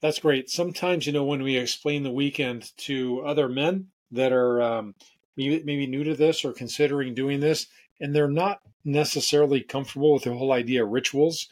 That's 0.00 0.18
great. 0.18 0.50
Sometimes, 0.50 1.06
you 1.06 1.12
know, 1.12 1.24
when 1.24 1.42
we 1.42 1.56
explain 1.56 2.02
the 2.02 2.10
weekend 2.10 2.72
to 2.78 3.22
other 3.22 3.48
men 3.48 3.88
that 4.10 4.32
are 4.32 4.60
um, 4.62 4.94
maybe, 5.36 5.62
maybe 5.64 5.86
new 5.86 6.04
to 6.04 6.14
this 6.14 6.44
or 6.44 6.52
considering 6.52 7.14
doing 7.14 7.40
this, 7.40 7.66
and 8.00 8.14
they're 8.14 8.28
not 8.28 8.60
necessarily 8.84 9.62
comfortable 9.62 10.12
with 10.12 10.24
the 10.24 10.34
whole 10.34 10.52
idea 10.52 10.84
of 10.84 10.90
rituals, 10.90 11.48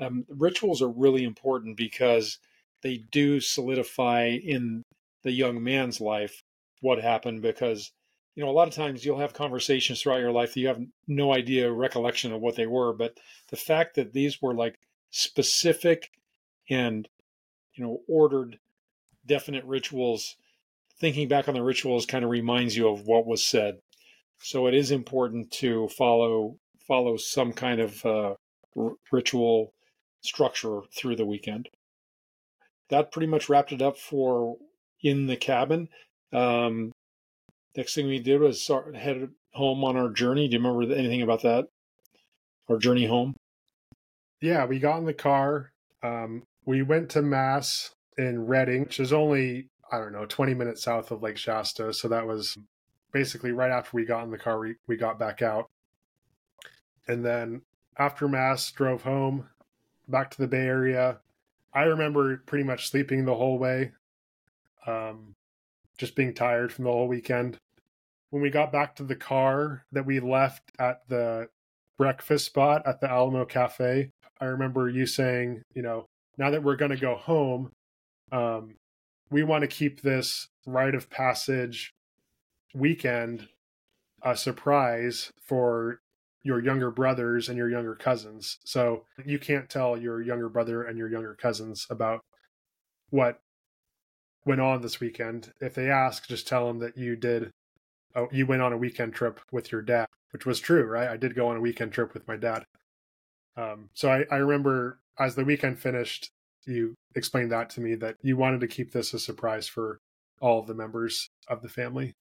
um, 0.00 0.24
rituals 0.28 0.82
are 0.82 0.90
really 0.90 1.24
important 1.24 1.76
because 1.76 2.38
they 2.82 2.98
do 3.10 3.40
solidify 3.40 4.38
in 4.42 4.82
the 5.22 5.32
young 5.32 5.62
man's 5.62 6.00
life 6.00 6.42
what 6.80 7.02
happened 7.02 7.42
because 7.42 7.92
you 8.40 8.44
know, 8.44 8.50
a 8.50 8.52
lot 8.52 8.68
of 8.68 8.74
times 8.74 9.04
you'll 9.04 9.18
have 9.18 9.34
conversations 9.34 10.00
throughout 10.00 10.20
your 10.20 10.32
life 10.32 10.54
that 10.54 10.60
you 10.60 10.68
have 10.68 10.80
no 11.06 11.34
idea, 11.34 11.70
recollection 11.70 12.32
of 12.32 12.40
what 12.40 12.56
they 12.56 12.66
were. 12.66 12.92
But 12.92 13.18
the 13.50 13.56
fact 13.56 13.96
that 13.96 14.12
these 14.12 14.40
were 14.40 14.54
like 14.54 14.78
specific 15.10 16.10
and, 16.68 17.08
you 17.74 17.84
know, 17.84 18.00
ordered, 18.08 18.58
definite 19.26 19.64
rituals, 19.64 20.36
thinking 20.98 21.28
back 21.28 21.48
on 21.48 21.54
the 21.54 21.62
rituals 21.62 22.06
kind 22.06 22.24
of 22.24 22.30
reminds 22.30 22.76
you 22.76 22.88
of 22.88 23.06
what 23.06 23.26
was 23.26 23.44
said. 23.44 23.78
So 24.38 24.66
it 24.66 24.74
is 24.74 24.90
important 24.90 25.50
to 25.52 25.88
follow 25.88 26.56
follow 26.86 27.16
some 27.16 27.52
kind 27.52 27.80
of 27.80 28.06
uh, 28.06 28.34
r- 28.76 28.94
ritual 29.12 29.74
structure 30.22 30.80
through 30.96 31.16
the 31.16 31.26
weekend. 31.26 31.68
That 32.90 33.12
pretty 33.12 33.26
much 33.26 33.48
wrapped 33.48 33.72
it 33.72 33.82
up 33.82 33.96
for 33.96 34.56
in 35.02 35.26
the 35.26 35.36
cabin. 35.36 35.88
Um, 36.32 36.92
Next 37.76 37.94
thing 37.94 38.08
we 38.08 38.18
did 38.18 38.40
was 38.40 38.62
start, 38.62 38.96
head 38.96 39.28
home 39.52 39.84
on 39.84 39.96
our 39.96 40.10
journey. 40.10 40.48
Do 40.48 40.56
you 40.56 40.62
remember 40.62 40.92
anything 40.94 41.22
about 41.22 41.42
that? 41.42 41.66
Our 42.68 42.78
journey 42.78 43.06
home? 43.06 43.34
Yeah, 44.40 44.64
we 44.64 44.78
got 44.78 44.98
in 44.98 45.06
the 45.06 45.14
car. 45.14 45.72
Um, 46.02 46.42
we 46.64 46.82
went 46.82 47.10
to 47.10 47.22
Mass 47.22 47.94
in 48.18 48.46
Redding, 48.46 48.82
which 48.82 48.98
is 48.98 49.12
only, 49.12 49.68
I 49.90 49.98
don't 49.98 50.12
know, 50.12 50.26
20 50.26 50.54
minutes 50.54 50.82
south 50.82 51.10
of 51.10 51.22
Lake 51.22 51.36
Shasta. 51.36 51.92
So 51.92 52.08
that 52.08 52.26
was 52.26 52.58
basically 53.12 53.52
right 53.52 53.70
after 53.70 53.90
we 53.96 54.04
got 54.04 54.24
in 54.24 54.30
the 54.30 54.38
car, 54.38 54.58
we, 54.58 54.74
we 54.88 54.96
got 54.96 55.18
back 55.18 55.42
out. 55.42 55.70
And 57.06 57.24
then 57.24 57.62
after 57.98 58.26
Mass, 58.28 58.70
drove 58.72 59.02
home 59.02 59.48
back 60.08 60.30
to 60.30 60.38
the 60.38 60.48
Bay 60.48 60.58
Area. 60.66 61.20
I 61.72 61.82
remember 61.84 62.38
pretty 62.46 62.64
much 62.64 62.88
sleeping 62.88 63.24
the 63.24 63.34
whole 63.34 63.58
way, 63.58 63.92
um, 64.86 65.34
just 65.98 66.16
being 66.16 66.34
tired 66.34 66.72
from 66.72 66.84
the 66.84 66.92
whole 66.92 67.08
weekend. 67.08 67.58
When 68.30 68.42
we 68.42 68.50
got 68.50 68.72
back 68.72 68.96
to 68.96 69.04
the 69.04 69.16
car 69.16 69.84
that 69.92 70.06
we 70.06 70.20
left 70.20 70.62
at 70.78 71.08
the 71.08 71.48
breakfast 71.98 72.46
spot 72.46 72.82
at 72.86 73.00
the 73.00 73.10
Alamo 73.10 73.44
Cafe, 73.44 74.10
I 74.40 74.44
remember 74.44 74.88
you 74.88 75.06
saying, 75.06 75.62
you 75.74 75.82
know, 75.82 76.06
now 76.38 76.50
that 76.50 76.62
we're 76.62 76.76
going 76.76 76.92
to 76.92 76.96
go 76.96 77.16
home, 77.16 77.70
um, 78.32 78.76
we 79.30 79.42
want 79.42 79.62
to 79.62 79.68
keep 79.68 80.00
this 80.00 80.48
rite 80.66 80.94
of 80.94 81.10
passage 81.10 81.92
weekend 82.74 83.48
a 84.22 84.36
surprise 84.36 85.30
for 85.40 86.00
your 86.42 86.62
younger 86.62 86.90
brothers 86.90 87.48
and 87.48 87.58
your 87.58 87.68
younger 87.68 87.94
cousins. 87.94 88.58
So 88.64 89.04
you 89.24 89.38
can't 89.38 89.68
tell 89.68 89.96
your 89.96 90.22
younger 90.22 90.48
brother 90.48 90.82
and 90.82 90.96
your 90.96 91.10
younger 91.10 91.34
cousins 91.34 91.86
about 91.90 92.20
what 93.10 93.40
went 94.44 94.60
on 94.60 94.82
this 94.82 95.00
weekend. 95.00 95.52
If 95.60 95.74
they 95.74 95.90
ask, 95.90 96.26
just 96.26 96.48
tell 96.48 96.66
them 96.66 96.78
that 96.78 96.96
you 96.96 97.16
did. 97.16 97.50
Oh, 98.14 98.28
you 98.32 98.46
went 98.46 98.62
on 98.62 98.72
a 98.72 98.78
weekend 98.78 99.14
trip 99.14 99.40
with 99.52 99.70
your 99.70 99.82
dad, 99.82 100.06
which 100.32 100.46
was 100.46 100.60
true, 100.60 100.84
right? 100.84 101.08
I 101.08 101.16
did 101.16 101.34
go 101.34 101.48
on 101.48 101.56
a 101.56 101.60
weekend 101.60 101.92
trip 101.92 102.14
with 102.14 102.26
my 102.26 102.36
dad. 102.36 102.64
Um, 103.56 103.90
so 103.94 104.10
I, 104.10 104.24
I 104.30 104.36
remember 104.36 104.98
as 105.18 105.34
the 105.34 105.44
weekend 105.44 105.78
finished, 105.78 106.30
you 106.66 106.94
explained 107.14 107.52
that 107.52 107.70
to 107.70 107.80
me 107.80 107.94
that 107.96 108.16
you 108.22 108.36
wanted 108.36 108.60
to 108.60 108.66
keep 108.66 108.92
this 108.92 109.12
a 109.12 109.18
surprise 109.18 109.68
for 109.68 110.00
all 110.40 110.58
of 110.58 110.66
the 110.66 110.74
members 110.74 111.28
of 111.48 111.62
the 111.62 111.68
family. 111.68 112.14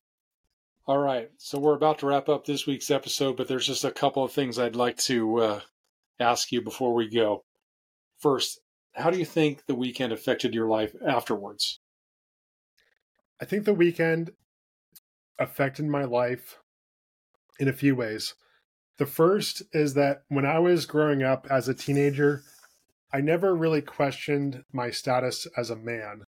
All 0.90 0.98
right. 0.98 1.30
So 1.38 1.60
we're 1.60 1.76
about 1.76 2.00
to 2.00 2.08
wrap 2.08 2.30
up 2.30 2.46
this 2.46 2.66
week's 2.66 2.90
episode, 2.90 3.38
but 3.38 3.48
there's 3.48 3.68
just 3.68 3.86
a 3.86 3.92
couple 3.92 4.24
of 4.24 4.32
things 4.32 4.58
I'd 4.58 4.76
like 4.76 4.98
to 5.04 5.38
uh, 5.38 5.60
ask 6.20 6.52
you 6.52 6.64
before 6.64 6.96
we 6.96 7.08
go. 7.08 7.44
First, 8.18 8.60
how 8.96 9.12
do 9.12 9.20
you 9.20 9.26
think 9.26 9.68
the 9.68 9.76
weekend 9.76 10.12
affected 10.12 10.56
your 10.56 10.68
life 10.68 10.96
afterwards? 11.08 11.80
I 13.40 13.46
think 13.46 13.66
the 13.66 13.74
weekend 13.76 14.32
affected 15.38 15.86
my 15.86 16.06
life 16.06 16.58
in 17.60 17.68
a 17.68 17.74
few 17.74 17.96
ways. 17.96 18.34
The 18.98 19.06
first 19.06 19.62
is 19.72 19.94
that 19.94 20.24
when 20.28 20.48
I 20.48 20.58
was 20.58 20.88
growing 20.88 21.22
up 21.22 21.46
as 21.52 21.70
a 21.70 21.76
teenager, 21.76 22.42
I 23.14 23.22
never 23.22 23.56
really 23.56 23.84
questioned 23.84 24.64
my 24.74 24.90
status 24.90 25.46
as 25.56 25.70
a 25.70 25.76
man. 25.76 26.24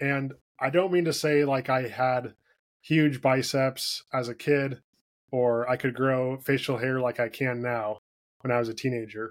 And 0.00 0.32
I 0.58 0.70
don't 0.70 0.92
mean 0.92 1.04
to 1.04 1.12
say 1.12 1.44
like 1.44 1.68
I 1.68 1.88
had 1.88 2.32
huge 2.80 3.20
biceps 3.20 4.04
as 4.12 4.28
a 4.28 4.34
kid 4.34 4.80
or 5.30 5.68
I 5.68 5.76
could 5.76 5.94
grow 5.94 6.38
facial 6.38 6.78
hair 6.78 7.00
like 7.00 7.20
I 7.20 7.28
can 7.28 7.62
now 7.62 7.98
when 8.40 8.50
I 8.50 8.58
was 8.58 8.68
a 8.68 8.74
teenager. 8.74 9.30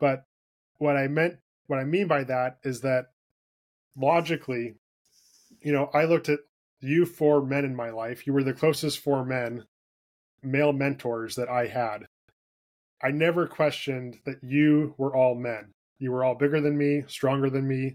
But 0.00 0.24
what 0.78 0.96
I 0.96 1.08
meant 1.08 1.38
what 1.66 1.78
I 1.78 1.84
mean 1.84 2.06
by 2.06 2.24
that 2.24 2.58
is 2.62 2.80
that 2.82 3.06
logically, 3.96 4.74
you 5.60 5.72
know, 5.72 5.90
I 5.92 6.04
looked 6.04 6.28
at 6.28 6.40
you 6.80 7.06
four 7.06 7.44
men 7.44 7.64
in 7.64 7.74
my 7.74 7.90
life. 7.90 8.26
You 8.26 8.32
were 8.32 8.44
the 8.44 8.52
closest 8.52 9.00
four 9.00 9.24
men, 9.24 9.64
male 10.42 10.72
mentors 10.72 11.34
that 11.36 11.48
I 11.48 11.66
had. 11.66 12.06
I 13.02 13.10
never 13.10 13.46
questioned 13.46 14.18
that 14.24 14.42
you 14.42 14.94
were 14.96 15.14
all 15.14 15.34
men. 15.34 15.72
You 15.98 16.12
were 16.12 16.24
all 16.24 16.34
bigger 16.34 16.60
than 16.60 16.76
me, 16.78 17.04
stronger 17.08 17.50
than 17.50 17.66
me. 17.66 17.94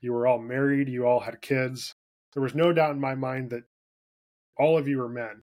You 0.00 0.12
were 0.12 0.26
all 0.26 0.38
married. 0.38 0.88
You 0.88 1.06
all 1.06 1.20
had 1.20 1.40
kids. 1.40 1.92
There 2.34 2.42
was 2.42 2.54
no 2.54 2.72
doubt 2.72 2.92
in 2.92 3.00
my 3.00 3.14
mind 3.14 3.50
that 3.50 3.64
all 4.58 4.78
of 4.78 4.88
you 4.88 5.00
are 5.02 5.08
men. 5.08 5.42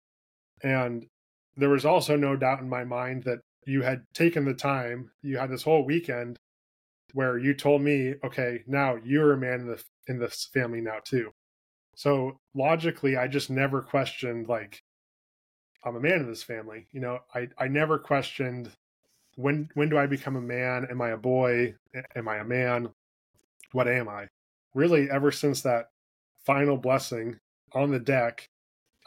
And 0.64 1.06
there 1.58 1.70
was 1.70 1.86
also 1.86 2.16
no 2.16 2.36
doubt 2.36 2.62
in 2.62 2.70
my 2.70 2.84
mind 2.84 3.24
that 3.24 3.40
you 3.66 3.82
had 3.82 4.04
taken 4.14 4.46
the 4.46 4.54
time, 4.54 5.12
you 5.22 5.38
had 5.38 5.52
this 5.52 5.64
whole 5.64 5.86
weekend 5.86 6.40
where 7.14 7.38
you 7.38 7.54
told 7.54 7.82
me, 7.82 8.16
okay, 8.24 8.64
now 8.68 8.98
you're 9.04 9.34
a 9.34 9.38
man 9.38 9.62
in 9.62 9.68
the 9.68 9.84
in 10.08 10.20
this 10.20 10.50
family 10.54 10.82
now 10.82 11.00
too. 11.04 11.32
So 11.96 12.40
logically, 12.56 13.18
I 13.18 13.28
just 13.28 13.50
never 13.50 13.82
questioned 13.82 14.48
like 14.48 14.82
I'm 15.84 15.96
a 15.96 16.00
man 16.00 16.22
in 16.22 16.28
this 16.28 16.44
family. 16.44 16.88
You 16.92 17.02
know, 17.02 17.20
I 17.36 17.50
I 17.58 17.68
never 17.68 18.00
questioned 18.00 18.72
when 19.36 19.70
when 19.74 19.90
do 19.90 19.98
I 19.98 20.08
become 20.08 20.36
a 20.36 20.42
man? 20.42 20.88
Am 20.90 21.02
I 21.02 21.10
a 21.10 21.18
boy? 21.18 21.76
Am 22.16 22.28
I 22.28 22.38
a 22.38 22.46
man? 22.46 22.90
What 23.72 23.88
am 23.88 24.10
I? 24.10 24.28
Really, 24.74 25.10
ever 25.10 25.32
since 25.32 25.62
that 25.62 25.90
final 26.46 26.78
blessing 26.78 27.38
on 27.74 27.92
the 27.92 28.00
deck 28.00 28.50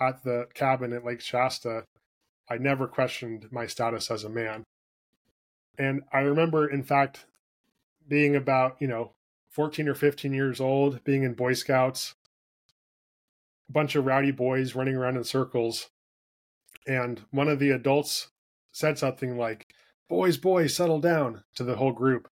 at 0.00 0.24
the 0.24 0.46
cabin 0.54 0.92
at 0.92 1.04
Lake 1.04 1.20
Shasta, 1.20 1.84
I 2.48 2.58
never 2.58 2.86
questioned 2.86 3.48
my 3.50 3.66
status 3.66 4.10
as 4.10 4.24
a 4.24 4.28
man. 4.28 4.64
And 5.78 6.02
I 6.12 6.20
remember, 6.20 6.68
in 6.68 6.82
fact, 6.82 7.26
being 8.06 8.36
about, 8.36 8.76
you 8.80 8.86
know, 8.86 9.12
14 9.50 9.88
or 9.88 9.94
15 9.94 10.32
years 10.32 10.60
old, 10.60 11.02
being 11.04 11.22
in 11.22 11.34
Boy 11.34 11.54
Scouts, 11.54 12.14
a 13.68 13.72
bunch 13.72 13.94
of 13.94 14.04
rowdy 14.04 14.30
boys 14.30 14.74
running 14.74 14.96
around 14.96 15.16
in 15.16 15.24
circles. 15.24 15.88
And 16.86 17.22
one 17.30 17.48
of 17.48 17.58
the 17.58 17.70
adults 17.70 18.28
said 18.72 18.98
something 18.98 19.38
like, 19.38 19.66
Boys, 20.08 20.36
boys, 20.36 20.76
settle 20.76 21.00
down 21.00 21.44
to 21.54 21.64
the 21.64 21.76
whole 21.76 21.92
group. 21.92 22.28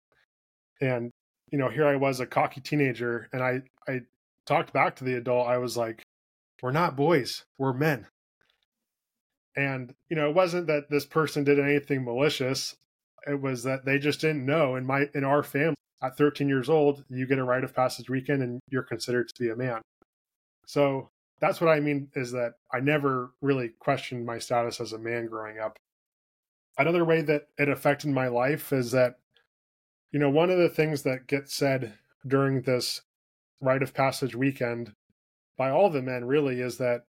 And, 0.80 1.10
you 1.50 1.58
know, 1.58 1.70
here 1.70 1.86
I 1.86 1.96
was, 1.96 2.20
a 2.20 2.26
cocky 2.26 2.60
teenager, 2.60 3.28
and 3.32 3.42
I, 3.42 3.62
I 3.88 4.02
talked 4.46 4.74
back 4.74 4.96
to 4.96 5.04
the 5.04 5.14
adult. 5.14 5.48
I 5.48 5.56
was 5.56 5.76
like, 5.76 6.02
we're 6.60 6.72
not 6.72 6.96
boys, 6.96 7.44
we're 7.58 7.72
men. 7.72 8.06
And, 9.56 9.94
you 10.08 10.16
know, 10.16 10.28
it 10.30 10.34
wasn't 10.34 10.66
that 10.68 10.90
this 10.90 11.04
person 11.04 11.44
did 11.44 11.58
anything 11.58 12.04
malicious. 12.04 12.74
It 13.26 13.40
was 13.40 13.62
that 13.64 13.84
they 13.84 13.98
just 13.98 14.20
didn't 14.20 14.46
know. 14.46 14.76
In 14.76 14.86
my 14.86 15.06
in 15.14 15.24
our 15.24 15.42
family, 15.42 15.76
at 16.02 16.16
13 16.16 16.48
years 16.48 16.68
old, 16.68 17.04
you 17.08 17.26
get 17.26 17.38
a 17.38 17.44
rite 17.44 17.64
of 17.64 17.74
passage 17.74 18.10
weekend 18.10 18.42
and 18.42 18.60
you're 18.68 18.82
considered 18.82 19.28
to 19.28 19.42
be 19.42 19.50
a 19.50 19.56
man. 19.56 19.80
So 20.66 21.10
that's 21.40 21.60
what 21.60 21.70
I 21.70 21.80
mean 21.80 22.08
is 22.14 22.32
that 22.32 22.54
I 22.72 22.80
never 22.80 23.32
really 23.40 23.70
questioned 23.78 24.26
my 24.26 24.38
status 24.38 24.80
as 24.80 24.92
a 24.92 24.98
man 24.98 25.26
growing 25.26 25.58
up. 25.58 25.76
Another 26.78 27.04
way 27.04 27.20
that 27.22 27.48
it 27.58 27.68
affected 27.68 28.10
my 28.10 28.28
life 28.28 28.72
is 28.72 28.90
that, 28.92 29.16
you 30.10 30.18
know, 30.18 30.30
one 30.30 30.50
of 30.50 30.58
the 30.58 30.68
things 30.68 31.02
that 31.02 31.26
gets 31.26 31.54
said 31.54 31.94
during 32.26 32.62
this 32.62 33.02
rite 33.60 33.82
of 33.82 33.94
passage 33.94 34.34
weekend 34.34 34.92
by 35.56 35.70
all 35.70 35.90
the 35.90 36.02
men 36.02 36.24
really 36.24 36.60
is 36.60 36.78
that 36.78 37.02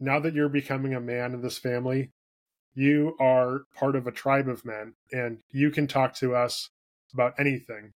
now 0.00 0.18
that 0.20 0.34
you're 0.34 0.48
becoming 0.48 0.94
a 0.94 1.00
man 1.00 1.34
in 1.34 1.42
this 1.42 1.58
family, 1.58 2.10
you 2.74 3.16
are 3.20 3.62
part 3.74 3.96
of 3.96 4.06
a 4.06 4.12
tribe 4.12 4.48
of 4.48 4.64
men 4.64 4.94
and 5.12 5.40
you 5.50 5.70
can 5.70 5.86
talk 5.86 6.14
to 6.14 6.34
us 6.34 6.70
about 7.12 7.34
anything. 7.38 7.92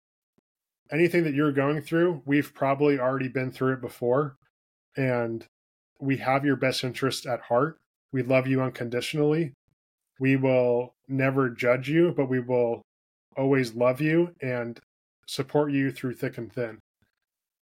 Anything 0.91 1.23
that 1.23 1.33
you're 1.33 1.51
going 1.51 1.81
through, 1.81 2.21
we've 2.25 2.53
probably 2.53 2.99
already 2.99 3.29
been 3.29 3.51
through 3.51 3.73
it 3.73 3.81
before 3.81 4.35
and 4.97 5.47
we 5.99 6.17
have 6.17 6.45
your 6.45 6.55
best 6.55 6.83
interest 6.83 7.25
at 7.25 7.41
heart. 7.41 7.79
We 8.11 8.23
love 8.23 8.47
you 8.47 8.61
unconditionally. 8.61 9.53
We 10.19 10.35
will 10.35 10.95
never 11.07 11.49
judge 11.49 11.89
you, 11.89 12.13
but 12.15 12.29
we 12.29 12.39
will 12.39 12.81
always 13.37 13.73
love 13.73 14.01
you 14.01 14.35
and 14.41 14.79
support 15.27 15.71
you 15.71 15.91
through 15.91 16.15
thick 16.15 16.37
and 16.37 16.51
thin. 16.51 16.79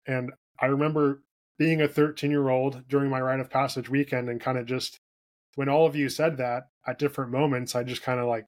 And 0.07 0.33
I 0.61 0.67
remember 0.67 1.23
being 1.59 1.81
a 1.81 1.89
13 1.89 2.31
year 2.31 2.49
old 2.49 2.87
during 2.89 3.11
my 3.11 3.21
rite 3.21 3.41
of 3.41 3.51
passage 3.51 3.89
weekend 3.89 4.29
and 4.29 4.41
kind 4.41 4.59
of 4.59 4.67
just 4.67 4.99
when 5.55 5.69
all 5.69 5.87
of 5.87 5.97
you 5.97 6.09
said 6.09 6.37
that 6.37 6.65
at 6.87 6.99
different 6.99 7.31
moments, 7.31 7.75
I 7.75 7.85
just 7.85 8.03
kind 8.03 8.21
of 8.21 8.27
like 8.27 8.47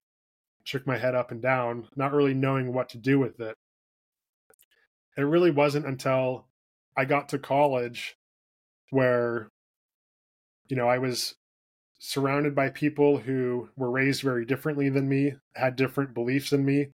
shook 0.65 0.87
my 0.87 0.99
head 0.99 1.15
up 1.15 1.31
and 1.31 1.41
down, 1.41 1.89
not 1.95 2.13
really 2.13 2.35
knowing 2.35 2.73
what 2.73 2.89
to 2.91 2.99
do 2.99 3.19
with 3.19 3.41
it. 3.41 3.55
It 5.17 5.23
really 5.23 5.51
wasn't 5.51 5.87
until 5.87 6.47
I 6.97 7.05
got 7.05 7.29
to 7.31 7.39
college 7.39 8.17
where, 8.91 9.49
you 10.69 10.77
know, 10.77 10.89
I 10.89 10.99
was 10.99 11.37
surrounded 11.99 12.55
by 12.55 12.69
people 12.71 13.19
who 13.19 13.71
were 13.77 13.91
raised 13.91 14.23
very 14.23 14.45
differently 14.45 14.89
than 14.89 15.09
me, 15.09 15.35
had 15.55 15.77
different 15.77 16.13
beliefs 16.13 16.51
than 16.51 16.65
me, 16.65 16.89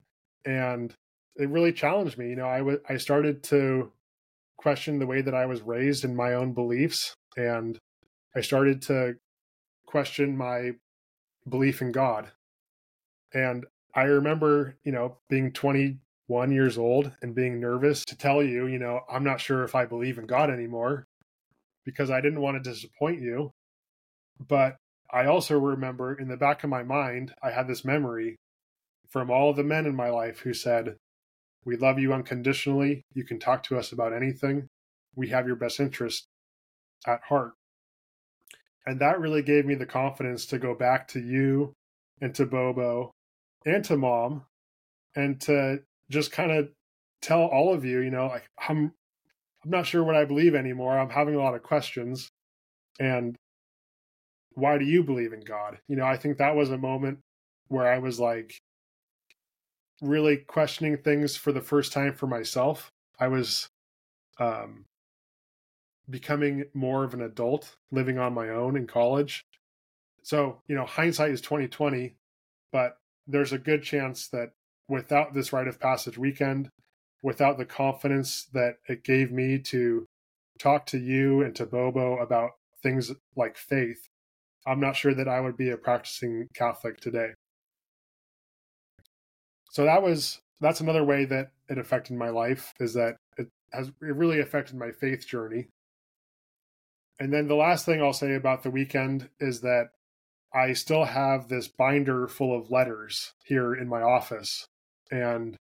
and 0.45 0.93
it 1.37 1.49
really 1.49 1.73
challenged 1.73 2.17
me. 2.17 2.29
You 2.29 2.35
know, 2.35 2.47
I, 2.47 2.59
w- 2.59 2.81
I 2.87 2.97
started 2.97 3.43
to 3.43 3.91
question 4.61 4.99
the 4.99 5.07
way 5.07 5.21
that 5.21 5.33
I 5.33 5.45
was 5.45 5.61
raised 5.61 6.05
and 6.05 6.15
my 6.15 6.33
own 6.33 6.53
beliefs. 6.53 7.15
And 7.35 7.79
I 8.35 8.41
started 8.41 8.81
to 8.83 9.15
question 9.85 10.37
my 10.37 10.71
belief 11.47 11.81
in 11.81 11.91
God. 11.91 12.31
And 13.33 13.65
I 13.95 14.03
remember, 14.03 14.77
you 14.83 14.91
know, 14.91 15.17
being 15.29 15.51
21 15.51 16.51
years 16.51 16.77
old 16.77 17.11
and 17.21 17.35
being 17.35 17.59
nervous 17.59 18.05
to 18.05 18.17
tell 18.17 18.43
you, 18.43 18.67
you 18.67 18.79
know, 18.79 19.01
I'm 19.09 19.23
not 19.23 19.41
sure 19.41 19.63
if 19.63 19.75
I 19.75 19.85
believe 19.85 20.17
in 20.17 20.27
God 20.27 20.49
anymore 20.49 21.07
because 21.83 22.11
I 22.11 22.21
didn't 22.21 22.41
want 22.41 22.61
to 22.61 22.69
disappoint 22.69 23.21
you. 23.21 23.51
But 24.39 24.77
I 25.11 25.25
also 25.25 25.59
remember 25.59 26.13
in 26.13 26.27
the 26.27 26.37
back 26.37 26.63
of 26.63 26.69
my 26.69 26.83
mind, 26.83 27.33
I 27.43 27.51
had 27.51 27.67
this 27.67 27.83
memory 27.83 28.37
from 29.09 29.29
all 29.29 29.53
the 29.53 29.63
men 29.63 29.85
in 29.85 29.95
my 29.95 30.09
life 30.09 30.39
who 30.39 30.53
said, 30.53 30.95
We 31.65 31.77
love 31.77 31.99
you 31.99 32.13
unconditionally. 32.13 33.03
You 33.13 33.23
can 33.23 33.39
talk 33.39 33.63
to 33.63 33.77
us 33.77 33.91
about 33.91 34.13
anything. 34.13 34.67
We 35.15 35.29
have 35.29 35.47
your 35.47 35.55
best 35.55 35.79
interest 35.79 36.27
at 37.05 37.21
heart. 37.23 37.53
And 38.85 38.99
that 38.99 39.19
really 39.19 39.43
gave 39.43 39.65
me 39.65 39.75
the 39.75 39.85
confidence 39.85 40.45
to 40.47 40.57
go 40.57 40.73
back 40.73 41.07
to 41.09 41.19
you 41.19 41.73
and 42.19 42.33
to 42.35 42.45
Bobo 42.45 43.11
and 43.65 43.83
to 43.85 43.97
mom 43.97 44.45
and 45.15 45.39
to 45.41 45.81
just 46.09 46.31
kind 46.31 46.51
of 46.51 46.69
tell 47.21 47.41
all 47.41 47.73
of 47.73 47.85
you, 47.85 47.99
you 47.99 48.09
know, 48.09 48.27
like 48.27 48.49
I'm 48.57 48.93
I'm 49.63 49.69
not 49.69 49.85
sure 49.85 50.03
what 50.03 50.15
I 50.15 50.25
believe 50.25 50.55
anymore. 50.55 50.97
I'm 50.97 51.11
having 51.11 51.35
a 51.35 51.39
lot 51.39 51.53
of 51.53 51.61
questions. 51.61 52.31
And 52.99 53.35
why 54.53 54.79
do 54.79 54.85
you 54.85 55.03
believe 55.03 55.33
in 55.33 55.41
God? 55.41 55.77
You 55.87 55.95
know, 55.95 56.05
I 56.05 56.17
think 56.17 56.37
that 56.37 56.55
was 56.55 56.71
a 56.71 56.77
moment 56.77 57.19
where 57.67 57.87
I 57.87 57.99
was 57.99 58.19
like 58.19 58.59
really 60.01 60.37
questioning 60.37 60.97
things 60.97 61.37
for 61.37 61.51
the 61.51 61.61
first 61.61 61.93
time 61.93 62.13
for 62.13 62.27
myself. 62.27 62.91
I 63.19 63.27
was 63.27 63.69
um 64.39 64.85
becoming 66.09 66.65
more 66.73 67.03
of 67.03 67.13
an 67.13 67.21
adult 67.21 67.75
living 67.91 68.17
on 68.17 68.33
my 68.33 68.49
own 68.49 68.75
in 68.75 68.87
college. 68.87 69.45
So, 70.23 70.61
you 70.67 70.75
know, 70.75 70.85
hindsight 70.85 71.31
is 71.31 71.41
2020, 71.41 72.15
but 72.71 72.97
there's 73.27 73.53
a 73.53 73.57
good 73.57 73.83
chance 73.83 74.27
that 74.29 74.51
without 74.87 75.33
this 75.33 75.53
rite 75.53 75.67
of 75.67 75.79
passage 75.79 76.17
weekend, 76.17 76.69
without 77.23 77.57
the 77.57 77.65
confidence 77.65 78.45
that 78.53 78.75
it 78.87 79.03
gave 79.03 79.31
me 79.31 79.57
to 79.57 80.05
talk 80.59 80.85
to 80.87 80.97
you 80.97 81.41
and 81.41 81.55
to 81.55 81.65
Bobo 81.65 82.17
about 82.17 82.51
things 82.83 83.11
like 83.35 83.57
faith, 83.57 84.07
I'm 84.65 84.79
not 84.79 84.95
sure 84.95 85.13
that 85.13 85.27
I 85.27 85.39
would 85.39 85.57
be 85.57 85.69
a 85.69 85.77
practicing 85.77 86.47
Catholic 86.53 86.99
today. 86.99 87.31
So 89.71 89.85
that 89.85 90.03
was 90.03 90.41
that's 90.59 90.81
another 90.81 91.03
way 91.03 91.25
that 91.25 91.51
it 91.69 91.77
affected 91.77 92.15
my 92.15 92.29
life 92.29 92.73
is 92.79 92.93
that 92.93 93.15
it 93.37 93.47
has 93.71 93.87
it 93.87 94.15
really 94.15 94.39
affected 94.39 94.75
my 94.75 94.91
faith 94.91 95.25
journey. 95.25 95.67
And 97.19 97.33
then 97.33 97.47
the 97.47 97.55
last 97.55 97.85
thing 97.85 98.01
I'll 98.01 98.13
say 98.13 98.35
about 98.35 98.63
the 98.63 98.71
weekend 98.71 99.29
is 99.39 99.61
that 99.61 99.89
I 100.53 100.73
still 100.73 101.05
have 101.05 101.47
this 101.47 101.67
binder 101.67 102.27
full 102.27 102.57
of 102.57 102.69
letters 102.69 103.31
here 103.45 103.73
in 103.73 103.87
my 103.87 104.01
office. 104.01 104.65
And 105.09 105.55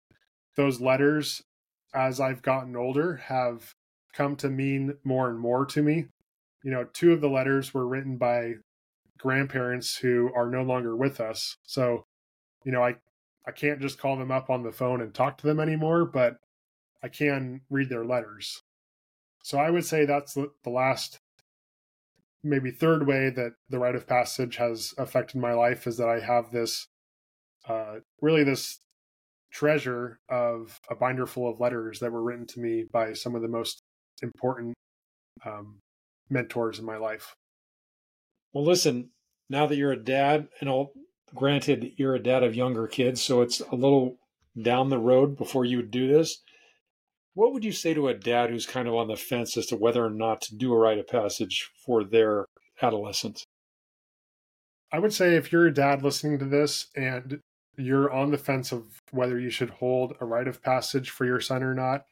those 0.57 0.81
letters, 0.81 1.43
as 1.95 2.21
I've 2.21 2.43
gotten 2.43 2.77
older, 2.77 3.17
have 3.17 3.73
come 4.13 4.37
to 4.37 4.49
mean 4.49 4.95
more 5.03 5.29
and 5.29 5.39
more 5.39 5.67
to 5.67 5.83
me. 5.83 6.07
You 6.63 6.71
know, 6.71 6.85
two 6.93 7.13
of 7.13 7.21
the 7.21 7.29
letters 7.29 7.75
were 7.75 7.87
written 7.87 8.19
by 8.19 8.55
grandparents 9.19 9.97
who 9.97 10.31
are 10.35 10.49
no 10.49 10.63
longer 10.63 10.95
with 10.95 11.21
us. 11.21 11.57
So, 11.65 12.05
you 12.65 12.71
know, 12.71 12.85
I 12.85 12.97
I 13.47 13.53
can't 13.53 13.81
just 13.81 13.99
call 13.99 14.17
them 14.17 14.31
up 14.31 14.51
on 14.51 14.63
the 14.63 14.73
phone 14.73 15.01
and 15.01 15.15
talk 15.15 15.39
to 15.39 15.47
them 15.47 15.61
anymore, 15.61 16.05
but 16.05 16.39
I 17.03 17.09
can 17.09 17.61
read 17.71 17.89
their 17.89 18.05
letters. 18.05 18.63
So 19.43 19.59
I 19.59 19.71
would 19.71 19.85
say 19.85 20.05
that's 20.05 20.35
the, 20.35 20.51
last 20.67 21.21
maybe 22.43 22.71
third 22.71 23.07
way 23.07 23.31
that 23.31 23.53
the 23.69 23.79
rite 23.79 23.95
of 23.95 24.07
passage 24.07 24.57
has 24.57 24.93
affected 24.99 25.39
my 25.39 25.53
life 25.53 25.87
is 25.87 25.97
that 25.99 26.09
I 26.09 26.21
have 26.21 26.51
this 26.51 26.89
uh, 27.69 27.97
really 28.21 28.45
this 28.45 28.81
treasure 29.53 30.19
of 30.29 30.81
a 30.91 30.95
binder 30.95 31.27
full 31.27 31.49
of 31.49 31.61
letters 31.61 32.01
that 32.01 32.13
were 32.13 32.23
written 32.23 32.47
to 32.47 32.61
me 32.61 32.85
by 32.91 33.13
some 33.13 33.35
of 33.35 33.43
the 33.43 33.49
most 33.49 33.83
important 34.23 34.75
um, 35.45 35.79
mentors 36.29 36.79
in 36.79 36.85
my 36.85 36.97
life. 36.97 37.35
Well, 38.53 38.65
listen, 38.65 39.11
now 39.49 39.67
that 39.67 39.77
you're 39.77 39.93
a 39.93 40.03
dad, 40.03 40.49
and 40.61 40.69
all 40.69 40.93
granted, 41.35 41.93
you're 41.97 42.15
a 42.15 42.23
dad 42.23 42.43
of 42.43 42.55
younger 42.55 42.87
kids, 42.87 43.23
so 43.23 43.43
it's 43.43 43.61
a 43.61 43.75
little 43.75 44.19
down 44.61 44.89
the 44.89 44.99
road 44.99 45.37
before 45.37 45.65
you 45.65 45.79
would 45.79 45.91
do 45.91 46.09
this. 46.09 46.43
What 47.35 47.53
would 47.53 47.65
you 47.65 47.73
say 47.73 47.93
to 47.93 48.09
a 48.09 48.15
dad 48.15 48.51
who's 48.51 48.67
kind 48.67 48.89
of 48.89 48.95
on 48.95 49.09
the 49.09 49.17
fence 49.17 49.57
as 49.57 49.67
to 49.67 49.77
whether 49.77 50.05
or 50.05 50.11
not 50.11 50.41
to 50.43 50.57
do 50.57 50.73
a 50.73 50.79
rite 50.79 50.99
of 50.99 51.07
passage 51.07 51.71
for 51.85 52.03
their 52.03 52.47
adolescent? 52.81 53.45
I 54.91 54.99
would 54.99 55.13
say 55.13 55.37
if 55.37 55.53
you're 55.53 55.67
a 55.67 55.75
dad 55.75 56.03
listening 56.03 56.39
to 56.39 56.45
this 56.47 56.87
and 56.97 57.41
you're 57.77 58.11
on 58.11 58.31
the 58.31 58.39
fence 58.39 58.73
of 58.73 59.03
whether 59.11 59.39
you 59.39 59.51
should 59.51 59.71
hold 59.71 60.15
a 60.21 60.25
rite 60.25 60.49
of 60.49 60.63
passage 60.63 61.11
for 61.11 61.27
your 61.27 61.41
son 61.41 61.63
or 61.63 61.75
not, 61.75 62.07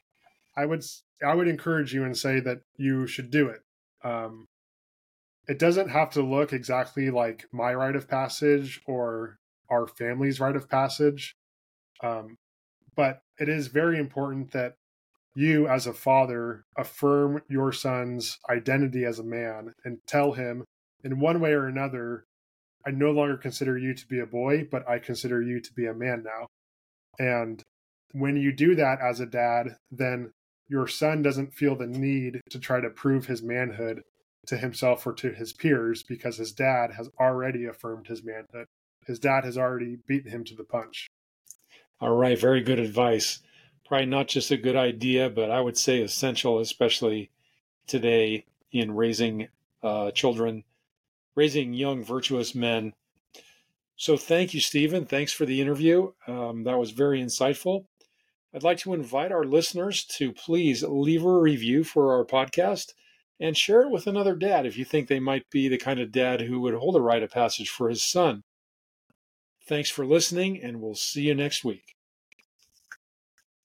I 0.55 0.65
would 0.65 0.83
I 1.25 1.33
would 1.33 1.47
encourage 1.47 1.93
you 1.93 2.03
and 2.03 2.15
say 2.15 2.39
that 2.41 2.59
you 2.77 3.07
should 3.07 3.31
do 3.31 3.47
it. 3.47 3.61
Um, 4.03 4.47
it 5.47 5.59
doesn't 5.59 5.89
have 5.89 6.09
to 6.11 6.21
look 6.21 6.53
exactly 6.53 7.09
like 7.09 7.45
my 7.51 7.73
rite 7.73 7.95
of 7.95 8.07
passage 8.07 8.81
or 8.87 9.37
our 9.69 9.87
family's 9.87 10.39
rite 10.39 10.55
of 10.55 10.69
passage, 10.69 11.35
um, 12.03 12.35
but 12.95 13.21
it 13.39 13.49
is 13.49 13.67
very 13.67 13.99
important 13.99 14.51
that 14.51 14.75
you 15.35 15.67
as 15.67 15.85
a 15.85 15.93
father 15.93 16.63
affirm 16.77 17.41
your 17.49 17.71
son's 17.71 18.39
identity 18.49 19.03
as 19.03 19.19
a 19.19 19.23
man 19.23 19.73
and 19.83 19.99
tell 20.07 20.31
him 20.31 20.63
in 21.03 21.19
one 21.19 21.39
way 21.41 21.51
or 21.51 21.67
another 21.67 22.23
i 22.87 22.91
no 22.91 23.11
longer 23.11 23.35
consider 23.35 23.77
you 23.77 23.93
to 23.93 24.07
be 24.07 24.19
a 24.19 24.25
boy 24.25 24.65
but 24.71 24.87
i 24.89 24.97
consider 24.97 25.41
you 25.41 25.59
to 25.59 25.73
be 25.73 25.85
a 25.85 25.93
man 25.93 26.23
now. 26.23 26.47
And 27.19 27.61
when 28.13 28.37
you 28.37 28.53
do 28.53 28.75
that 28.75 28.99
as 29.01 29.19
a 29.19 29.25
dad 29.25 29.75
then 29.91 30.31
your 30.67 30.87
son 30.87 31.21
doesn't 31.21 31.53
feel 31.53 31.75
the 31.75 31.85
need 31.85 32.39
to 32.49 32.59
try 32.59 32.79
to 32.79 32.89
prove 32.89 33.25
his 33.25 33.43
manhood 33.43 34.01
to 34.47 34.57
himself 34.57 35.05
or 35.05 35.13
to 35.13 35.31
his 35.31 35.53
peers 35.53 36.03
because 36.03 36.37
his 36.37 36.51
dad 36.51 36.91
has 36.91 37.09
already 37.19 37.65
affirmed 37.65 38.07
his 38.07 38.23
manhood 38.23 38.67
his 39.05 39.19
dad 39.19 39.43
has 39.43 39.57
already 39.57 39.97
beaten 40.07 40.31
him 40.31 40.43
to 40.43 40.55
the 40.55 40.63
punch 40.63 41.07
all 41.99 42.15
right 42.15 42.39
very 42.39 42.61
good 42.61 42.79
advice 42.79 43.39
probably 43.85 44.07
not 44.07 44.27
just 44.27 44.51
a 44.51 44.57
good 44.57 44.75
idea, 44.75 45.29
but 45.29 45.51
I 45.51 45.61
would 45.61 45.77
say 45.77 46.01
essential, 46.01 46.59
especially 46.59 47.31
today 47.87 48.45
in 48.71 48.95
raising 48.95 49.47
uh, 49.83 50.11
children, 50.11 50.63
raising 51.35 51.73
young, 51.73 52.03
virtuous 52.03 52.55
men. 52.55 52.93
So 53.95 54.17
thank 54.17 54.53
you, 54.53 54.59
Steven. 54.59 55.05
Thanks 55.05 55.31
for 55.31 55.45
the 55.45 55.61
interview. 55.61 56.11
Um, 56.27 56.63
that 56.63 56.79
was 56.79 56.91
very 56.91 57.21
insightful. 57.21 57.85
I'd 58.53 58.63
like 58.63 58.79
to 58.79 58.93
invite 58.93 59.31
our 59.31 59.43
listeners 59.43 60.03
to 60.17 60.31
please 60.31 60.83
leave 60.83 61.23
a 61.23 61.39
review 61.39 61.83
for 61.83 62.13
our 62.13 62.25
podcast 62.25 62.93
and 63.39 63.57
share 63.57 63.81
it 63.81 63.91
with 63.91 64.07
another 64.07 64.35
dad 64.35 64.65
if 64.65 64.77
you 64.77 64.85
think 64.85 65.07
they 65.07 65.19
might 65.19 65.49
be 65.49 65.67
the 65.67 65.77
kind 65.77 65.99
of 65.99 66.11
dad 66.11 66.41
who 66.41 66.59
would 66.61 66.73
hold 66.73 66.95
a 66.95 67.01
rite 67.01 67.23
of 67.23 67.31
passage 67.31 67.69
for 67.69 67.89
his 67.89 68.03
son. 68.03 68.43
Thanks 69.67 69.89
for 69.89 70.05
listening, 70.05 70.61
and 70.61 70.79
we'll 70.79 70.95
see 70.95 71.23
you 71.23 71.35
next 71.35 71.63
week. 71.63 71.94